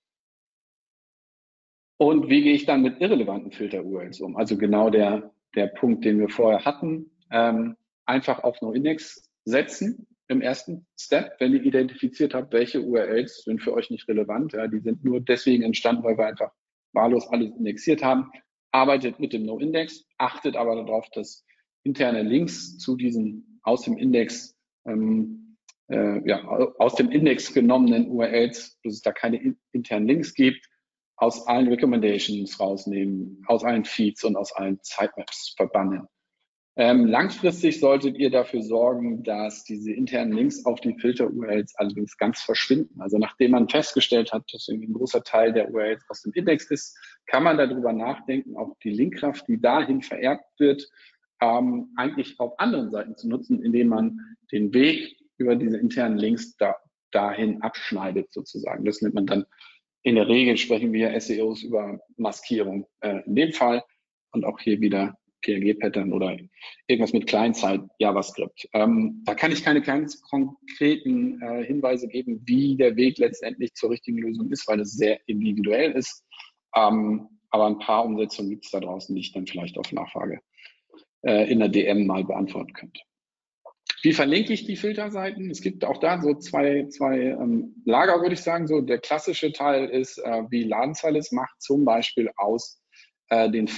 Und 2.01 2.30
wie 2.30 2.40
gehe 2.40 2.55
ich 2.55 2.64
dann 2.64 2.80
mit 2.80 2.98
irrelevanten 2.98 3.53
Filter-URLs 3.53 4.22
um? 4.22 4.34
Also 4.34 4.57
genau 4.57 4.88
der, 4.88 5.34
der 5.55 5.66
Punkt, 5.66 6.03
den 6.03 6.18
wir 6.18 6.30
vorher 6.30 6.64
hatten. 6.64 7.11
Ähm, 7.30 7.76
einfach 8.07 8.42
auf 8.42 8.62
No-Index 8.62 9.30
setzen 9.44 10.07
im 10.28 10.40
ersten 10.40 10.86
Step, 10.98 11.34
wenn 11.40 11.53
ihr 11.53 11.62
identifiziert 11.62 12.32
habt, 12.32 12.55
welche 12.55 12.80
URLs 12.80 13.44
sind 13.44 13.61
für 13.61 13.74
euch 13.74 13.90
nicht 13.90 14.09
relevant. 14.09 14.55
Ja, 14.55 14.66
die 14.66 14.78
sind 14.78 15.05
nur 15.05 15.20
deswegen 15.20 15.62
entstanden, 15.62 16.03
weil 16.03 16.16
wir 16.16 16.24
einfach 16.24 16.51
wahllos 16.94 17.28
alles 17.28 17.55
indexiert 17.55 18.03
haben. 18.03 18.30
Arbeitet 18.72 19.20
mit 19.20 19.34
dem 19.34 19.44
No-Index, 19.44 20.07
achtet 20.16 20.57
aber 20.57 20.76
darauf, 20.76 21.07
dass 21.11 21.44
interne 21.82 22.22
Links 22.22 22.78
zu 22.78 22.96
diesen 22.96 23.61
aus 23.62 23.82
dem 23.82 23.98
Index 23.98 24.57
ähm, 24.86 25.59
äh, 25.88 26.26
ja, 26.26 26.48
aus 26.78 26.94
dem 26.94 27.11
Index 27.11 27.53
genommenen 27.53 28.09
URLs, 28.09 28.80
dass 28.84 28.94
es 28.94 29.03
da 29.03 29.12
keine 29.12 29.55
internen 29.72 30.07
Links 30.07 30.32
gibt, 30.32 30.69
aus 31.20 31.46
allen 31.46 31.68
Recommendations 31.68 32.58
rausnehmen, 32.58 33.44
aus 33.46 33.62
allen 33.62 33.84
Feeds 33.84 34.24
und 34.24 34.36
aus 34.36 34.52
allen 34.54 34.78
Sitemaps 34.82 35.54
verbannen. 35.54 36.08
Ähm, 36.76 37.06
langfristig 37.06 37.78
solltet 37.78 38.16
ihr 38.16 38.30
dafür 38.30 38.62
sorgen, 38.62 39.22
dass 39.22 39.64
diese 39.64 39.92
internen 39.92 40.32
Links 40.32 40.64
auf 40.64 40.80
die 40.80 40.96
Filter-URLs 40.98 41.74
allerdings 41.76 42.16
ganz 42.16 42.40
verschwinden. 42.40 43.02
Also 43.02 43.18
nachdem 43.18 43.50
man 43.50 43.68
festgestellt 43.68 44.32
hat, 44.32 44.44
dass 44.50 44.68
ein 44.68 44.94
großer 44.94 45.22
Teil 45.22 45.52
der 45.52 45.70
URLs 45.70 46.02
aus 46.08 46.22
dem 46.22 46.32
Index 46.32 46.70
ist, 46.70 46.96
kann 47.26 47.42
man 47.42 47.58
darüber 47.58 47.92
nachdenken, 47.92 48.56
auch 48.56 48.74
die 48.82 48.92
Linkkraft, 48.92 49.46
die 49.46 49.60
dahin 49.60 50.00
vererbt 50.00 50.46
wird, 50.58 50.88
ähm, 51.42 51.92
eigentlich 51.96 52.40
auf 52.40 52.58
anderen 52.58 52.90
Seiten 52.90 53.14
zu 53.14 53.28
nutzen, 53.28 53.62
indem 53.62 53.88
man 53.88 54.18
den 54.50 54.72
Weg 54.72 55.18
über 55.36 55.56
diese 55.56 55.76
internen 55.76 56.16
Links 56.16 56.56
da, 56.56 56.76
dahin 57.10 57.60
abschneidet 57.60 58.32
sozusagen. 58.32 58.86
Das 58.86 59.02
nennt 59.02 59.14
man 59.14 59.26
dann 59.26 59.44
in 60.03 60.14
der 60.14 60.28
Regel 60.28 60.57
sprechen 60.57 60.92
wir 60.92 61.18
SEOs 61.20 61.62
über 61.62 62.01
Maskierung 62.16 62.86
äh, 63.01 63.22
in 63.26 63.34
dem 63.34 63.53
Fall 63.53 63.82
und 64.32 64.44
auch 64.44 64.59
hier 64.61 64.80
wieder 64.80 65.14
PLG-Pattern 65.42 66.12
oder 66.12 66.36
irgendwas 66.86 67.12
mit 67.12 67.26
Kleinzeit 67.26 67.80
JavaScript. 67.98 68.68
Ähm, 68.72 69.22
da 69.24 69.34
kann 69.34 69.53
ich 69.53 69.64
keine 69.64 69.80
ganz 69.80 70.20
konkreten 70.22 71.40
äh, 71.40 71.64
Hinweise 71.64 72.09
geben, 72.09 72.42
wie 72.44 72.76
der 72.76 72.96
Weg 72.96 73.18
letztendlich 73.18 73.72
zur 73.74 73.90
richtigen 73.90 74.18
Lösung 74.18 74.51
ist, 74.51 74.68
weil 74.68 74.80
es 74.80 74.92
sehr 74.92 75.18
individuell 75.26 75.92
ist. 75.92 76.24
Ähm, 76.76 77.28
aber 77.51 77.66
ein 77.66 77.78
paar 77.78 78.05
Umsetzungen 78.05 78.51
gibt 78.51 78.66
es 78.66 78.70
da 78.70 78.80
draußen, 78.80 79.14
die 79.14 79.22
ich 79.22 79.32
dann 79.32 79.46
vielleicht 79.46 79.78
auf 79.78 79.90
Nachfrage 79.92 80.40
äh, 81.22 81.51
in 81.51 81.59
der 81.59 81.68
DM 81.68 82.07
mal 82.07 82.24
beantworten 82.24 82.72
könnte. 82.72 83.01
Wie 84.03 84.12
verlinke 84.12 84.53
ich 84.53 84.64
die 84.64 84.76
Filterseiten? 84.76 85.51
Es 85.51 85.61
gibt 85.61 85.84
auch 85.84 85.98
da 85.98 86.20
so 86.20 86.34
zwei, 86.34 86.86
zwei 86.88 87.18
ähm, 87.18 87.74
Lager, 87.84 88.20
würde 88.22 88.34
ich 88.34 88.42
sagen. 88.42 88.66
So 88.66 88.80
der 88.80 88.98
klassische 88.98 89.53
Teil 89.53 89.88
ist, 89.88 90.18
äh, 90.18 90.42
wie 90.51 90.64
Ladenzahl 90.64 91.16
es 91.16 91.32
macht, 91.32 91.61
zum 91.61 91.84
Beispiel 91.84 92.30
aus 92.36 92.80
äh, 93.28 93.51
den 93.51 93.68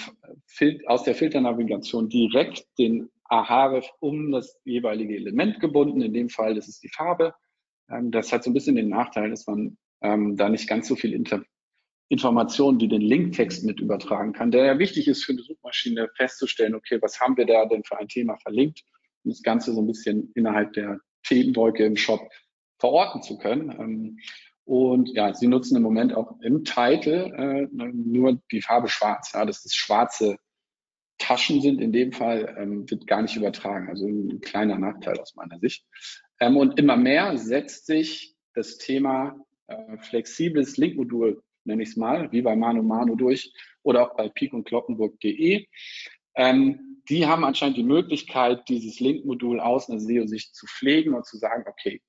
Fil 0.46 0.80
aus 0.86 1.02
der 1.02 1.14
Filternavigation 1.14 2.08
direkt 2.08 2.66
den 2.78 3.10
Ahref 3.24 3.88
um 4.00 4.30
das 4.30 4.60
jeweilige 4.64 5.16
Element 5.16 5.58
gebunden. 5.60 6.02
In 6.02 6.12
dem 6.12 6.28
Fall 6.28 6.54
das 6.54 6.68
ist 6.68 6.82
die 6.82 6.90
Farbe. 6.90 7.34
Ähm, 7.90 8.10
das 8.10 8.32
hat 8.32 8.44
so 8.44 8.50
ein 8.50 8.54
bisschen 8.54 8.76
den 8.76 8.90
Nachteil, 8.90 9.30
dass 9.30 9.46
man 9.46 9.76
ähm, 10.02 10.36
da 10.36 10.48
nicht 10.48 10.68
ganz 10.68 10.88
so 10.88 10.94
viel 10.94 11.14
Inter 11.14 11.42
Informationen 12.08 12.78
wie 12.78 12.88
den 12.88 13.00
Linktext 13.00 13.64
mit 13.64 13.80
übertragen 13.80 14.34
kann, 14.34 14.50
der 14.50 14.66
ja 14.66 14.78
wichtig 14.78 15.08
ist 15.08 15.24
für 15.24 15.32
eine 15.32 15.40
Suchmaschine 15.40 16.10
festzustellen, 16.14 16.74
okay, 16.74 16.98
was 17.00 17.18
haben 17.18 17.38
wir 17.38 17.46
da 17.46 17.64
denn 17.64 17.84
für 17.84 17.96
ein 17.96 18.06
Thema 18.06 18.36
verlinkt, 18.36 18.84
um 19.24 19.30
das 19.30 19.42
Ganze 19.42 19.72
so 19.72 19.80
ein 19.80 19.86
bisschen 19.86 20.32
innerhalb 20.34 20.72
der 20.72 20.98
Themenwolke 21.24 21.84
im 21.84 21.96
Shop 21.96 22.20
verorten 22.78 23.22
zu 23.22 23.38
können. 23.38 23.70
Ähm, 23.78 24.18
und 24.64 25.08
ja, 25.10 25.34
sie 25.34 25.48
nutzen 25.48 25.76
im 25.76 25.82
Moment 25.82 26.14
auch 26.14 26.40
im 26.40 26.64
Titel 26.64 27.32
äh, 27.36 27.68
nur 27.72 28.40
die 28.50 28.62
Farbe 28.62 28.88
schwarz. 28.88 29.32
Ja, 29.32 29.44
das 29.44 29.64
schwarze 29.72 30.36
Taschen 31.18 31.60
sind 31.60 31.80
in 31.80 31.92
dem 31.92 32.12
Fall, 32.12 32.56
ähm, 32.58 32.88
wird 32.90 33.06
gar 33.06 33.22
nicht 33.22 33.36
übertragen. 33.36 33.88
Also 33.88 34.06
ein 34.06 34.40
kleiner 34.40 34.78
Nachteil 34.78 35.18
aus 35.18 35.34
meiner 35.34 35.58
Sicht. 35.58 35.84
Ähm, 36.40 36.56
und 36.56 36.78
immer 36.78 36.96
mehr 36.96 37.36
setzt 37.38 37.86
sich 37.86 38.34
das 38.54 38.78
Thema 38.78 39.36
äh, 39.68 39.98
flexibles 39.98 40.76
Linkmodul, 40.76 41.42
nenne 41.64 41.82
ich 41.82 41.90
es 41.90 41.96
mal, 41.96 42.30
wie 42.32 42.42
bei 42.42 42.56
Manu 42.56 42.82
Manu 42.82 43.14
durch 43.14 43.52
oder 43.82 44.02
auch 44.02 44.16
bei 44.16 44.28
peak 44.28 44.52
und 44.52 44.64
kloppenburg.de. 44.64 45.66
Ähm, 46.34 46.91
die 47.08 47.26
haben 47.26 47.44
anscheinend 47.44 47.76
die 47.76 47.84
Möglichkeit, 47.84 48.68
dieses 48.68 49.00
Linkmodul 49.00 49.60
aus 49.60 49.88
einer 49.88 50.00
SEO-Sicht 50.00 50.54
zu 50.54 50.66
pflegen 50.66 51.14
und 51.14 51.26
zu 51.26 51.36
sagen, 51.36 51.64
okay, 51.66 52.00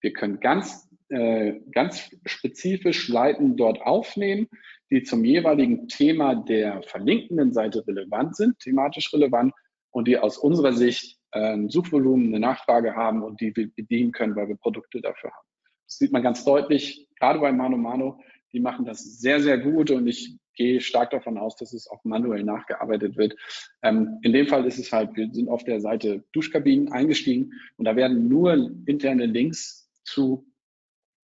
wir 0.00 0.12
können 0.12 0.40
ganz 0.40 0.88
äh, 1.12 1.60
ganz 1.72 2.10
spezifisch 2.24 3.08
Leiten 3.08 3.58
dort 3.58 3.82
aufnehmen, 3.82 4.48
die 4.90 5.02
zum 5.02 5.24
jeweiligen 5.26 5.86
Thema 5.86 6.34
der 6.34 6.82
verlinkenden 6.84 7.52
Seite 7.52 7.86
relevant 7.86 8.34
sind, 8.34 8.58
thematisch 8.60 9.12
relevant 9.12 9.52
und 9.90 10.08
die 10.08 10.16
aus 10.16 10.38
unserer 10.38 10.72
Sicht 10.72 11.18
äh, 11.32 11.52
ein 11.52 11.68
Suchvolumen, 11.68 12.28
eine 12.28 12.40
Nachfrage 12.40 12.96
haben 12.96 13.22
und 13.22 13.42
die 13.42 13.54
wir 13.54 13.70
bedienen 13.74 14.12
können, 14.12 14.34
weil 14.36 14.48
wir 14.48 14.56
Produkte 14.56 15.02
dafür 15.02 15.30
haben. 15.30 15.46
Das 15.86 15.98
sieht 15.98 16.12
man 16.12 16.22
ganz 16.22 16.46
deutlich, 16.46 17.06
gerade 17.20 17.40
bei 17.40 17.52
Mano 17.52 17.76
Mano, 17.76 18.18
die 18.54 18.60
machen 18.60 18.86
das 18.86 19.02
sehr, 19.20 19.40
sehr 19.40 19.58
gut 19.58 19.90
und 19.90 20.06
ich 20.06 20.38
gehe 20.54 20.80
stark 20.80 21.10
davon 21.10 21.38
aus, 21.38 21.56
dass 21.56 21.72
es 21.72 21.88
auch 21.88 22.04
manuell 22.04 22.44
nachgearbeitet 22.44 23.16
wird. 23.16 23.36
Ähm, 23.82 24.18
in 24.22 24.32
dem 24.32 24.46
Fall 24.46 24.64
ist 24.66 24.78
es 24.78 24.92
halt, 24.92 25.16
wir 25.16 25.32
sind 25.32 25.48
auf 25.48 25.64
der 25.64 25.80
Seite 25.80 26.24
Duschkabinen 26.32 26.92
eingestiegen 26.92 27.52
und 27.76 27.84
da 27.84 27.96
werden 27.96 28.28
nur 28.28 28.54
interne 28.86 29.26
Links 29.26 29.90
zu 30.04 30.46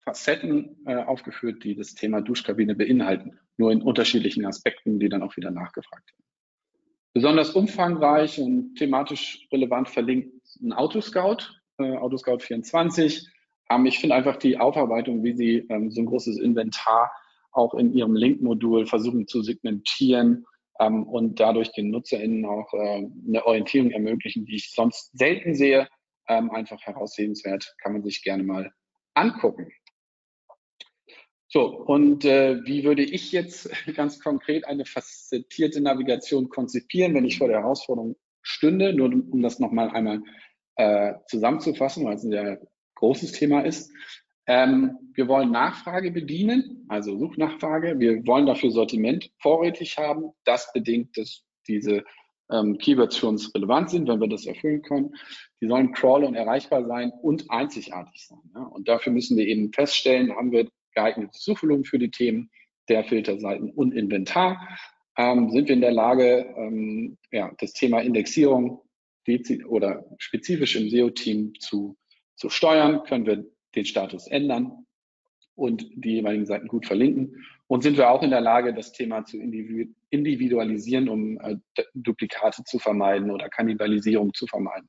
Facetten 0.07 0.77
äh, 0.85 0.95
aufgeführt, 0.95 1.63
die 1.63 1.75
das 1.75 1.93
Thema 1.93 2.21
Duschkabine 2.21 2.75
beinhalten, 2.75 3.39
nur 3.57 3.71
in 3.71 3.81
unterschiedlichen 3.81 4.45
Aspekten, 4.45 4.99
die 4.99 5.09
dann 5.09 5.21
auch 5.21 5.35
wieder 5.35 5.51
nachgefragt 5.51 6.09
werden. 6.11 6.23
Besonders 7.13 7.49
umfangreich 7.49 8.39
und 8.39 8.75
thematisch 8.75 9.47
relevant 9.51 9.89
verlinkt 9.89 10.33
ein 10.61 10.71
Autoscout, 10.71 11.59
äh, 11.77 11.97
Autoscout 11.97 12.39
24. 12.39 13.27
Ähm, 13.69 13.85
ich 13.85 13.99
finde 13.99 14.15
einfach 14.15 14.37
die 14.37 14.57
Aufarbeitung, 14.57 15.23
wie 15.23 15.35
sie 15.35 15.65
ähm, 15.69 15.91
so 15.91 16.01
ein 16.01 16.05
großes 16.05 16.39
Inventar 16.39 17.11
auch 17.51 17.73
in 17.73 17.93
ihrem 17.93 18.15
Link-Modul 18.15 18.85
versuchen 18.85 19.27
zu 19.27 19.41
segmentieren 19.41 20.45
ähm, 20.79 21.03
und 21.03 21.39
dadurch 21.39 21.71
den 21.71 21.89
NutzerInnen 21.89 22.45
auch 22.45 22.73
äh, 22.73 23.07
eine 23.27 23.45
Orientierung 23.45 23.91
ermöglichen, 23.91 24.45
die 24.45 24.55
ich 24.55 24.71
sonst 24.71 25.17
selten 25.17 25.55
sehe. 25.55 25.87
Ähm, 26.29 26.51
einfach 26.51 26.81
heraussehenswert, 26.81 27.75
kann 27.81 27.93
man 27.93 28.03
sich 28.03 28.21
gerne 28.21 28.43
mal 28.43 28.71
angucken. 29.13 29.71
So, 31.49 31.65
und 31.65 32.25
äh, 32.25 32.63
wie 32.65 32.83
würde 32.83 33.03
ich 33.03 33.31
jetzt 33.31 33.69
ganz 33.95 34.19
konkret 34.19 34.65
eine 34.65 34.85
facettierte 34.85 35.81
Navigation 35.81 36.49
konzipieren, 36.49 37.13
wenn 37.13 37.25
ich 37.25 37.37
vor 37.37 37.47
der 37.47 37.61
Herausforderung 37.61 38.17
stünde? 38.41 38.93
Nur 38.93 39.07
um 39.07 39.41
das 39.41 39.59
nochmal 39.59 39.89
einmal 39.91 40.21
äh, 40.75 41.13
zusammenzufassen, 41.27 42.05
weil 42.05 42.15
es 42.15 42.23
ein 42.23 42.31
sehr 42.31 42.61
großes 42.95 43.31
Thema 43.31 43.61
ist. 43.61 43.91
Ähm, 44.47 44.97
wir 45.13 45.27
wollen 45.27 45.51
Nachfrage 45.51 46.11
bedienen, 46.11 46.85
also 46.87 47.17
Suchnachfrage. 47.17 47.99
Wir 47.99 48.25
wollen 48.25 48.45
dafür 48.45 48.71
Sortiment 48.71 49.29
vorrätig 49.39 49.97
haben. 49.97 50.31
Das 50.45 50.71
bedingt, 50.73 51.17
dass 51.17 51.43
diese 51.67 52.03
ähm, 52.49 52.77
Keywords 52.77 53.17
für 53.17 53.27
uns 53.27 53.53
relevant 53.53 53.89
sind, 53.89 54.07
wenn 54.07 54.21
wir 54.21 54.29
das 54.29 54.45
erfüllen 54.45 54.81
können. 54.81 55.13
Die 55.61 55.67
sollen 55.67 55.91
crawl 55.91 56.23
und 56.23 56.35
erreichbar 56.35 56.85
sein 56.85 57.11
und 57.21 57.49
einzigartig 57.49 58.25
sein. 58.25 58.39
Ja? 58.55 58.63
Und 58.63 58.87
dafür 58.87 59.11
müssen 59.11 59.37
wir 59.37 59.45
eben 59.45 59.73
feststellen, 59.73 60.33
haben 60.33 60.51
wir 60.51 60.69
geeignetes 60.93 61.43
Suchvolumen 61.43 61.83
für 61.83 61.99
die 61.99 62.11
Themen 62.11 62.49
der 62.87 63.03
Filterseiten 63.03 63.69
und 63.71 63.93
Inventar. 63.93 64.77
Ähm, 65.17 65.49
sind 65.51 65.67
wir 65.67 65.75
in 65.75 65.81
der 65.81 65.91
Lage, 65.91 66.53
ähm, 66.57 67.17
ja, 67.31 67.51
das 67.59 67.73
Thema 67.73 67.99
Indexierung 67.99 68.81
oder 69.67 70.05
spezifisch 70.19 70.77
im 70.77 70.89
SEO-Team 70.89 71.53
zu, 71.59 71.97
zu 72.35 72.49
steuern? 72.49 73.03
Können 73.03 73.25
wir 73.25 73.45
den 73.77 73.85
Status 73.85 74.27
ändern 74.27 74.85
und 75.55 75.87
die 75.95 76.15
jeweiligen 76.15 76.45
Seiten 76.45 76.67
gut 76.67 76.85
verlinken. 76.85 77.45
Und 77.67 77.83
sind 77.83 77.97
wir 77.97 78.09
auch 78.09 78.23
in 78.23 78.29
der 78.29 78.41
Lage, 78.41 78.73
das 78.73 78.91
Thema 78.91 79.25
zu 79.25 79.37
individualisieren, 79.39 81.09
um 81.09 81.39
äh, 81.39 81.57
Duplikate 81.93 82.63
zu 82.63 82.79
vermeiden 82.79 83.31
oder 83.31 83.49
Kannibalisierung 83.49 84.33
zu 84.33 84.47
vermeiden. 84.47 84.87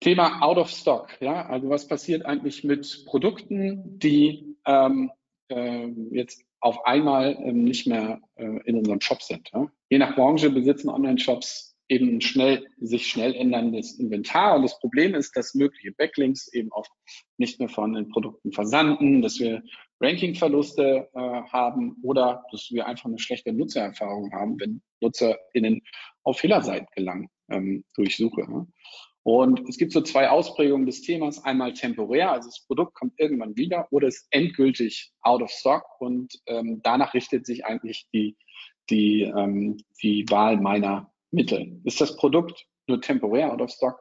Thema 0.00 0.42
Out 0.42 0.58
of 0.58 0.68
Stock. 0.68 1.16
Ja, 1.20 1.46
also 1.46 1.70
was 1.70 1.88
passiert 1.88 2.26
eigentlich 2.26 2.62
mit 2.62 3.06
Produkten, 3.06 3.98
die 3.98 4.54
ähm, 4.66 5.10
äh, 5.48 5.86
jetzt 6.10 6.44
auf 6.60 6.84
einmal 6.84 7.38
ähm, 7.40 7.64
nicht 7.64 7.86
mehr 7.86 8.20
äh, 8.34 8.60
in 8.66 8.76
unserem 8.76 9.00
Shop 9.00 9.22
sind? 9.22 9.50
Ja? 9.54 9.70
Je 9.88 9.96
nach 9.96 10.14
Branche 10.14 10.50
besitzen 10.50 10.90
Online-Shops 10.90 11.73
eben 11.94 12.20
schnell, 12.20 12.66
sich 12.78 13.06
schnell 13.06 13.34
änderndes 13.34 13.98
Inventar. 13.98 14.56
Und 14.56 14.62
das 14.62 14.78
Problem 14.80 15.14
ist, 15.14 15.36
dass 15.36 15.54
mögliche 15.54 15.92
Backlinks 15.92 16.52
eben 16.52 16.72
auch 16.72 16.86
nicht 17.38 17.58
mehr 17.60 17.68
von 17.68 17.92
den 17.92 18.08
Produkten 18.08 18.52
versanden, 18.52 19.22
dass 19.22 19.38
wir 19.38 19.62
Rankingverluste 20.00 21.08
äh, 21.14 21.18
haben 21.18 21.96
oder 22.02 22.44
dass 22.50 22.70
wir 22.70 22.86
einfach 22.86 23.06
eine 23.06 23.18
schlechte 23.18 23.52
Nutzererfahrung 23.52 24.32
haben, 24.32 24.58
wenn 24.60 24.82
NutzerInnen 25.00 25.80
auf 26.24 26.38
Fehlerseiten 26.38 26.88
gelangen 26.94 27.28
ähm, 27.48 27.84
durch 27.94 28.16
Suche. 28.16 28.50
Ne? 28.50 28.66
Und 29.22 29.66
es 29.68 29.78
gibt 29.78 29.92
so 29.92 30.02
zwei 30.02 30.28
Ausprägungen 30.28 30.84
des 30.84 31.00
Themas. 31.00 31.42
Einmal 31.44 31.72
temporär, 31.72 32.32
also 32.32 32.48
das 32.48 32.66
Produkt 32.66 32.94
kommt 32.94 33.14
irgendwann 33.18 33.56
wieder 33.56 33.88
oder 33.90 34.08
ist 34.08 34.26
endgültig 34.30 35.12
out 35.22 35.42
of 35.42 35.50
stock 35.50 35.84
und 35.98 36.34
ähm, 36.46 36.80
danach 36.82 37.14
richtet 37.14 37.46
sich 37.46 37.64
eigentlich 37.64 38.06
die, 38.12 38.36
die, 38.90 39.22
ähm, 39.22 39.78
die 40.02 40.26
Wahl 40.28 40.58
meiner 40.58 41.10
Mittel. 41.34 41.80
Ist 41.84 42.00
das 42.00 42.16
Produkt 42.16 42.66
nur 42.86 43.00
temporär 43.00 43.52
out 43.52 43.60
of 43.60 43.70
stock, 43.70 44.00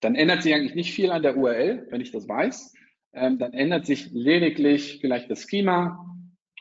dann 0.00 0.14
ändert 0.14 0.42
sich 0.42 0.54
eigentlich 0.54 0.74
nicht 0.74 0.92
viel 0.92 1.10
an 1.10 1.22
der 1.22 1.36
URL, 1.36 1.86
wenn 1.90 2.00
ich 2.00 2.12
das 2.12 2.28
weiß. 2.28 2.74
Ähm, 3.14 3.38
dann 3.38 3.52
ändert 3.52 3.86
sich 3.86 4.10
lediglich 4.12 4.98
vielleicht 5.00 5.30
das 5.30 5.42
Schema 5.42 6.04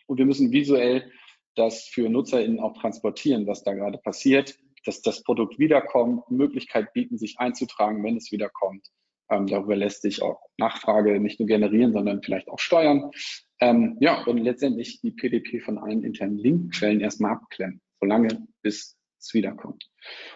und 0.08 0.18
wir 0.18 0.26
müssen 0.26 0.52
visuell 0.52 1.12
das 1.56 1.84
für 1.84 2.10
NutzerInnen 2.10 2.60
auch 2.60 2.80
transportieren, 2.80 3.48
was 3.48 3.64
da 3.64 3.74
gerade 3.74 3.98
passiert, 3.98 4.58
dass 4.86 5.02
das 5.02 5.24
Produkt 5.24 5.58
wiederkommt, 5.58 6.30
Möglichkeit 6.30 6.94
bieten, 6.94 7.18
sich 7.18 7.40
einzutragen, 7.40 8.04
wenn 8.04 8.18
es 8.18 8.32
wiederkommt. 8.32 8.88
Ähm, 9.30 9.48
darüber 9.48 9.76
lässt 9.76 10.04
sich 10.04 10.22
auch 10.22 10.40
Nachfrage 10.58 11.20
nicht 11.20 11.40
nur 11.40 11.48
generieren, 11.48 11.94
sondern 11.94 12.22
vielleicht 12.22 12.48
auch 12.50 12.60
steuern. 12.60 13.10
Ähm, 13.60 13.98
ja, 14.00 14.24
und 14.26 14.38
letztendlich 14.38 15.02
die 15.02 15.12
PDP 15.12 15.60
von 15.60 15.78
allen 15.78 16.04
internen 16.04 16.38
Linkquellen 16.38 17.02
erstmal 17.02 17.32
abklemmen, 17.32 17.82
solange 18.00 18.46
bis 18.62 18.98
wiederkommt. 19.34 19.90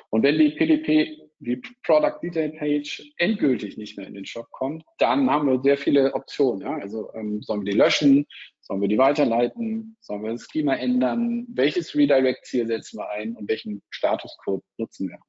Und 0.10 0.24
wenn 0.24 0.38
die 0.38 0.52
PDP, 0.52 1.30
die 1.40 1.62
Product 1.84 2.20
Detail 2.22 2.52
Page, 2.52 3.14
endgültig 3.18 3.78
nicht 3.78 3.98
mehr 3.98 4.08
in 4.08 4.14
den 4.14 4.26
Shop 4.26 4.50
kommt, 4.52 4.84
dann 4.98 5.30
haben 5.30 5.48
wir 5.48 5.62
sehr 5.62 5.78
viele 5.78 6.14
Optionen. 6.14 6.62
Ja? 6.62 6.78
Also 6.78 7.14
ähm, 7.14 7.42
sollen 7.42 7.66
wir 7.66 7.72
die 7.72 7.78
löschen, 7.78 8.26
sollen 8.60 8.82
wir 8.82 8.90
die 8.90 8.98
weiterleiten, 8.98 9.96
sollen 10.02 10.24
wir 10.24 10.32
das 10.32 10.48
Schema 10.52 10.76
ändern, 10.76 11.46
welches 11.50 11.96
Redirect-Ziel 11.96 12.68
setzen 12.68 13.00
wir 13.00 13.10
ein 13.10 13.36
und 13.36 13.48
welchen 13.48 13.82
Statuscode 13.90 14.64
nutzen 14.78 15.10
wir. 15.10 15.20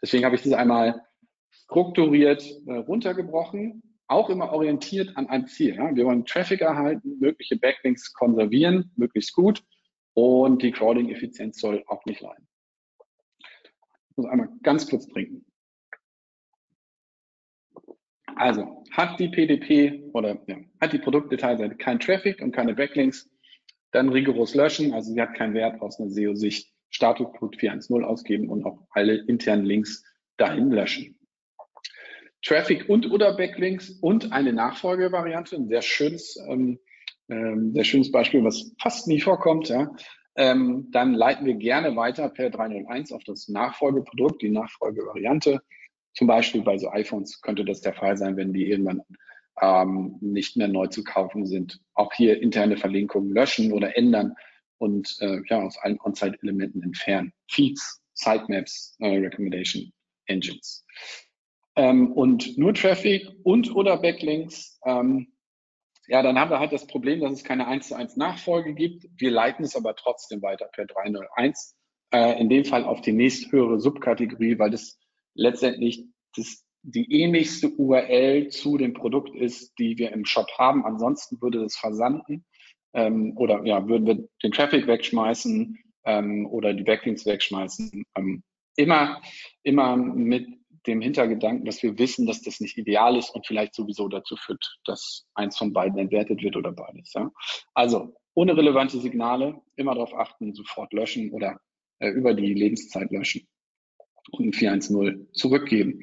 Deswegen 0.00 0.24
habe 0.24 0.36
ich 0.36 0.42
das 0.42 0.52
einmal 0.52 1.00
strukturiert 1.50 2.44
äh, 2.66 2.74
runtergebrochen, 2.74 3.82
auch 4.06 4.30
immer 4.30 4.52
orientiert 4.52 5.16
an 5.16 5.28
ein 5.28 5.48
Ziel. 5.48 5.74
Ja? 5.74 5.94
Wir 5.94 6.06
wollen 6.06 6.24
Traffic 6.24 6.60
erhalten, 6.60 7.18
mögliche 7.18 7.56
Backlinks 7.56 8.12
konservieren, 8.12 8.92
möglichst 8.96 9.34
gut 9.34 9.64
und 10.14 10.62
die 10.62 10.70
Crawling-Effizienz 10.70 11.58
soll 11.58 11.82
auch 11.88 12.04
nicht 12.06 12.20
leiden 12.20 12.48
muss 14.18 14.26
einmal 14.26 14.48
ganz 14.62 14.88
kurz 14.88 15.06
trinken. 15.06 15.46
Also 18.36 18.84
hat 18.92 19.18
die 19.18 19.28
PDP 19.28 20.04
oder 20.12 20.40
ja, 20.46 20.56
hat 20.80 20.92
die 20.92 20.98
Produktdetailseite 20.98 21.76
kein 21.76 21.98
Traffic 21.98 22.40
und 22.40 22.52
keine 22.52 22.74
Backlinks, 22.74 23.30
dann 23.90 24.10
rigoros 24.10 24.54
löschen. 24.54 24.92
Also 24.92 25.12
sie 25.12 25.20
hat 25.20 25.34
keinen 25.34 25.54
Wert 25.54 25.80
aus 25.80 25.98
einer 25.98 26.10
SEO-Sicht. 26.10 26.72
Statuscode 26.90 27.56
410 27.56 28.02
ausgeben 28.02 28.48
und 28.48 28.64
auch 28.64 28.86
alle 28.90 29.16
internen 29.26 29.66
Links 29.66 30.04
dahin 30.38 30.70
löschen. 30.70 31.18
Traffic 32.42 32.88
und 32.88 33.10
oder 33.10 33.36
Backlinks 33.36 33.90
und 33.90 34.32
eine 34.32 34.54
Nachfolgevariante, 34.54 35.56
ein 35.56 35.68
sehr 35.68 35.82
schönes, 35.82 36.38
ähm, 36.48 36.78
ähm, 37.28 37.74
sehr 37.74 37.84
schönes 37.84 38.10
Beispiel, 38.10 38.42
was 38.42 38.72
fast 38.80 39.06
nie 39.06 39.20
vorkommt. 39.20 39.68
Ja 39.68 39.90
ähm, 40.38 40.86
dann 40.92 41.14
leiten 41.14 41.46
wir 41.46 41.54
gerne 41.54 41.96
weiter 41.96 42.28
per 42.28 42.48
301 42.50 43.12
auf 43.12 43.24
das 43.24 43.48
Nachfolgeprodukt, 43.48 44.40
die 44.40 44.50
Nachfolgevariante. 44.50 45.60
Zum 46.14 46.28
Beispiel 46.28 46.62
bei 46.62 46.78
so 46.78 46.90
iPhones 46.90 47.40
könnte 47.40 47.64
das 47.64 47.80
der 47.80 47.92
Fall 47.92 48.16
sein, 48.16 48.36
wenn 48.36 48.52
die 48.52 48.70
irgendwann 48.70 49.02
ähm, 49.60 50.16
nicht 50.20 50.56
mehr 50.56 50.68
neu 50.68 50.86
zu 50.86 51.02
kaufen 51.02 51.44
sind. 51.44 51.80
Auch 51.94 52.12
hier 52.12 52.40
interne 52.40 52.76
Verlinkungen 52.76 53.32
löschen 53.32 53.72
oder 53.72 53.96
ändern 53.96 54.34
und 54.78 55.16
äh, 55.20 55.40
ja, 55.48 55.60
aus 55.60 55.76
allen 55.78 55.98
On-Site-Elementen 56.00 56.84
entfernen. 56.84 57.32
Feeds, 57.50 58.00
Sitemaps, 58.14 58.96
äh, 59.00 59.16
Recommendation 59.16 59.92
Engines. 60.26 60.84
Ähm, 61.74 62.12
und 62.12 62.56
nur 62.56 62.74
Traffic 62.74 63.26
und 63.42 63.74
oder 63.74 64.00
Backlinks 64.00 64.78
ähm, 64.86 65.32
ja, 66.08 66.22
dann 66.22 66.38
haben 66.38 66.50
wir 66.50 66.58
halt 66.58 66.72
das 66.72 66.86
Problem, 66.86 67.20
dass 67.20 67.32
es 67.32 67.44
keine 67.44 67.68
1 67.68 67.88
zu 67.88 67.94
1 67.94 68.16
Nachfolge 68.16 68.74
gibt. 68.74 69.06
Wir 69.16 69.30
leiten 69.30 69.64
es 69.64 69.76
aber 69.76 69.94
trotzdem 69.94 70.40
weiter 70.40 70.68
per 70.72 70.86
301. 70.86 71.76
Äh, 72.10 72.40
in 72.40 72.48
dem 72.48 72.64
Fall 72.64 72.84
auf 72.84 73.02
die 73.02 73.12
nächsthöhere 73.12 73.78
Subkategorie, 73.78 74.58
weil 74.58 74.70
das 74.70 74.98
letztendlich 75.34 76.06
das, 76.34 76.64
die 76.82 77.12
ähnlichste 77.12 77.68
URL 77.68 78.48
zu 78.48 78.78
dem 78.78 78.94
Produkt 78.94 79.36
ist, 79.36 79.78
die 79.78 79.98
wir 79.98 80.12
im 80.12 80.24
Shop 80.24 80.48
haben. 80.56 80.86
Ansonsten 80.86 81.40
würde 81.42 81.60
das 81.60 81.76
versanden 81.76 82.46
ähm, 82.94 83.36
oder 83.36 83.64
ja, 83.66 83.86
würden 83.86 84.06
wir 84.06 84.28
den 84.42 84.52
Traffic 84.52 84.86
wegschmeißen 84.86 85.78
ähm, 86.04 86.46
oder 86.46 86.72
die 86.72 86.84
Backlinks 86.84 87.26
wegschmeißen. 87.26 88.04
Ähm, 88.16 88.42
immer, 88.76 89.20
immer 89.62 89.96
mit 89.96 90.48
dem 90.86 91.00
Hintergedanken, 91.00 91.64
dass 91.64 91.82
wir 91.82 91.98
wissen, 91.98 92.26
dass 92.26 92.42
das 92.42 92.60
nicht 92.60 92.76
ideal 92.76 93.16
ist 93.16 93.30
und 93.30 93.46
vielleicht 93.46 93.74
sowieso 93.74 94.08
dazu 94.08 94.36
führt, 94.36 94.78
dass 94.84 95.26
eins 95.34 95.56
von 95.56 95.72
beiden 95.72 95.98
entwertet 95.98 96.42
wird 96.42 96.56
oder 96.56 96.72
beides. 96.72 97.12
Ja? 97.14 97.30
Also 97.74 98.14
ohne 98.34 98.56
relevante 98.56 98.98
Signale 98.98 99.60
immer 99.76 99.94
darauf 99.94 100.14
achten, 100.14 100.54
sofort 100.54 100.92
löschen 100.92 101.32
oder 101.32 101.58
äh, 101.98 102.10
über 102.10 102.34
die 102.34 102.54
Lebenszeit 102.54 103.10
löschen. 103.10 103.48
und 104.30 104.46
ein 104.46 104.52
410 104.52 105.28
zurückgeben. 105.32 106.00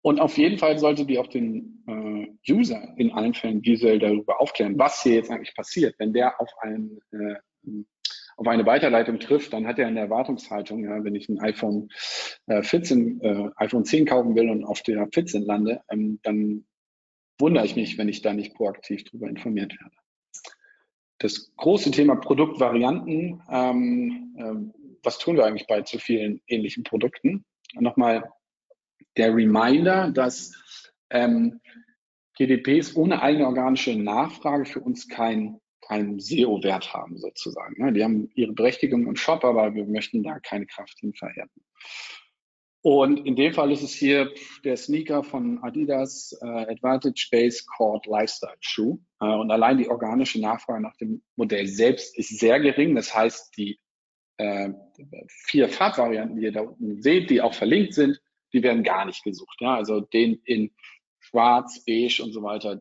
Und 0.00 0.20
auf 0.20 0.38
jeden 0.38 0.58
Fall 0.58 0.78
sollte 0.78 1.04
die 1.04 1.18
auch 1.18 1.26
den 1.26 1.84
äh, 1.86 2.52
User 2.52 2.94
in 2.96 3.12
allen 3.12 3.34
Fällen 3.34 3.64
visuell 3.64 3.98
darüber 3.98 4.40
aufklären, 4.40 4.78
was 4.78 5.02
hier 5.02 5.14
jetzt 5.14 5.30
eigentlich 5.30 5.54
passiert. 5.54 5.96
Wenn 5.98 6.12
der 6.12 6.40
auf, 6.40 6.50
ein, 6.60 7.00
äh, 7.10 7.34
auf 8.38 8.46
eine 8.46 8.64
Weiterleitung 8.66 9.18
trifft, 9.18 9.52
dann 9.52 9.66
hat 9.66 9.80
er 9.80 9.88
eine 9.88 9.98
Erwartungshaltung, 9.98 10.84
ja, 10.84 11.02
wenn 11.02 11.16
ich 11.16 11.28
ein 11.28 11.40
iPhone 11.40 11.88
äh, 12.46 12.62
14, 12.62 13.20
äh, 13.20 13.50
iPhone 13.56 13.84
10 13.84 14.06
kaufen 14.06 14.36
will 14.36 14.48
und 14.48 14.64
auf 14.64 14.80
der 14.82 15.08
14 15.12 15.42
lande, 15.42 15.82
ähm, 15.90 16.20
dann 16.22 16.64
wundere 17.40 17.64
ich 17.64 17.74
mich, 17.74 17.98
wenn 17.98 18.08
ich 18.08 18.22
da 18.22 18.32
nicht 18.32 18.54
proaktiv 18.54 19.02
darüber 19.04 19.28
informiert 19.28 19.72
werde. 19.80 19.96
Das 21.18 21.52
große 21.56 21.90
Thema 21.90 22.14
Produktvarianten, 22.14 23.42
ähm, 23.50 24.36
äh, 24.38 24.98
was 25.02 25.18
tun 25.18 25.36
wir 25.36 25.44
eigentlich 25.44 25.66
bei 25.66 25.82
zu 25.82 25.98
vielen 25.98 26.40
ähnlichen 26.46 26.84
Produkten? 26.84 27.44
Nochmal 27.74 28.30
der 29.16 29.34
Reminder, 29.34 30.12
dass 30.12 30.92
ähm, 31.10 31.60
GDPs 32.36 32.94
ohne 32.94 33.20
eigene 33.20 33.48
organische 33.48 33.96
Nachfrage 33.96 34.64
für 34.64 34.80
uns 34.80 35.08
kein 35.08 35.60
keinen 35.88 36.20
SEO-Wert 36.20 36.92
haben 36.92 37.18
sozusagen. 37.18 37.80
Ja, 37.80 37.90
die 37.90 38.04
haben 38.04 38.30
ihre 38.34 38.52
Berechtigung 38.52 39.06
im 39.06 39.16
Shop, 39.16 39.44
aber 39.44 39.74
wir 39.74 39.84
möchten 39.84 40.22
da 40.22 40.38
keine 40.38 40.66
Kraft 40.66 40.98
hin 41.00 41.14
verhärten. 41.14 41.62
Und 42.82 43.26
in 43.26 43.34
dem 43.34 43.52
Fall 43.52 43.72
ist 43.72 43.82
es 43.82 43.92
hier 43.92 44.32
der 44.64 44.76
Sneaker 44.76 45.24
von 45.24 45.58
Adidas, 45.62 46.38
äh, 46.40 46.46
Advantage 46.46 47.28
Base 47.30 47.64
Cord 47.76 48.06
Lifestyle 48.06 48.56
Shoe. 48.60 48.98
Äh, 49.20 49.26
und 49.26 49.50
allein 49.50 49.78
die 49.78 49.88
organische 49.88 50.40
Nachfrage 50.40 50.80
nach 50.80 50.96
dem 50.96 51.22
Modell 51.36 51.66
selbst 51.66 52.16
ist 52.16 52.38
sehr 52.38 52.60
gering. 52.60 52.94
Das 52.94 53.14
heißt, 53.14 53.56
die 53.56 53.80
äh, 54.36 54.70
vier 55.28 55.68
Farbvarianten, 55.68 56.36
die 56.36 56.44
ihr 56.44 56.52
da 56.52 56.60
unten 56.60 57.02
seht, 57.02 57.30
die 57.30 57.40
auch 57.40 57.54
verlinkt 57.54 57.94
sind, 57.94 58.20
die 58.52 58.62
werden 58.62 58.84
gar 58.84 59.04
nicht 59.06 59.24
gesucht. 59.24 59.56
Ja? 59.60 59.74
Also 59.74 60.00
den 60.00 60.40
in 60.44 60.70
schwarz, 61.18 61.84
beige 61.84 62.22
und 62.22 62.32
so 62.32 62.42
weiter 62.42 62.80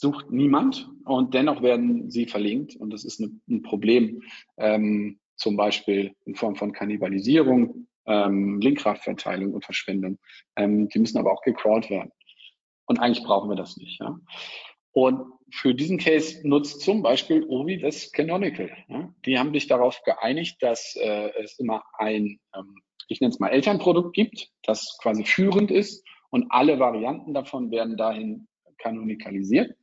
sucht 0.00 0.30
niemand 0.30 0.88
und 1.04 1.34
dennoch 1.34 1.62
werden 1.62 2.10
sie 2.10 2.26
verlinkt 2.26 2.74
und 2.74 2.90
das 2.90 3.04
ist 3.04 3.20
eine, 3.20 3.30
ein 3.48 3.62
Problem, 3.62 4.22
ähm, 4.56 5.20
zum 5.36 5.56
Beispiel 5.56 6.14
in 6.24 6.34
Form 6.34 6.56
von 6.56 6.72
Kannibalisierung, 6.72 7.86
ähm, 8.06 8.60
Linkkraftverteilung 8.60 9.52
und 9.52 9.64
Verschwendung. 9.64 10.18
Ähm, 10.56 10.88
die 10.88 10.98
müssen 10.98 11.18
aber 11.18 11.32
auch 11.32 11.42
gecrawlt 11.42 11.90
werden. 11.90 12.10
Und 12.86 12.98
eigentlich 12.98 13.24
brauchen 13.24 13.50
wir 13.50 13.56
das 13.56 13.76
nicht. 13.76 14.00
Ja? 14.00 14.18
Und 14.92 15.32
für 15.52 15.74
diesen 15.74 15.98
Case 15.98 16.46
nutzt 16.48 16.80
zum 16.80 17.02
Beispiel 17.02 17.44
Ovi 17.44 17.78
das 17.78 18.10
Canonical. 18.12 18.70
Ja? 18.88 19.12
Die 19.26 19.38
haben 19.38 19.52
sich 19.52 19.66
darauf 19.66 20.02
geeinigt, 20.02 20.62
dass 20.62 20.96
äh, 20.96 21.30
es 21.42 21.58
immer 21.58 21.84
ein, 21.98 22.40
ähm, 22.54 22.74
ich 23.08 23.20
nenne 23.20 23.32
es 23.32 23.38
mal 23.38 23.48
Elternprodukt 23.48 24.14
gibt, 24.14 24.48
das 24.62 24.98
quasi 25.02 25.24
führend 25.24 25.70
ist 25.70 26.06
und 26.30 26.46
alle 26.50 26.78
Varianten 26.78 27.34
davon 27.34 27.70
werden 27.70 27.96
dahin 27.96 28.48
kanonikalisiert. 28.82 29.76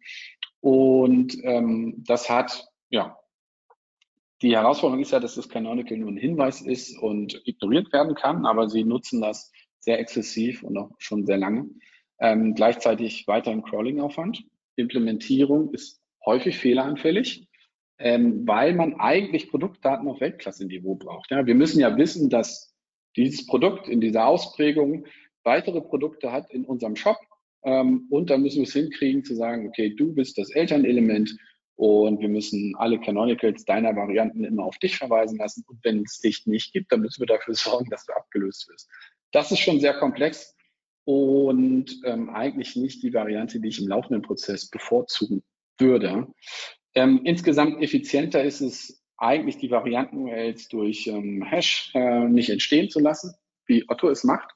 Und 0.60 1.38
ähm, 1.44 2.04
das 2.06 2.30
hat, 2.30 2.68
ja, 2.90 3.18
die 4.42 4.56
Herausforderung 4.56 5.02
ist 5.02 5.12
ja, 5.12 5.20
dass 5.20 5.36
das 5.36 5.50
Canonical 5.50 5.98
nur 5.98 6.12
ein 6.12 6.18
Hinweis 6.18 6.62
ist 6.62 6.98
und 7.00 7.42
ignoriert 7.46 7.92
werden 7.92 8.16
kann, 8.16 8.46
aber 8.46 8.70
sie 8.70 8.84
nutzen 8.84 9.22
das 9.22 9.52
sehr 9.80 10.00
exzessiv 10.00 10.64
und 10.64 10.78
auch 10.78 10.92
schon 11.00 11.26
sehr 11.26 11.38
lange. 11.38 11.70
Ähm, 12.20 12.54
gleichzeitig 12.56 13.28
weiterhin 13.28 13.64
Crawling-Aufwand. 13.64 14.44
Implementierung 14.76 15.74
ist 15.74 16.02
häufig 16.26 16.58
fehleranfällig, 16.58 17.48
ähm, 18.00 18.48
weil 18.48 18.74
man 18.74 18.96
eigentlich 19.00 19.50
Produktdaten 19.50 20.08
auf 20.08 20.20
Weltklasse-Niveau 20.20 20.96
braucht. 20.96 21.32
Ja, 21.32 21.46
wir 21.46 21.56
müssen 21.56 21.80
ja 21.80 21.96
wissen, 21.98 22.30
dass 22.30 22.76
dieses 23.16 23.48
Produkt 23.48 23.88
in 23.88 24.02
dieser 24.02 24.28
Ausprägung 24.28 25.06
weitere 25.44 25.82
Produkte 25.82 26.32
hat 26.32 26.52
in 26.52 26.66
unserem 26.66 26.96
Shop. 26.96 27.18
Ähm, 27.64 28.08
und 28.10 28.30
dann 28.30 28.42
müssen 28.42 28.58
wir 28.58 28.68
es 28.68 28.74
hinkriegen 28.74 29.24
zu 29.24 29.36
sagen, 29.36 29.68
okay, 29.68 29.94
du 29.96 30.14
bist 30.14 30.38
das 30.38 30.50
Elternelement 30.52 31.36
und 31.76 32.20
wir 32.22 32.30
müssen 32.30 32.76
alle 32.78 33.00
Canonicals 33.00 33.64
deiner 33.66 33.96
Varianten 33.96 34.44
immer 34.44 34.64
auf 34.64 34.78
dich 34.80 34.98
verweisen 34.98 35.38
lassen. 35.38 35.64
Und 35.68 35.80
wenn 35.84 36.02
es 36.02 36.20
dich 36.20 36.46
nicht 36.48 36.74
gibt, 36.74 36.92
dann 36.92 37.02
müssen 37.02 37.22
wir 37.22 37.28
dafür 37.28 37.54
sorgen, 37.56 37.90
dass 37.90 38.06
du 38.06 38.14
abgelöst 38.14 38.68
wirst. 38.70 38.90
Das 39.32 39.52
ist 39.52 39.60
schon 39.60 39.80
sehr 39.80 39.94
komplex 39.94 40.56
und 41.06 42.02
ähm, 42.04 42.30
eigentlich 42.30 42.76
nicht 42.76 43.04
die 43.04 43.14
Variante, 43.14 43.60
die 43.60 43.70
ich 43.70 43.80
im 43.80 43.88
laufenden 43.88 44.22
Prozess 44.22 44.70
bevorzugen 44.70 45.44
würde. 45.78 46.28
Ähm, 46.96 47.22
insgesamt 47.24 47.82
effizienter 47.82 48.44
ist 48.44 48.62
es 48.62 49.04
eigentlich, 49.18 49.58
die 49.58 49.72
Varianten-URLs 49.72 50.68
durch 50.68 51.08
ähm, 51.08 51.44
Hash 51.44 51.92
äh, 51.94 52.28
nicht 52.28 52.50
entstehen 52.50 52.90
zu 52.90 53.00
lassen, 53.00 53.34
wie 53.66 53.86
Otto 53.88 54.10
es 54.10 54.24
macht. 54.24 54.52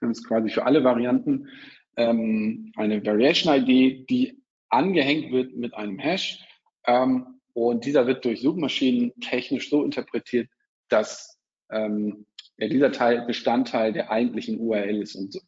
Das 0.00 0.18
ist 0.18 0.26
quasi 0.26 0.50
für 0.50 0.66
alle 0.66 0.84
Varianten 0.84 1.48
ähm, 1.96 2.72
eine 2.76 3.04
Variation-ID, 3.04 4.08
die 4.08 4.42
angehängt 4.68 5.32
wird 5.32 5.54
mit 5.54 5.74
einem 5.74 5.98
Hash. 5.98 6.38
Ähm, 6.86 7.40
und 7.54 7.84
dieser 7.84 8.06
wird 8.06 8.24
durch 8.24 8.40
Suchmaschinen 8.40 9.12
technisch 9.20 9.68
so 9.68 9.84
interpretiert, 9.84 10.48
dass 10.88 11.38
ähm, 11.70 12.26
ja, 12.56 12.68
dieser 12.68 12.92
Teil 12.92 13.26
Bestandteil 13.26 13.92
der 13.92 14.10
eigentlichen 14.10 14.58
URL 14.58 15.02
ist. 15.02 15.14
Und 15.14 15.32
so. 15.32 15.40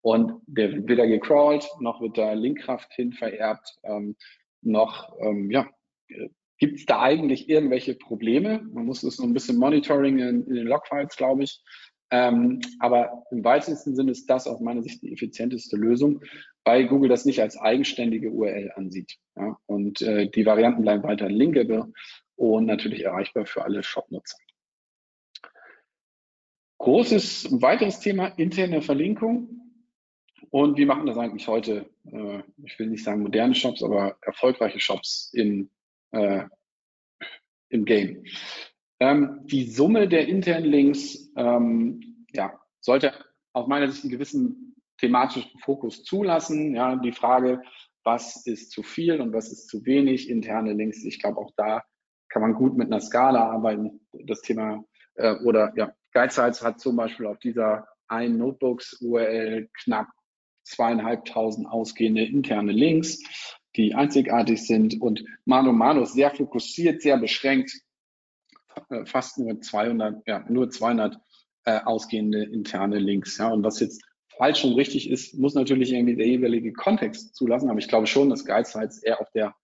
Und 0.00 0.42
der 0.46 0.72
wird 0.72 0.88
weder 0.88 1.06
gecrawlt, 1.06 1.68
noch 1.78 2.00
wird 2.00 2.18
da 2.18 2.32
Linkkraft 2.32 2.92
hin 2.92 3.12
vererbt, 3.12 3.78
ähm, 3.84 4.16
noch 4.60 5.16
ähm, 5.20 5.50
ja, 5.50 5.68
gibt 6.58 6.78
es 6.78 6.86
da 6.86 7.00
eigentlich 7.00 7.48
irgendwelche 7.48 7.94
Probleme. 7.94 8.62
Man 8.72 8.86
muss 8.86 9.00
das 9.00 9.16
so 9.16 9.24
ein 9.24 9.32
bisschen 9.32 9.58
monitoring 9.58 10.18
in, 10.18 10.46
in 10.46 10.54
den 10.54 10.66
Logfiles, 10.66 11.16
glaube 11.16 11.44
ich. 11.44 11.60
Ähm, 12.12 12.60
aber 12.78 13.24
im 13.30 13.42
weitesten 13.42 13.96
Sinne 13.96 14.10
ist 14.10 14.28
das 14.28 14.46
aus 14.46 14.60
meiner 14.60 14.82
Sicht 14.82 15.02
die 15.02 15.14
effizienteste 15.14 15.76
Lösung, 15.76 16.20
weil 16.62 16.86
Google 16.86 17.08
das 17.08 17.24
nicht 17.24 17.40
als 17.40 17.56
eigenständige 17.56 18.30
URL 18.30 18.70
ansieht. 18.76 19.16
Ja? 19.34 19.56
Und 19.64 20.02
äh, 20.02 20.28
die 20.28 20.44
Varianten 20.44 20.82
bleiben 20.82 21.02
weiter 21.04 21.30
linkable 21.30 21.90
und 22.36 22.66
natürlich 22.66 23.04
erreichbar 23.04 23.46
für 23.46 23.64
alle 23.64 23.82
Shop-Nutzer. 23.82 24.36
Großes 26.76 27.62
weiteres 27.62 28.00
Thema 28.00 28.26
interne 28.26 28.82
Verlinkung. 28.82 29.48
Und 30.50 30.76
wie 30.76 30.84
machen 30.84 31.06
das 31.06 31.16
eigentlich 31.16 31.48
heute? 31.48 31.88
Äh, 32.04 32.42
ich 32.62 32.78
will 32.78 32.88
nicht 32.88 33.04
sagen 33.04 33.22
moderne 33.22 33.54
Shops, 33.54 33.82
aber 33.82 34.18
erfolgreiche 34.20 34.80
Shops 34.80 35.30
in, 35.32 35.70
äh, 36.10 36.44
im 37.70 37.86
Game. 37.86 38.24
Ähm, 39.02 39.40
die 39.46 39.64
Summe 39.64 40.06
der 40.06 40.28
internen 40.28 40.70
Links 40.70 41.28
ähm, 41.34 42.24
ja, 42.32 42.52
sollte 42.78 43.12
aus 43.52 43.66
meiner 43.66 43.90
Sicht 43.90 44.04
einen 44.04 44.12
gewissen 44.12 44.76
thematischen 44.98 45.58
Fokus 45.58 46.04
zulassen. 46.04 46.76
Ja, 46.76 46.94
die 46.94 47.10
Frage, 47.10 47.62
was 48.04 48.46
ist 48.46 48.70
zu 48.70 48.84
viel 48.84 49.20
und 49.20 49.32
was 49.32 49.50
ist 49.50 49.66
zu 49.66 49.84
wenig 49.84 50.30
interne 50.30 50.72
Links. 50.72 51.02
Ich 51.02 51.18
glaube, 51.18 51.38
auch 51.38 51.50
da 51.56 51.82
kann 52.28 52.42
man 52.42 52.54
gut 52.54 52.76
mit 52.76 52.86
einer 52.86 53.00
Skala 53.00 53.50
arbeiten. 53.50 54.06
Das 54.12 54.40
Thema 54.40 54.84
äh, 55.16 55.34
oder 55.44 55.72
ja, 55.74 55.92
Guidesites 56.12 56.62
hat 56.62 56.78
zum 56.78 56.94
Beispiel 56.94 57.26
auf 57.26 57.40
dieser 57.40 57.88
ein 58.06 58.38
Notebooks 58.38 59.00
URL 59.00 59.68
knapp 59.82 60.06
zweieinhalbtausend 60.62 61.66
ausgehende 61.66 62.24
interne 62.24 62.70
Links, 62.70 63.18
die 63.74 63.96
einzigartig 63.96 64.64
sind 64.64 65.00
und 65.00 65.24
Mano 65.44 66.02
ist 66.02 66.12
sehr 66.12 66.30
fokussiert, 66.30 67.02
sehr 67.02 67.18
beschränkt, 67.18 67.72
äh, 68.92 69.06
fast 69.06 69.38
nur 69.38 69.60
200, 69.60 70.22
ja, 70.26 70.44
nur 70.48 70.70
200 70.70 71.18
äh, 71.64 71.80
ausgehende 71.80 72.44
interne 72.44 72.98
Links. 72.98 73.38
Ja, 73.38 73.48
und 73.48 73.64
was 73.64 73.80
jetzt 73.80 74.02
falsch 74.36 74.64
und 74.64 74.74
richtig 74.74 75.10
ist, 75.10 75.38
muss 75.38 75.54
natürlich 75.54 75.92
irgendwie 75.92 76.16
der 76.16 76.26
jeweilige 76.26 76.72
Kontext 76.72 77.34
zulassen, 77.34 77.70
aber 77.70 77.78
ich 77.78 77.88
glaube 77.88 78.06
schon, 78.06 78.30
dass 78.30 78.44
Guidesites 78.44 79.02
eher 79.02 79.20
auf 79.20 79.30
der, 79.32 79.54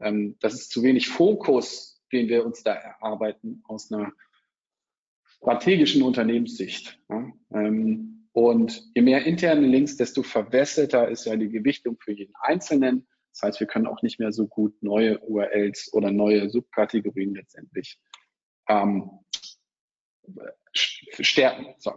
ähm, 0.00 0.36
das 0.40 0.54
ist 0.54 0.70
zu 0.70 0.82
wenig 0.82 1.08
Fokus, 1.08 2.02
den 2.12 2.28
wir 2.28 2.44
uns 2.44 2.62
da 2.62 2.74
erarbeiten 2.74 3.62
aus 3.64 3.92
einer 3.92 4.12
strategischen 5.36 6.02
Unternehmenssicht. 6.02 6.98
Ja, 7.08 7.32
ähm, 7.52 8.28
und 8.32 8.90
je 8.96 9.02
mehr 9.02 9.24
interne 9.24 9.64
Links, 9.66 9.96
desto 9.96 10.24
verwässerter 10.24 11.08
ist 11.08 11.24
ja 11.24 11.36
die 11.36 11.50
Gewichtung 11.50 11.96
für 12.00 12.12
jeden 12.12 12.34
Einzelnen. 12.40 13.06
Das 13.30 13.42
heißt, 13.42 13.60
wir 13.60 13.68
können 13.68 13.86
auch 13.86 14.02
nicht 14.02 14.18
mehr 14.18 14.32
so 14.32 14.48
gut 14.48 14.74
neue 14.82 15.20
URLs 15.20 15.92
oder 15.92 16.10
neue 16.10 16.50
Subkategorien 16.50 17.34
letztendlich 17.34 18.00
ähm, 18.68 19.10
stärken. 20.72 21.74
So. 21.78 21.92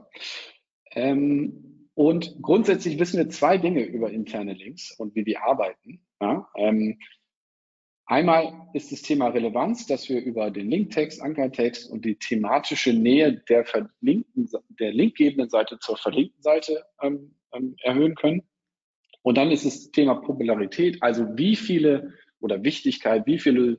Ähm, 0.91 1.89
und 1.93 2.41
grundsätzlich 2.41 2.99
wissen 2.99 3.17
wir 3.17 3.29
zwei 3.29 3.57
Dinge 3.57 3.83
über 3.83 4.11
interne 4.11 4.53
Links 4.53 4.91
und 4.91 5.15
wie 5.15 5.23
die 5.23 5.37
arbeiten. 5.37 6.05
Ja? 6.21 6.47
Ähm, 6.55 6.99
Einmal 8.09 8.69
ist 8.73 8.93
das 8.93 9.01
Thema 9.01 9.27
Relevanz, 9.27 9.85
dass 9.85 10.07
wir 10.07 10.23
über 10.23 10.49
den 10.49 10.71
Linktext, 10.71 11.21
Ankertext 11.21 11.91
und 11.91 12.05
die 12.05 12.15
thematische 12.15 12.93
Nähe 12.93 13.43
der, 13.49 13.65
verlinkten, 13.65 14.49
der 14.79 14.93
linkgebenden 14.93 15.49
Seite 15.49 15.77
zur 15.79 15.97
verlinkten 15.97 16.41
Seite 16.41 16.85
ähm, 17.01 17.35
ähm, 17.51 17.75
erhöhen 17.83 18.15
können. 18.15 18.43
Und 19.23 19.37
dann 19.37 19.51
ist 19.51 19.65
das 19.65 19.91
Thema 19.91 20.15
Popularität, 20.15 21.03
also 21.03 21.37
wie 21.37 21.57
viele 21.57 22.13
oder 22.39 22.63
Wichtigkeit, 22.63 23.25
wie 23.25 23.39
viele 23.39 23.77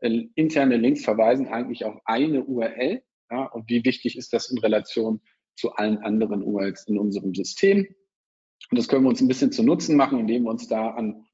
interne 0.00 0.76
Links 0.76 1.04
verweisen 1.04 1.48
eigentlich 1.48 1.84
auf 1.84 2.00
eine 2.04 2.44
URL 2.44 3.02
ja, 3.30 3.44
und 3.46 3.68
wie 3.68 3.84
wichtig 3.84 4.16
ist 4.16 4.32
das 4.32 4.50
in 4.50 4.58
Relation 4.58 5.20
zu 5.56 5.72
allen 5.72 5.98
anderen 5.98 6.42
URLs 6.42 6.86
in 6.86 6.98
unserem 6.98 7.34
System. 7.34 7.86
Und 8.70 8.78
das 8.78 8.88
können 8.88 9.04
wir 9.04 9.10
uns 9.10 9.20
ein 9.20 9.28
bisschen 9.28 9.52
zu 9.52 9.62
Nutzen 9.62 9.96
machen, 9.96 10.18
indem 10.20 10.44
wir 10.44 10.50
uns 10.50 10.68
da 10.68 10.90
an 10.90 11.26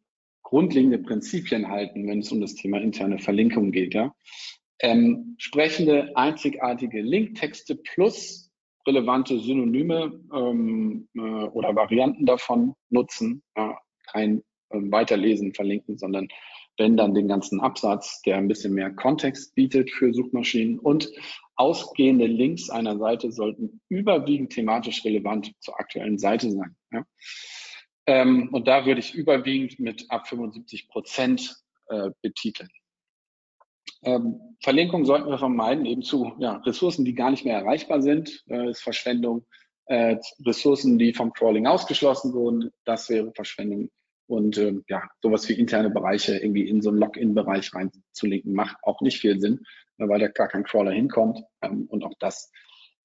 grundlegende 0.43 0.99
Prinzipien 0.99 1.69
halten, 1.69 2.07
wenn 2.07 2.21
es 2.21 2.33
um 2.33 2.41
das 2.41 2.55
Thema 2.55 2.81
interne 2.81 3.19
Verlinkung 3.19 3.71
geht. 3.71 3.95
Ja? 3.95 4.15
Ähm, 4.81 5.35
sprechende, 5.39 6.17
einzigartige 6.17 7.01
Linktexte 7.01 7.77
plus 7.77 8.51
relevante 8.87 9.39
Synonyme 9.41 10.21
ähm, 10.33 11.09
äh, 11.17 11.21
oder 11.21 11.75
Varianten 11.75 12.27
davon 12.27 12.75
nutzen. 12.91 13.43
Ja? 13.57 13.79
Kein 14.07 14.39
äh, 14.71 14.79
Weiterlesen 14.79 15.55
verlinken, 15.55 15.99
sondern 15.99 16.29
wenn 16.77 16.97
dann 16.97 17.15
den 17.15 17.29
ganzen 17.29 17.61
Absatz, 17.61 18.23
der 18.23 18.37
ein 18.37 18.49
bisschen 18.49 18.75
mehr 18.75 18.91
Kontext 18.91 19.55
bietet 19.55 19.91
für 19.91 20.13
Suchmaschinen 20.13 20.79
und 20.79 21.11
ausgehende 21.57 22.27
Links 22.27 22.71
einer 22.71 22.99
Seite 22.99 23.31
sollten 23.31 23.81
überwiegend 23.89 24.53
thematisch 24.53 25.05
relevant 25.05 25.53
zur 25.61 25.79
aktuellen 25.79 26.19
Seite 26.19 26.51
sein. 26.51 26.77
Ja? 26.93 27.07
Ähm, 28.07 28.49
und 28.53 28.67
da 28.67 28.87
würde 28.87 29.01
ich 29.01 29.15
überwiegend 29.15 29.79
mit 29.79 30.11
ab 30.11 30.27
75 30.29 30.89
Prozent 30.89 31.57
äh, 31.89 32.11
betiteln. 32.23 32.69
Ähm, 34.03 34.57
Verlinkung 34.61 35.05
sollten 35.05 35.31
wir 35.31 35.39
vermeiden, 35.39 35.87
eben 35.87 36.03
zu 36.03 36.33
ja, 36.39 36.57
Ressourcen, 36.57 37.05
die 37.05 37.15
gar 37.15 37.31
nicht 37.31 37.45
mehr 37.45 37.57
erreichbar 37.57 38.03
sind, 38.03 38.45
äh, 38.49 38.71
ist 38.71 38.83
Verschwendung. 38.83 39.47
Äh, 39.87 40.17
Ressourcen, 40.45 40.99
die 40.99 41.13
vom 41.13 41.33
Crawling 41.33 41.67
ausgeschlossen 41.67 42.33
wurden, 42.33 42.71
das 42.85 43.09
wäre 43.11 43.33
Verschwendung. 43.33 43.91
Und 44.27 44.57
äh, 44.59 44.75
ja, 44.89 45.03
sowas 45.23 45.49
wie 45.49 45.55
interne 45.55 45.91
Bereiche 45.91 46.37
irgendwie 46.37 46.69
in 46.69 46.81
so 46.81 46.91
einen 46.91 46.99
Login-Bereich 46.99 47.75
reinzulinken, 47.75 48.55
macht 48.55 48.77
auch 48.83 49.01
nicht 49.01 49.21
viel 49.21 49.39
Sinn, 49.41 49.61
äh, 49.99 50.09
weil 50.09 50.21
da 50.21 50.29
gar 50.29 50.49
kein 50.49 50.65
Crawler 50.65 50.93
hinkommt. 50.93 51.41
Ähm, 51.63 51.87
und 51.89 52.05
auch 52.05 52.15
das 52.19 52.51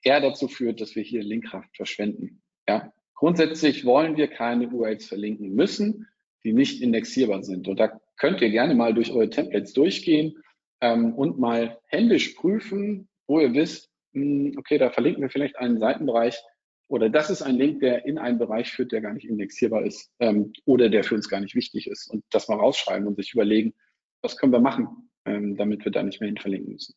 eher 0.02 0.22
dazu 0.22 0.48
führt, 0.48 0.80
dass 0.80 0.96
wir 0.96 1.04
hier 1.04 1.24
Linkkraft 1.24 1.76
verschwenden. 1.76 2.42
Ja, 2.68 2.94
Grundsätzlich 3.20 3.84
wollen 3.84 4.16
wir 4.16 4.30
keine 4.30 4.70
URLs 4.70 5.06
verlinken 5.08 5.54
müssen, 5.54 6.08
die 6.46 6.54
nicht 6.54 6.82
indexierbar 6.82 7.44
sind. 7.44 7.68
Und 7.68 7.78
da 7.78 8.00
könnt 8.16 8.40
ihr 8.40 8.50
gerne 8.50 8.76
mal 8.76 8.94
durch 8.94 9.12
eure 9.12 9.30
Templates 9.30 9.74
durchgehen 9.74 10.38
ähm, 10.80 11.14
und 11.16 11.38
mal 11.38 11.78
händisch 11.88 12.30
prüfen, 12.36 13.10
wo 13.28 13.42
ihr 13.42 13.54
wisst, 13.54 13.92
mh, 14.14 14.24
hm, 14.24 14.58
okay, 14.58 14.78
da 14.78 14.90
verlinken 14.90 15.22
wir 15.22 15.30
vielleicht 15.30 15.58
einen 15.58 15.80
Seitenbereich 15.80 16.42
oder 16.90 17.10
das 17.10 17.30
ist 17.30 17.44
ein 17.44 17.56
Link, 17.56 17.82
der 17.82 18.06
in 18.06 18.18
einen 18.18 18.40
Bereich 18.40 18.72
führt, 18.72 18.92
der 18.92 19.02
gar 19.02 19.14
nicht 19.14 19.30
indexierbar 19.30 19.86
ist 19.86 20.12
ähm, 20.20 20.52
oder 20.66 20.90
der 20.90 21.04
für 21.04 21.16
uns 21.16 21.30
gar 21.30 21.40
nicht 21.40 21.56
wichtig 21.56 21.88
ist. 21.88 22.10
Und 22.12 22.26
das 22.32 22.48
mal 22.48 22.58
rausschreiben 22.58 23.08
und 23.08 23.16
sich 23.16 23.34
überlegen, 23.34 23.76
was 24.24 24.38
können 24.38 24.52
wir 24.52 24.60
machen, 24.60 25.10
ähm, 25.26 25.56
damit 25.56 25.86
wir 25.86 25.92
da 25.92 26.02
nicht 26.02 26.20
mehr 26.20 26.28
hin 26.28 26.38
verlinken 26.38 26.74
müssen. 26.74 26.96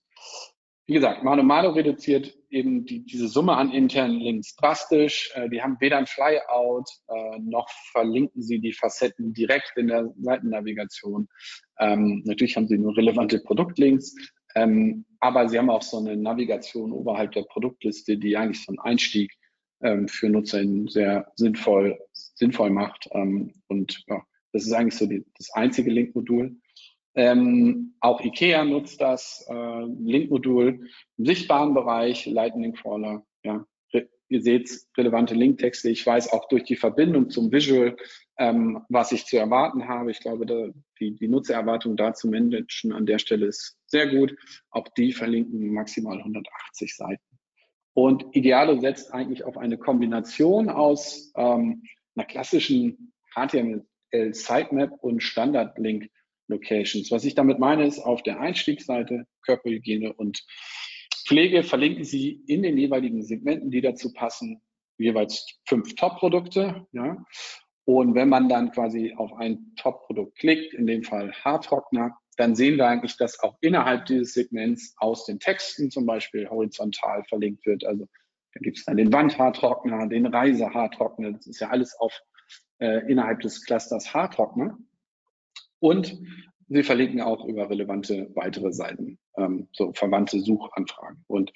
Wie 0.86 0.95
gesagt, 0.95 1.22
Mano 1.22 1.43
Mano 1.43 1.70
reduziert 1.70 2.34
eben 2.49 2.86
die, 2.86 3.05
diese 3.05 3.28
Summe 3.28 3.55
an 3.55 3.70
internen 3.70 4.18
Links 4.18 4.57
drastisch. 4.57 5.30
Äh, 5.34 5.51
die 5.51 5.62
haben 5.62 5.76
weder 5.78 5.99
ein 5.99 6.07
Flyout, 6.07 6.88
äh, 7.09 7.38
noch 7.40 7.68
verlinken 7.93 8.43
sie 8.43 8.61
die 8.61 8.72
Facetten 8.72 9.34
direkt 9.34 9.74
in 9.76 9.88
der 9.88 10.11
Seitennavigation. 10.18 11.28
Ähm, 11.78 12.22
natürlich 12.24 12.57
haben 12.57 12.66
sie 12.66 12.78
nur 12.78 12.97
relevante 12.97 13.40
Produktlinks, 13.40 14.16
ähm, 14.55 15.05
aber 15.20 15.51
sie 15.51 15.59
haben 15.59 15.70
auch 15.70 15.82
so 15.82 15.99
eine 15.99 16.16
Navigation 16.16 16.93
oberhalb 16.93 17.32
der 17.32 17.43
Produktliste, 17.43 18.16
die 18.16 18.38
eigentlich 18.38 18.64
so 18.64 18.72
einen 18.72 18.78
Einstieg 18.78 19.32
ähm, 19.83 20.09
für 20.09 20.28
NutzerInnen 20.28 20.89
sehr 20.89 21.30
sinnvoll, 21.37 21.99
sinnvoll 22.12 22.70
macht. 22.70 23.09
Ähm, 23.12 23.53
und 23.68 24.05
ja, 24.09 24.22
das 24.53 24.64
ist 24.64 24.72
eigentlich 24.72 24.97
so 24.97 25.07
die, 25.07 25.24
das 25.37 25.51
einzige 25.53 25.91
Linkmodul. 25.91 26.57
Ähm, 27.14 27.95
auch 28.01 28.22
IKEA 28.22 28.64
nutzt 28.64 29.01
das 29.01 29.47
äh, 29.49 29.85
Linkmodul 30.01 30.89
im 31.18 31.24
sichtbaren 31.26 31.74
Bereich, 31.74 32.26
Lightning 32.26 32.72
Crawler. 32.72 33.24
Ja, 33.45 33.66
ihr 34.33 34.41
seht 34.41 34.70
relevante 34.97 35.35
Linktexte. 35.35 35.91
Ich 35.91 36.07
weiß 36.07 36.33
auch 36.33 36.49
durch 36.49 36.64
die 36.64 36.76
Verbindung 36.76 37.28
zum 37.28 37.53
Visual, 37.53 37.97
ähm, 38.39 38.83
was 38.89 39.12
ich 39.12 39.26
zu 39.26 39.37
erwarten 39.37 39.89
habe. 39.89 40.11
Ich 40.11 40.20
glaube, 40.20 40.47
da, 40.47 40.68
die, 40.99 41.14
die 41.14 41.28
Nutzererwartung 41.28 41.97
da 41.97 42.14
zu 42.14 42.28
managen 42.28 42.93
an 42.93 43.05
der 43.05 43.18
Stelle 43.18 43.47
ist 43.47 43.76
sehr 43.87 44.09
gut. 44.09 44.35
Auch 44.70 44.89
die 44.97 45.12
verlinken 45.12 45.74
maximal 45.74 46.16
180 46.16 46.97
Seiten. 46.97 47.32
Und 47.95 48.24
Idealo 48.34 48.80
setzt 48.80 49.12
eigentlich 49.12 49.45
auf 49.45 49.59
eine 49.59 49.76
Kombination 49.78 50.70
aus 50.70 51.32
ähm, 51.36 51.82
einer 52.14 52.26
klassischen 52.26 53.12
HTML 53.34 53.84
Sitemap 54.32 54.93
und 55.03 55.22
Standard-Link 55.22 56.11
Locations. 56.49 57.11
Was 57.11 57.24
ich 57.24 57.34
damit 57.34 57.59
meine, 57.59 57.86
ist 57.86 58.01
auf 58.01 58.22
der 58.22 58.40
Einstiegsseite 58.40 59.26
Körperhygiene 59.43 60.12
und 60.12 60.45
Pflege 61.26 61.62
verlinken 61.62 62.05
Sie 62.05 62.43
in 62.47 62.62
den 62.62 62.76
jeweiligen 62.76 63.22
Segmenten, 63.22 63.70
die 63.70 63.80
dazu 63.80 64.12
passen, 64.12 64.61
jeweils 64.99 65.47
fünf 65.66 65.95
Top-Produkte. 65.95 66.86
Ja. 66.93 67.24
Und 67.84 68.14
wenn 68.14 68.28
man 68.28 68.49
dann 68.49 68.70
quasi 68.72 69.14
auf 69.16 69.32
ein 69.34 69.72
Top-Produkt 69.76 70.38
klickt, 70.38 70.74
in 70.74 70.86
dem 70.86 71.03
Fall 71.03 71.32
Haartrockner, 71.32 72.18
dann 72.37 72.55
sehen 72.55 72.76
wir 72.78 72.89
eigentlich, 72.89 73.16
dass 73.16 73.41
auch 73.41 73.57
innerhalb 73.61 74.07
dieses 74.07 74.33
Segments 74.33 74.95
aus 74.99 75.26
den 75.26 75.39
Texten 75.39 75.91
zum 75.91 76.07
Beispiel 76.07 76.49
horizontal 76.49 77.24
verlinkt 77.24 77.66
wird. 77.66 77.85
Also 77.85 78.09
da 78.55 78.61
gibt 78.61 78.78
es 78.78 78.85
dann 78.85 78.97
den 78.97 79.12
Wandhaartrockner, 79.12 80.09
den 80.09 80.26
Reisehaartrockner. 80.26 81.33
Das 81.33 81.47
ist 81.47 81.61
ja 81.61 81.68
alles 81.68 81.95
auf 81.99 82.12
äh, 82.78 83.11
innerhalb 83.11 83.41
des 83.41 83.64
Clusters 83.64 84.12
Haartrockner. 84.12 84.78
Und 85.78 86.18
sie 86.68 86.83
verlinken 86.83 87.20
auch 87.20 87.45
über 87.45 87.68
relevante 87.68 88.30
weitere 88.35 88.72
Seiten, 88.72 89.18
ähm, 89.37 89.68
so 89.72 89.93
verwandte 89.93 90.41
Suchanfragen. 90.41 91.24
Und 91.26 91.53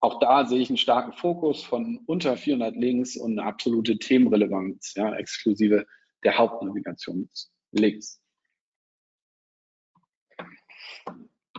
auch 0.00 0.18
da 0.20 0.46
sehe 0.46 0.60
ich 0.60 0.68
einen 0.68 0.76
starken 0.76 1.12
Fokus 1.12 1.62
von 1.62 2.00
unter 2.06 2.36
400 2.36 2.76
Links 2.76 3.16
und 3.16 3.38
eine 3.38 3.48
absolute 3.48 3.98
Themenrelevanz, 3.98 4.94
ja, 4.96 5.14
exklusive 5.14 5.86
der 6.24 6.38
Hauptnavigationslinks. 6.38 8.20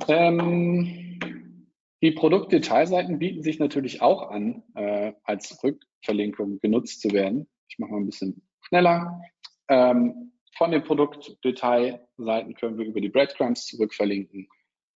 Ähm, 0.08 1.68
die 2.02 2.12
Produktdetailseiten 2.12 3.20
bieten 3.20 3.42
sich 3.42 3.60
natürlich 3.60 4.02
auch 4.02 4.30
an, 4.30 4.64
äh, 4.76 5.14
als 5.24 5.64
Rückverlinkung 5.64 6.60
genutzt 6.60 7.02
zu 7.02 7.12
werden. 7.12 7.48
Ich 7.68 7.80
mache 7.80 7.92
mal 7.92 7.98
ein 7.98 8.06
bisschen 8.06 8.42
schneller. 8.62 9.22
Ähm, 9.70 10.34
von 10.58 10.72
den 10.72 10.84
Produktdetailseiten 10.84 12.54
können 12.56 12.78
wir 12.78 12.86
über 12.86 13.02
die 13.02 13.10
Breadcrumbs 13.10 13.66
zurückverlinken. 13.68 14.48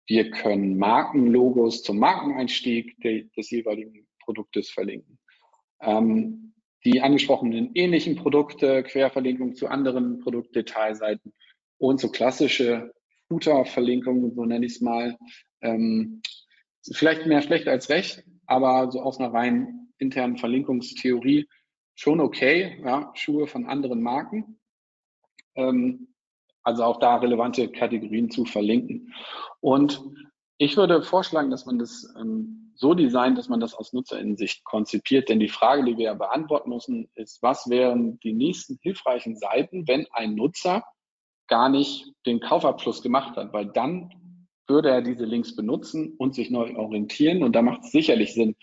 Wir 0.06 0.30
können 0.30 0.78
Markenlogos 0.78 1.82
zum 1.82 1.98
Markeneinstieg 1.98 2.96
des 3.02 3.50
jeweiligen 3.50 4.06
Produktes 4.24 4.70
verlinken. 4.70 5.18
Ähm, 5.80 6.54
die 6.84 7.00
angesprochenen 7.00 7.70
ähnlichen 7.74 8.16
Produkte, 8.16 8.82
Querverlinkung 8.82 9.54
zu 9.54 9.66
anderen 9.68 10.20
Produktdetailseiten 10.20 11.34
und 11.78 12.00
so 12.00 12.10
klassische 12.10 12.92
Footer-Verlinkungen, 13.28 14.34
so 14.34 14.44
nenne 14.44 14.66
ich 14.66 14.76
es 14.76 14.80
mal. 14.80 15.16
Ähm, 15.60 16.22
vielleicht 16.92 17.26
mehr 17.26 17.42
schlecht 17.42 17.68
als 17.68 17.88
recht, 17.88 18.24
aber 18.46 18.90
so 18.90 19.00
aus 19.00 19.18
einer 19.18 19.32
rein 19.32 19.88
internen 19.98 20.36
Verlinkungstheorie 20.36 21.48
schon 21.94 22.20
okay. 22.20 22.80
Ja, 22.84 23.10
Schuhe 23.14 23.46
von 23.46 23.66
anderen 23.66 24.02
Marken. 24.02 24.58
Ähm, 25.54 26.14
also 26.62 26.84
auch 26.84 26.98
da 26.98 27.16
relevante 27.16 27.70
Kategorien 27.70 28.30
zu 28.30 28.44
verlinken. 28.44 29.14
Und 29.60 30.02
ich 30.58 30.76
würde 30.76 31.02
vorschlagen, 31.02 31.50
dass 31.50 31.66
man 31.66 31.78
das 31.78 32.12
ähm, 32.18 32.72
so 32.74 32.94
designt, 32.94 33.38
dass 33.38 33.48
man 33.48 33.60
das 33.60 33.74
aus 33.74 33.92
Nutzerinnensicht 33.92 34.64
konzipiert. 34.64 35.28
Denn 35.28 35.40
die 35.40 35.48
Frage, 35.48 35.84
die 35.84 35.96
wir 35.96 36.04
ja 36.04 36.14
beantworten 36.14 36.70
müssen, 36.70 37.08
ist, 37.14 37.42
was 37.42 37.68
wären 37.68 38.20
die 38.20 38.32
nächsten 38.32 38.78
hilfreichen 38.82 39.36
Seiten, 39.36 39.88
wenn 39.88 40.06
ein 40.12 40.34
Nutzer 40.34 40.84
gar 41.48 41.68
nicht 41.68 42.12
den 42.26 42.40
Kaufabschluss 42.40 43.02
gemacht 43.02 43.36
hat? 43.36 43.52
Weil 43.52 43.66
dann 43.66 44.10
würde 44.66 44.90
er 44.90 45.02
diese 45.02 45.24
Links 45.24 45.56
benutzen 45.56 46.14
und 46.18 46.34
sich 46.34 46.50
neu 46.50 46.76
orientieren. 46.76 47.42
Und 47.42 47.56
da 47.56 47.62
macht 47.62 47.84
es 47.84 47.92
sicherlich 47.92 48.34
Sinn, 48.34 48.54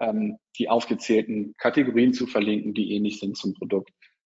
ähm, 0.00 0.38
die 0.58 0.68
aufgezählten 0.68 1.54
Kategorien 1.58 2.12
zu 2.12 2.26
verlinken, 2.26 2.74
die 2.74 2.92
ähnlich 2.94 3.20
sind 3.20 3.36
zum 3.36 3.54
Produkt 3.54 3.90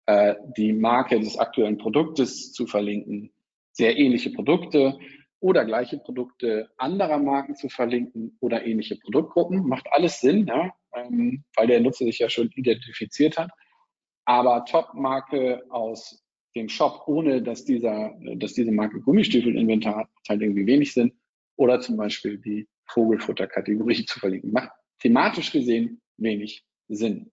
äh, 0.06 0.34
die 0.56 0.72
Marke 0.72 1.18
des 1.18 1.38
aktuellen 1.38 1.78
Produktes 1.78 2.52
zu 2.52 2.66
verlinken, 2.66 3.32
sehr 3.72 3.98
ähnliche 3.98 4.30
Produkte 4.30 4.98
oder 5.40 5.64
gleiche 5.64 5.98
Produkte 5.98 6.70
anderer 6.76 7.18
Marken 7.18 7.56
zu 7.56 7.68
verlinken 7.68 8.36
oder 8.40 8.64
ähnliche 8.64 8.96
Produktgruppen. 8.96 9.66
Macht 9.66 9.86
alles 9.92 10.20
Sinn, 10.20 10.46
ja, 10.46 10.70
ähm, 10.94 11.44
weil 11.56 11.66
der 11.66 11.80
Nutzer 11.80 12.04
sich 12.04 12.18
ja 12.18 12.28
schon 12.28 12.50
identifiziert 12.54 13.38
hat. 13.38 13.50
Aber 14.26 14.64
Top-Marke 14.64 15.64
aus 15.70 16.23
dem 16.54 16.68
Shop, 16.68 17.02
ohne 17.06 17.42
dass 17.42 17.64
dieser, 17.64 18.14
dass 18.36 18.54
diese 18.54 18.72
Marke 18.72 19.00
Gummistiefel 19.00 19.56
Inventar 19.56 20.08
halt 20.28 20.42
irgendwie 20.42 20.66
wenig 20.66 20.92
Sinn. 20.92 21.12
Oder 21.56 21.80
zum 21.80 21.96
Beispiel 21.96 22.38
die 22.38 22.68
Vogelfutter-Kategorie 22.86 24.04
zu 24.06 24.18
verlinken. 24.18 24.52
Macht 24.52 24.70
thematisch 25.00 25.52
gesehen 25.52 26.00
wenig 26.16 26.64
Sinn. 26.88 27.30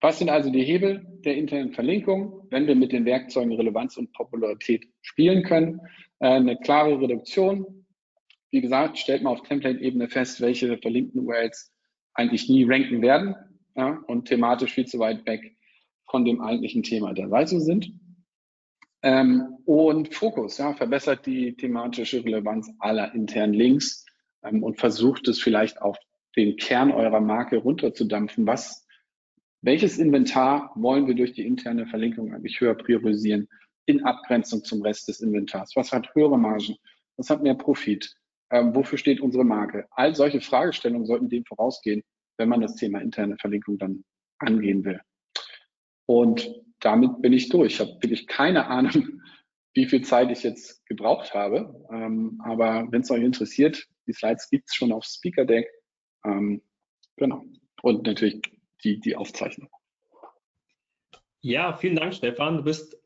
Was 0.00 0.18
sind 0.18 0.30
also 0.30 0.50
die 0.50 0.62
Hebel 0.62 1.04
der 1.24 1.36
internen 1.36 1.72
Verlinkung, 1.72 2.46
wenn 2.50 2.68
wir 2.68 2.76
mit 2.76 2.92
den 2.92 3.04
Werkzeugen 3.04 3.52
Relevanz 3.52 3.96
und 3.96 4.12
Popularität 4.12 4.86
spielen 5.00 5.42
können? 5.42 5.80
Äh, 6.20 6.28
eine 6.28 6.56
klare 6.56 7.00
Reduktion. 7.00 7.86
Wie 8.50 8.60
gesagt, 8.60 8.98
stellt 8.98 9.22
man 9.22 9.32
auf 9.32 9.42
Template-Ebene 9.42 10.08
fest, 10.08 10.40
welche 10.40 10.78
verlinkten 10.78 11.26
URLs 11.26 11.72
eigentlich 12.14 12.48
nie 12.48 12.64
ranken 12.64 13.02
werden 13.02 13.34
ja, 13.76 14.02
und 14.06 14.26
thematisch 14.26 14.72
viel 14.72 14.86
zu 14.86 14.98
weit 14.98 15.26
weg 15.26 15.57
von 16.10 16.24
dem 16.24 16.40
eigentlichen 16.40 16.82
Thema 16.82 17.12
der 17.12 17.28
Seite 17.28 17.60
sind. 17.60 17.92
Ähm, 19.02 19.58
und 19.64 20.12
Fokus, 20.14 20.58
ja, 20.58 20.74
verbessert 20.74 21.24
die 21.26 21.54
thematische 21.54 22.24
Relevanz 22.24 22.70
aller 22.80 23.14
internen 23.14 23.54
Links 23.54 24.04
ähm, 24.42 24.62
und 24.62 24.78
versucht 24.78 25.28
es 25.28 25.40
vielleicht 25.40 25.80
auf 25.80 25.96
den 26.36 26.56
Kern 26.56 26.90
eurer 26.90 27.20
Marke 27.20 27.58
runterzudampfen. 27.58 28.46
Was, 28.46 28.86
welches 29.62 29.98
Inventar 29.98 30.72
wollen 30.74 31.06
wir 31.06 31.14
durch 31.14 31.32
die 31.32 31.46
interne 31.46 31.86
Verlinkung 31.86 32.34
eigentlich 32.34 32.60
höher 32.60 32.74
priorisieren 32.74 33.48
in 33.86 34.04
Abgrenzung 34.04 34.64
zum 34.64 34.82
Rest 34.82 35.08
des 35.08 35.20
Inventars? 35.20 35.72
Was 35.76 35.92
hat 35.92 36.14
höhere 36.14 36.38
Margen? 36.38 36.76
Was 37.16 37.30
hat 37.30 37.42
mehr 37.42 37.54
Profit? 37.54 38.12
Ähm, 38.50 38.74
wofür 38.74 38.98
steht 38.98 39.20
unsere 39.20 39.44
Marke? 39.44 39.86
All 39.90 40.14
solche 40.14 40.40
Fragestellungen 40.40 41.06
sollten 41.06 41.28
dem 41.28 41.44
vorausgehen, 41.44 42.02
wenn 42.36 42.48
man 42.48 42.60
das 42.60 42.76
Thema 42.76 43.00
interne 43.00 43.36
Verlinkung 43.38 43.78
dann 43.78 44.04
angehen 44.38 44.84
will. 44.84 45.00
Und 46.08 46.50
damit 46.80 47.20
bin 47.20 47.34
ich 47.34 47.50
durch. 47.50 47.74
Ich 47.74 47.80
habe 47.80 47.92
wirklich 48.00 48.26
keine 48.26 48.66
Ahnung, 48.68 49.20
wie 49.74 49.84
viel 49.84 50.02
Zeit 50.02 50.30
ich 50.30 50.42
jetzt 50.42 50.84
gebraucht 50.86 51.34
habe. 51.34 51.86
Ähm, 51.92 52.40
aber 52.42 52.86
wenn 52.90 53.02
es 53.02 53.10
euch 53.10 53.22
interessiert, 53.22 53.86
die 54.06 54.14
Slides 54.14 54.48
gibt 54.48 54.68
es 54.68 54.74
schon 54.74 54.90
auf 54.90 55.04
Speaker 55.04 55.44
Deck. 55.44 55.68
Ähm, 56.24 56.62
genau. 57.16 57.44
Und 57.82 58.06
natürlich 58.06 58.40
die, 58.82 58.98
die 59.00 59.16
Aufzeichnung. 59.16 59.68
Ja, 61.40 61.76
vielen 61.76 61.96
Dank, 61.96 62.14
Stefan. 62.14 62.56
Du 62.56 62.64
bist 62.64 62.96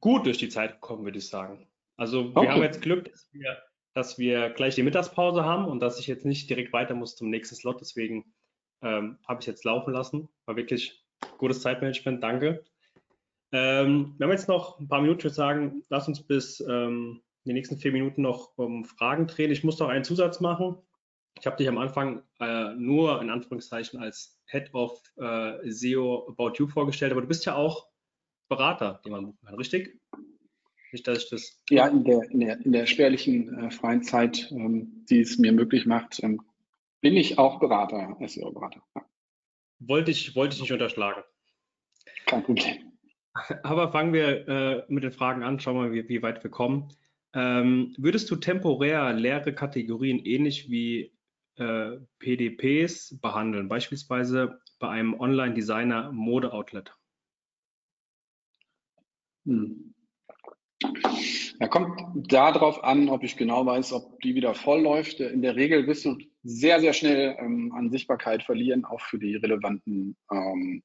gut 0.00 0.26
durch 0.26 0.38
die 0.38 0.48
Zeit 0.48 0.72
gekommen, 0.72 1.04
würde 1.04 1.18
ich 1.18 1.28
sagen. 1.28 1.68
Also 1.96 2.34
wir 2.34 2.38
okay. 2.38 2.48
haben 2.48 2.62
jetzt 2.62 2.82
Glück, 2.82 3.04
dass 3.10 3.28
wir, 3.32 3.62
dass 3.94 4.18
wir 4.18 4.50
gleich 4.50 4.74
die 4.74 4.82
Mittagspause 4.82 5.44
haben 5.44 5.66
und 5.66 5.78
dass 5.78 6.00
ich 6.00 6.08
jetzt 6.08 6.24
nicht 6.24 6.50
direkt 6.50 6.72
weiter 6.72 6.94
muss 6.94 7.14
zum 7.14 7.30
nächsten 7.30 7.54
Slot. 7.54 7.80
Deswegen 7.80 8.34
ähm, 8.82 9.18
habe 9.28 9.40
ich 9.40 9.46
jetzt 9.46 9.64
laufen 9.64 9.92
lassen. 9.92 10.28
War 10.44 10.56
wirklich 10.56 11.04
gutes 11.38 11.62
Zeitmanagement. 11.62 12.22
Danke. 12.22 12.64
Ähm, 13.52 14.14
wir 14.18 14.26
haben 14.26 14.32
jetzt 14.32 14.48
noch 14.48 14.78
ein 14.78 14.88
paar 14.88 15.00
Minuten, 15.00 15.20
ich 15.20 15.24
würde 15.24 15.34
sagen, 15.34 15.82
lass 15.88 16.08
uns 16.08 16.26
bis 16.26 16.60
ähm, 16.60 17.22
die 17.44 17.52
nächsten 17.54 17.78
vier 17.78 17.92
Minuten 17.92 18.22
noch 18.22 18.56
um 18.56 18.84
Fragen 18.84 19.26
drehen. 19.26 19.50
Ich 19.50 19.64
muss 19.64 19.78
noch 19.78 19.88
einen 19.88 20.04
Zusatz 20.04 20.40
machen. 20.40 20.76
Ich 21.38 21.46
habe 21.46 21.56
dich 21.56 21.68
am 21.68 21.78
Anfang 21.78 22.22
äh, 22.40 22.74
nur 22.74 23.22
in 23.22 23.30
Anführungszeichen 23.30 24.00
als 24.00 24.38
Head 24.46 24.74
of 24.74 25.00
äh, 25.16 25.70
SEO 25.70 26.26
About 26.28 26.54
You 26.58 26.66
vorgestellt, 26.66 27.12
aber 27.12 27.22
du 27.22 27.28
bist 27.28 27.46
ja 27.46 27.54
auch 27.54 27.88
Berater, 28.48 29.00
den 29.04 29.12
man 29.12 29.26
buchen 29.26 29.38
kann, 29.44 29.54
richtig? 29.54 30.00
Nicht, 30.92 31.06
dass 31.06 31.24
ich 31.24 31.30
das. 31.30 31.62
Ja, 31.68 31.86
in 31.86 32.04
der, 32.04 32.30
in 32.30 32.40
der, 32.40 32.60
in 32.64 32.72
der 32.72 32.86
spärlichen 32.86 33.66
äh, 33.66 33.70
freien 33.70 34.02
Zeit, 34.02 34.50
ähm, 34.50 35.04
die 35.08 35.20
es 35.20 35.38
mir 35.38 35.52
möglich 35.52 35.86
macht, 35.86 36.22
ähm, 36.22 36.40
bin 37.00 37.14
ich 37.16 37.38
auch 37.38 37.60
Berater, 37.60 38.16
SEO-Berater. 38.26 38.82
Ja. 38.96 39.07
Wollte, 39.80 40.10
ich, 40.10 40.34
wollte 40.34 40.54
ich 40.54 40.60
nicht 40.60 40.72
unterschlagen. 40.72 41.22
Kein 42.26 42.42
Problem. 42.42 42.92
Aber 43.62 43.92
fangen 43.92 44.12
wir 44.12 44.48
äh, 44.48 44.84
mit 44.88 45.04
den 45.04 45.12
Fragen 45.12 45.42
an, 45.42 45.60
schauen 45.60 45.76
wir 45.76 45.82
mal, 45.82 45.92
wie, 45.92 46.08
wie 46.08 46.22
weit 46.22 46.42
wir 46.42 46.50
kommen. 46.50 46.92
Ähm, 47.34 47.94
würdest 47.98 48.30
du 48.30 48.36
temporär 48.36 49.12
leere 49.12 49.54
Kategorien 49.54 50.18
ähnlich 50.18 50.70
wie 50.70 51.12
äh, 51.56 51.98
PDPs 52.18 53.18
behandeln, 53.20 53.68
beispielsweise 53.68 54.60
bei 54.78 54.88
einem 54.88 55.14
Online-Designer 55.14 56.10
Mode-Outlet? 56.12 56.94
Hm. 59.44 59.87
Ja, 61.60 61.66
kommt 61.66 62.00
darauf 62.32 62.84
an, 62.84 63.08
ob 63.08 63.24
ich 63.24 63.36
genau 63.36 63.66
weiß, 63.66 63.92
ob 63.92 64.20
die 64.20 64.34
wieder 64.34 64.54
voll 64.54 64.82
läuft. 64.82 65.18
In 65.20 65.42
der 65.42 65.56
Regel 65.56 65.86
wirst 65.86 66.04
du 66.04 66.16
sehr, 66.44 66.80
sehr 66.80 66.92
schnell 66.92 67.36
ähm, 67.40 67.72
an 67.74 67.90
Sichtbarkeit 67.90 68.44
verlieren, 68.44 68.84
auch 68.84 69.00
für 69.00 69.18
die 69.18 69.36
relevanten, 69.36 70.16
ähm, 70.32 70.82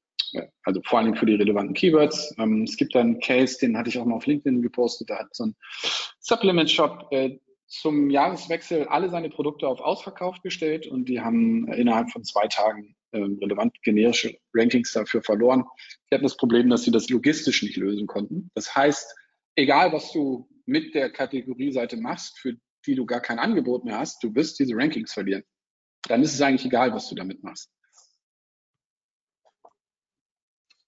also 0.64 0.80
vor 0.84 0.98
allem 0.98 1.14
für 1.14 1.26
die 1.26 1.36
relevanten 1.36 1.74
Keywords. 1.74 2.34
Ähm, 2.38 2.64
es 2.64 2.76
gibt 2.76 2.96
einen 2.96 3.20
Case, 3.20 3.58
den 3.60 3.76
hatte 3.76 3.88
ich 3.88 3.98
auch 3.98 4.04
mal 4.04 4.16
auf 4.16 4.26
LinkedIn 4.26 4.62
gepostet, 4.62 5.10
da 5.10 5.20
hat 5.20 5.34
so 5.34 5.46
ein 5.46 5.56
Supplement-Shop 6.18 7.08
äh, 7.12 7.38
zum 7.66 8.10
Jahreswechsel 8.10 8.86
alle 8.88 9.10
seine 9.10 9.30
Produkte 9.30 9.68
auf 9.68 9.80
Ausverkauf 9.80 10.40
gestellt 10.42 10.86
und 10.86 11.08
die 11.08 11.20
haben 11.20 11.72
innerhalb 11.72 12.10
von 12.10 12.24
zwei 12.24 12.46
Tagen 12.48 12.94
äh, 13.12 13.18
relevant 13.18 13.80
generische 13.82 14.36
Rankings 14.52 14.92
dafür 14.92 15.22
verloren. 15.22 15.64
Die 16.10 16.14
hatten 16.16 16.24
das 16.24 16.36
Problem, 16.36 16.68
dass 16.68 16.82
sie 16.82 16.90
das 16.90 17.08
logistisch 17.08 17.62
nicht 17.62 17.76
lösen 17.76 18.06
konnten. 18.06 18.50
Das 18.54 18.74
heißt, 18.74 19.14
egal 19.56 19.92
was 19.92 20.12
du 20.12 20.48
mit 20.66 20.94
der 20.94 21.10
Kategorieseite 21.10 21.96
machst, 21.96 22.38
für 22.38 22.56
die 22.86 22.94
du 22.94 23.06
gar 23.06 23.20
kein 23.20 23.38
Angebot 23.38 23.84
mehr 23.84 23.98
hast, 23.98 24.22
du 24.22 24.34
wirst 24.34 24.58
diese 24.58 24.76
Rankings 24.76 25.12
verlieren. 25.12 25.44
Dann 26.02 26.22
ist 26.22 26.34
es 26.34 26.40
eigentlich 26.40 26.66
egal, 26.66 26.92
was 26.92 27.08
du 27.08 27.14
damit 27.14 27.42
machst. 27.42 27.70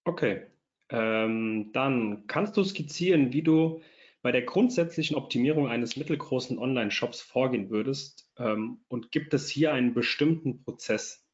Okay. 0.05 0.47
Ähm, 0.89 1.71
dann 1.73 2.27
kannst 2.27 2.55
du 2.55 2.63
skizzieren, 2.63 3.33
wie 3.33 3.41
du 3.41 3.81
bei 4.21 4.31
der 4.31 4.43
grundsätzlichen 4.43 5.15
Optimierung 5.15 5.67
eines 5.67 5.97
mittelgroßen 5.97 6.57
Online-Shops 6.57 7.21
vorgehen 7.21 7.69
würdest? 7.69 8.31
Ähm, 8.37 8.81
und 8.87 9.11
gibt 9.11 9.33
es 9.33 9.49
hier 9.49 9.73
einen 9.73 9.93
bestimmten 9.93 10.63
Prozess? 10.63 11.25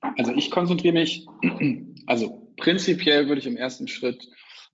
Also 0.00 0.32
ich 0.32 0.50
konzentriere 0.50 0.94
mich, 0.94 1.26
also 2.06 2.45
prinzipiell 2.56 3.28
würde 3.28 3.40
ich 3.40 3.46
im 3.46 3.56
ersten 3.56 3.88
Schritt 3.88 4.28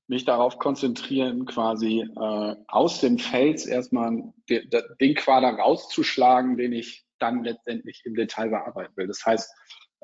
mich 0.08 0.24
darauf 0.24 0.58
konzentrieren, 0.58 1.46
quasi 1.46 2.00
äh, 2.00 2.56
aus 2.68 3.00
dem 3.00 3.18
Fels 3.18 3.66
erstmal 3.66 4.32
de, 4.48 4.66
de, 4.68 4.82
den 5.00 5.14
Quader 5.14 5.50
rauszuschlagen, 5.50 6.56
den 6.56 6.72
ich 6.72 7.04
dann 7.18 7.44
letztendlich 7.44 8.02
im 8.04 8.14
Detail 8.14 8.50
bearbeiten 8.50 8.92
will. 8.96 9.06
Das 9.06 9.24
heißt, 9.24 9.50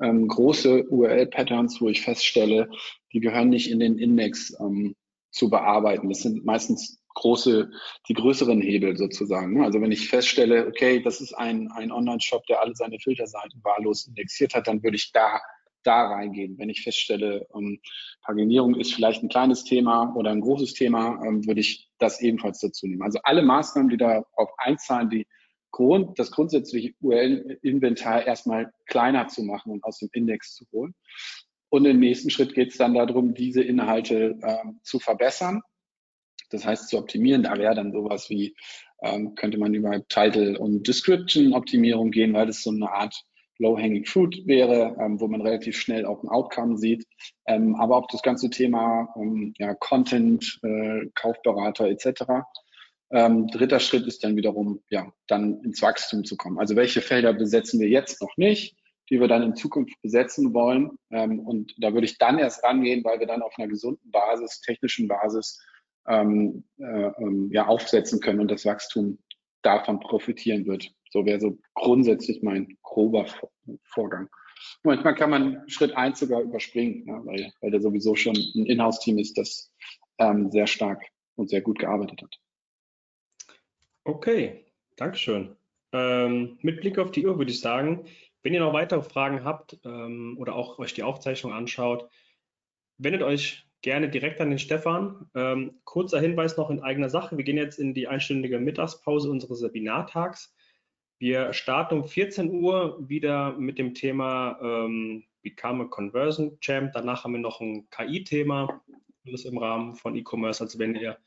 ähm, 0.01 0.27
große 0.27 0.85
URL-Patterns, 0.89 1.81
wo 1.81 1.89
ich 1.89 2.01
feststelle, 2.01 2.69
die 3.13 3.19
gehören 3.19 3.49
nicht 3.49 3.69
in 3.69 3.79
den 3.79 3.97
Index 3.97 4.55
ähm, 4.59 4.95
zu 5.31 5.49
bearbeiten. 5.49 6.09
Das 6.09 6.21
sind 6.21 6.45
meistens 6.45 7.03
große, 7.15 7.69
die 8.07 8.13
größeren 8.13 8.61
Hebel 8.61 8.95
sozusagen. 8.95 9.55
Ne? 9.55 9.65
Also 9.65 9.81
wenn 9.81 9.91
ich 9.91 10.07
feststelle, 10.07 10.67
okay, 10.67 11.01
das 11.01 11.19
ist 11.21 11.33
ein, 11.33 11.69
ein 11.71 11.91
Online-Shop, 11.91 12.45
der 12.47 12.61
alle 12.61 12.75
seine 12.75 12.99
Filterseiten 12.99 13.61
wahllos 13.63 14.07
indexiert 14.07 14.55
hat, 14.55 14.67
dann 14.67 14.81
würde 14.81 14.95
ich 14.95 15.11
da 15.11 15.41
da 15.83 16.07
reingehen. 16.07 16.57
Wenn 16.57 16.69
ich 16.69 16.81
feststelle, 16.81 17.47
ähm, 17.55 17.79
Paginierung 18.21 18.75
ist 18.75 18.93
vielleicht 18.93 19.23
ein 19.23 19.29
kleines 19.29 19.63
Thema 19.63 20.13
oder 20.15 20.31
ein 20.31 20.41
großes 20.41 20.73
Thema, 20.73 21.21
ähm, 21.25 21.45
würde 21.45 21.61
ich 21.61 21.89
das 21.99 22.21
ebenfalls 22.21 22.59
dazu 22.59 22.87
nehmen. 22.87 23.03
Also 23.03 23.19
alle 23.23 23.41
Maßnahmen, 23.41 23.89
die 23.89 23.97
darauf 23.97 24.51
einzahlen, 24.57 25.09
die 25.09 25.27
Grund, 25.71 26.17
das 26.17 26.31
grundsätzliche 26.31 26.93
URL-Inventar 27.01 28.25
erstmal 28.25 28.71
kleiner 28.87 29.27
zu 29.27 29.43
machen 29.43 29.71
und 29.71 29.83
aus 29.83 29.99
dem 29.99 30.09
Index 30.13 30.55
zu 30.55 30.65
holen. 30.71 30.95
Und 31.69 31.85
im 31.85 31.99
nächsten 31.99 32.31
Schritt 32.31 32.55
geht 32.55 32.71
es 32.71 32.77
dann 32.77 32.95
darum, 32.95 33.35
diese 33.35 33.61
Inhalte 33.61 34.39
ähm, 34.41 34.79
zu 34.81 34.99
verbessern. 34.99 35.61
Das 36.49 36.65
heißt, 36.65 36.89
zu 36.89 36.97
optimieren. 36.97 37.43
Da 37.43 37.57
wäre 37.57 37.75
dann 37.75 37.91
sowas 37.91 38.29
wie, 38.29 38.55
ähm, 39.03 39.35
könnte 39.35 39.59
man 39.59 39.73
über 39.75 40.05
Title 40.07 40.57
und 40.57 40.87
Description 40.87 41.53
Optimierung 41.53 42.09
gehen, 42.09 42.33
weil 42.33 42.47
das 42.47 42.63
so 42.63 42.71
eine 42.71 42.91
Art 42.91 43.23
Low-Hanging 43.59 44.05
Fruit 44.05 44.41
wäre, 44.45 44.95
ähm, 44.99 45.19
wo 45.19 45.27
man 45.27 45.41
relativ 45.41 45.77
schnell 45.77 46.05
auch 46.05 46.23
ein 46.23 46.29
Outcome 46.29 46.77
sieht. 46.77 47.05
Ähm, 47.45 47.75
aber 47.75 47.97
auch 47.97 48.07
das 48.07 48.21
ganze 48.21 48.49
Thema 48.49 49.13
ähm, 49.15 49.53
ja, 49.57 49.73
Content, 49.75 50.59
äh, 50.63 51.05
Kaufberater 51.13 51.87
etc. 51.87 52.23
Ähm, 53.11 53.47
dritter 53.47 53.79
Schritt 53.79 54.07
ist 54.07 54.23
dann 54.23 54.35
wiederum, 54.35 54.81
ja, 54.89 55.11
dann 55.27 55.61
ins 55.63 55.81
Wachstum 55.81 56.23
zu 56.23 56.37
kommen. 56.37 56.59
Also 56.59 56.75
welche 56.75 57.01
Felder 57.01 57.33
besetzen 57.33 57.79
wir 57.79 57.89
jetzt 57.89 58.21
noch 58.21 58.35
nicht, 58.37 58.77
die 59.09 59.19
wir 59.19 59.27
dann 59.27 59.43
in 59.43 59.55
Zukunft 59.55 60.01
besetzen 60.01 60.53
wollen? 60.53 60.91
Ähm, 61.11 61.39
und 61.39 61.73
da 61.77 61.93
würde 61.93 62.05
ich 62.05 62.17
dann 62.17 62.39
erst 62.39 62.63
rangehen, 62.63 63.03
weil 63.03 63.19
wir 63.19 63.27
dann 63.27 63.41
auf 63.41 63.53
einer 63.57 63.67
gesunden 63.67 64.09
Basis, 64.11 64.61
technischen 64.61 65.07
Basis, 65.07 65.59
ähm, 66.07 66.63
äh, 66.77 67.11
ja, 67.51 67.67
aufsetzen 67.67 68.21
können 68.21 68.39
und 68.39 68.51
das 68.51 68.65
Wachstum 68.65 69.19
davon 69.61 69.99
profitieren 69.99 70.65
wird. 70.65 70.91
So 71.09 71.25
wäre 71.25 71.39
so 71.39 71.57
grundsätzlich 71.73 72.41
mein 72.43 72.77
grober 72.83 73.25
Vorgang. 73.83 74.29
Manchmal 74.83 75.15
kann 75.15 75.29
man 75.29 75.69
Schritt 75.69 75.95
eins 75.95 76.19
sogar 76.19 76.41
überspringen, 76.41 77.05
ja, 77.07 77.25
weil, 77.25 77.51
weil 77.61 77.71
der 77.71 77.81
sowieso 77.81 78.15
schon 78.15 78.35
ein 78.35 78.65
Inhouse-Team 78.65 79.17
ist, 79.17 79.37
das 79.37 79.71
ähm, 80.17 80.51
sehr 80.51 80.67
stark 80.67 81.03
und 81.35 81.49
sehr 81.49 81.61
gut 81.61 81.79
gearbeitet 81.79 82.21
hat. 82.21 82.39
Okay, 84.03 84.65
Dankeschön. 84.95 85.55
Ähm, 85.91 86.57
mit 86.61 86.81
Blick 86.81 86.99
auf 86.99 87.11
die 87.11 87.25
Uhr 87.25 87.37
würde 87.37 87.51
ich 87.51 87.61
sagen, 87.61 88.05
wenn 88.43 88.53
ihr 88.53 88.59
noch 88.59 88.73
weitere 88.73 89.01
Fragen 89.01 89.43
habt 89.43 89.79
ähm, 89.85 90.35
oder 90.37 90.55
auch 90.55 90.77
euch 90.79 90.93
die 90.93 91.03
Aufzeichnung 91.03 91.53
anschaut, 91.53 92.09
wendet 92.97 93.23
euch 93.23 93.65
gerne 93.81 94.09
direkt 94.09 94.41
an 94.41 94.49
den 94.49 94.59
Stefan. 94.59 95.29
Ähm, 95.35 95.79
kurzer 95.83 96.19
Hinweis 96.19 96.57
noch 96.57 96.69
in 96.69 96.81
eigener 96.81 97.09
Sache. 97.09 97.37
Wir 97.37 97.43
gehen 97.43 97.57
jetzt 97.57 97.79
in 97.79 97.93
die 97.93 98.07
einstündige 98.07 98.59
Mittagspause 98.59 99.29
unseres 99.29 99.61
Webinartags. 99.61 100.53
Wir 101.19 101.51
starten 101.51 101.95
um 101.95 102.03
14 102.05 102.49
Uhr 102.49 102.97
wieder 103.07 103.51
mit 103.51 103.77
dem 103.77 103.93
Thema 103.93 104.57
ähm, 104.61 105.25
Become 105.41 105.83
a 105.83 105.87
Conversion 105.87 106.57
Champ. 106.61 106.93
Danach 106.93 107.25
haben 107.25 107.33
wir 107.33 107.41
noch 107.41 107.59
ein 107.59 107.89
KI-Thema, 107.89 108.81
alles 109.27 109.43
im 109.43 109.57
Rahmen 109.57 109.95
von 109.95 110.15
E-Commerce. 110.15 110.63
Also 110.63 110.79
wenn 110.79 110.95
ihr 110.95 111.17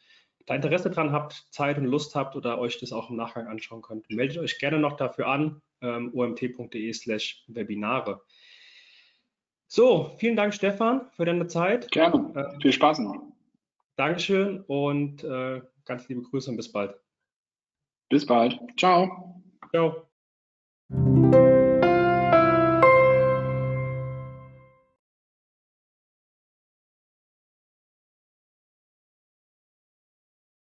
da 0.46 0.54
Interesse 0.54 0.90
dran 0.90 1.12
habt, 1.12 1.46
Zeit 1.50 1.76
und 1.76 1.84
Lust 1.84 2.14
habt 2.14 2.36
oder 2.36 2.58
euch 2.58 2.80
das 2.80 2.92
auch 2.92 3.10
im 3.10 3.16
Nachgang 3.16 3.46
anschauen 3.46 3.82
könnt, 3.82 4.10
meldet 4.10 4.38
euch 4.38 4.58
gerne 4.58 4.78
noch 4.78 4.96
dafür 4.96 5.26
an, 5.28 5.60
ähm, 5.82 6.10
omt.de 6.14 6.92
slash 6.94 7.44
Webinare. 7.48 8.22
So, 9.66 10.12
vielen 10.18 10.36
Dank, 10.36 10.54
Stefan, 10.54 11.10
für 11.12 11.26
deine 11.26 11.46
Zeit. 11.46 11.90
Gerne. 11.90 12.32
Äh, 12.34 12.60
Viel 12.60 12.72
Spaß 12.72 12.98
noch. 13.00 13.16
Dankeschön 13.96 14.62
und 14.62 15.22
äh, 15.22 15.60
ganz 15.84 16.08
liebe 16.08 16.22
Grüße 16.22 16.50
und 16.50 16.56
bis 16.56 16.72
bald. 16.72 16.94
Bis 18.08 18.26
bald. 18.26 18.58
Ciao. 18.78 19.41
Ciao. 19.72 20.11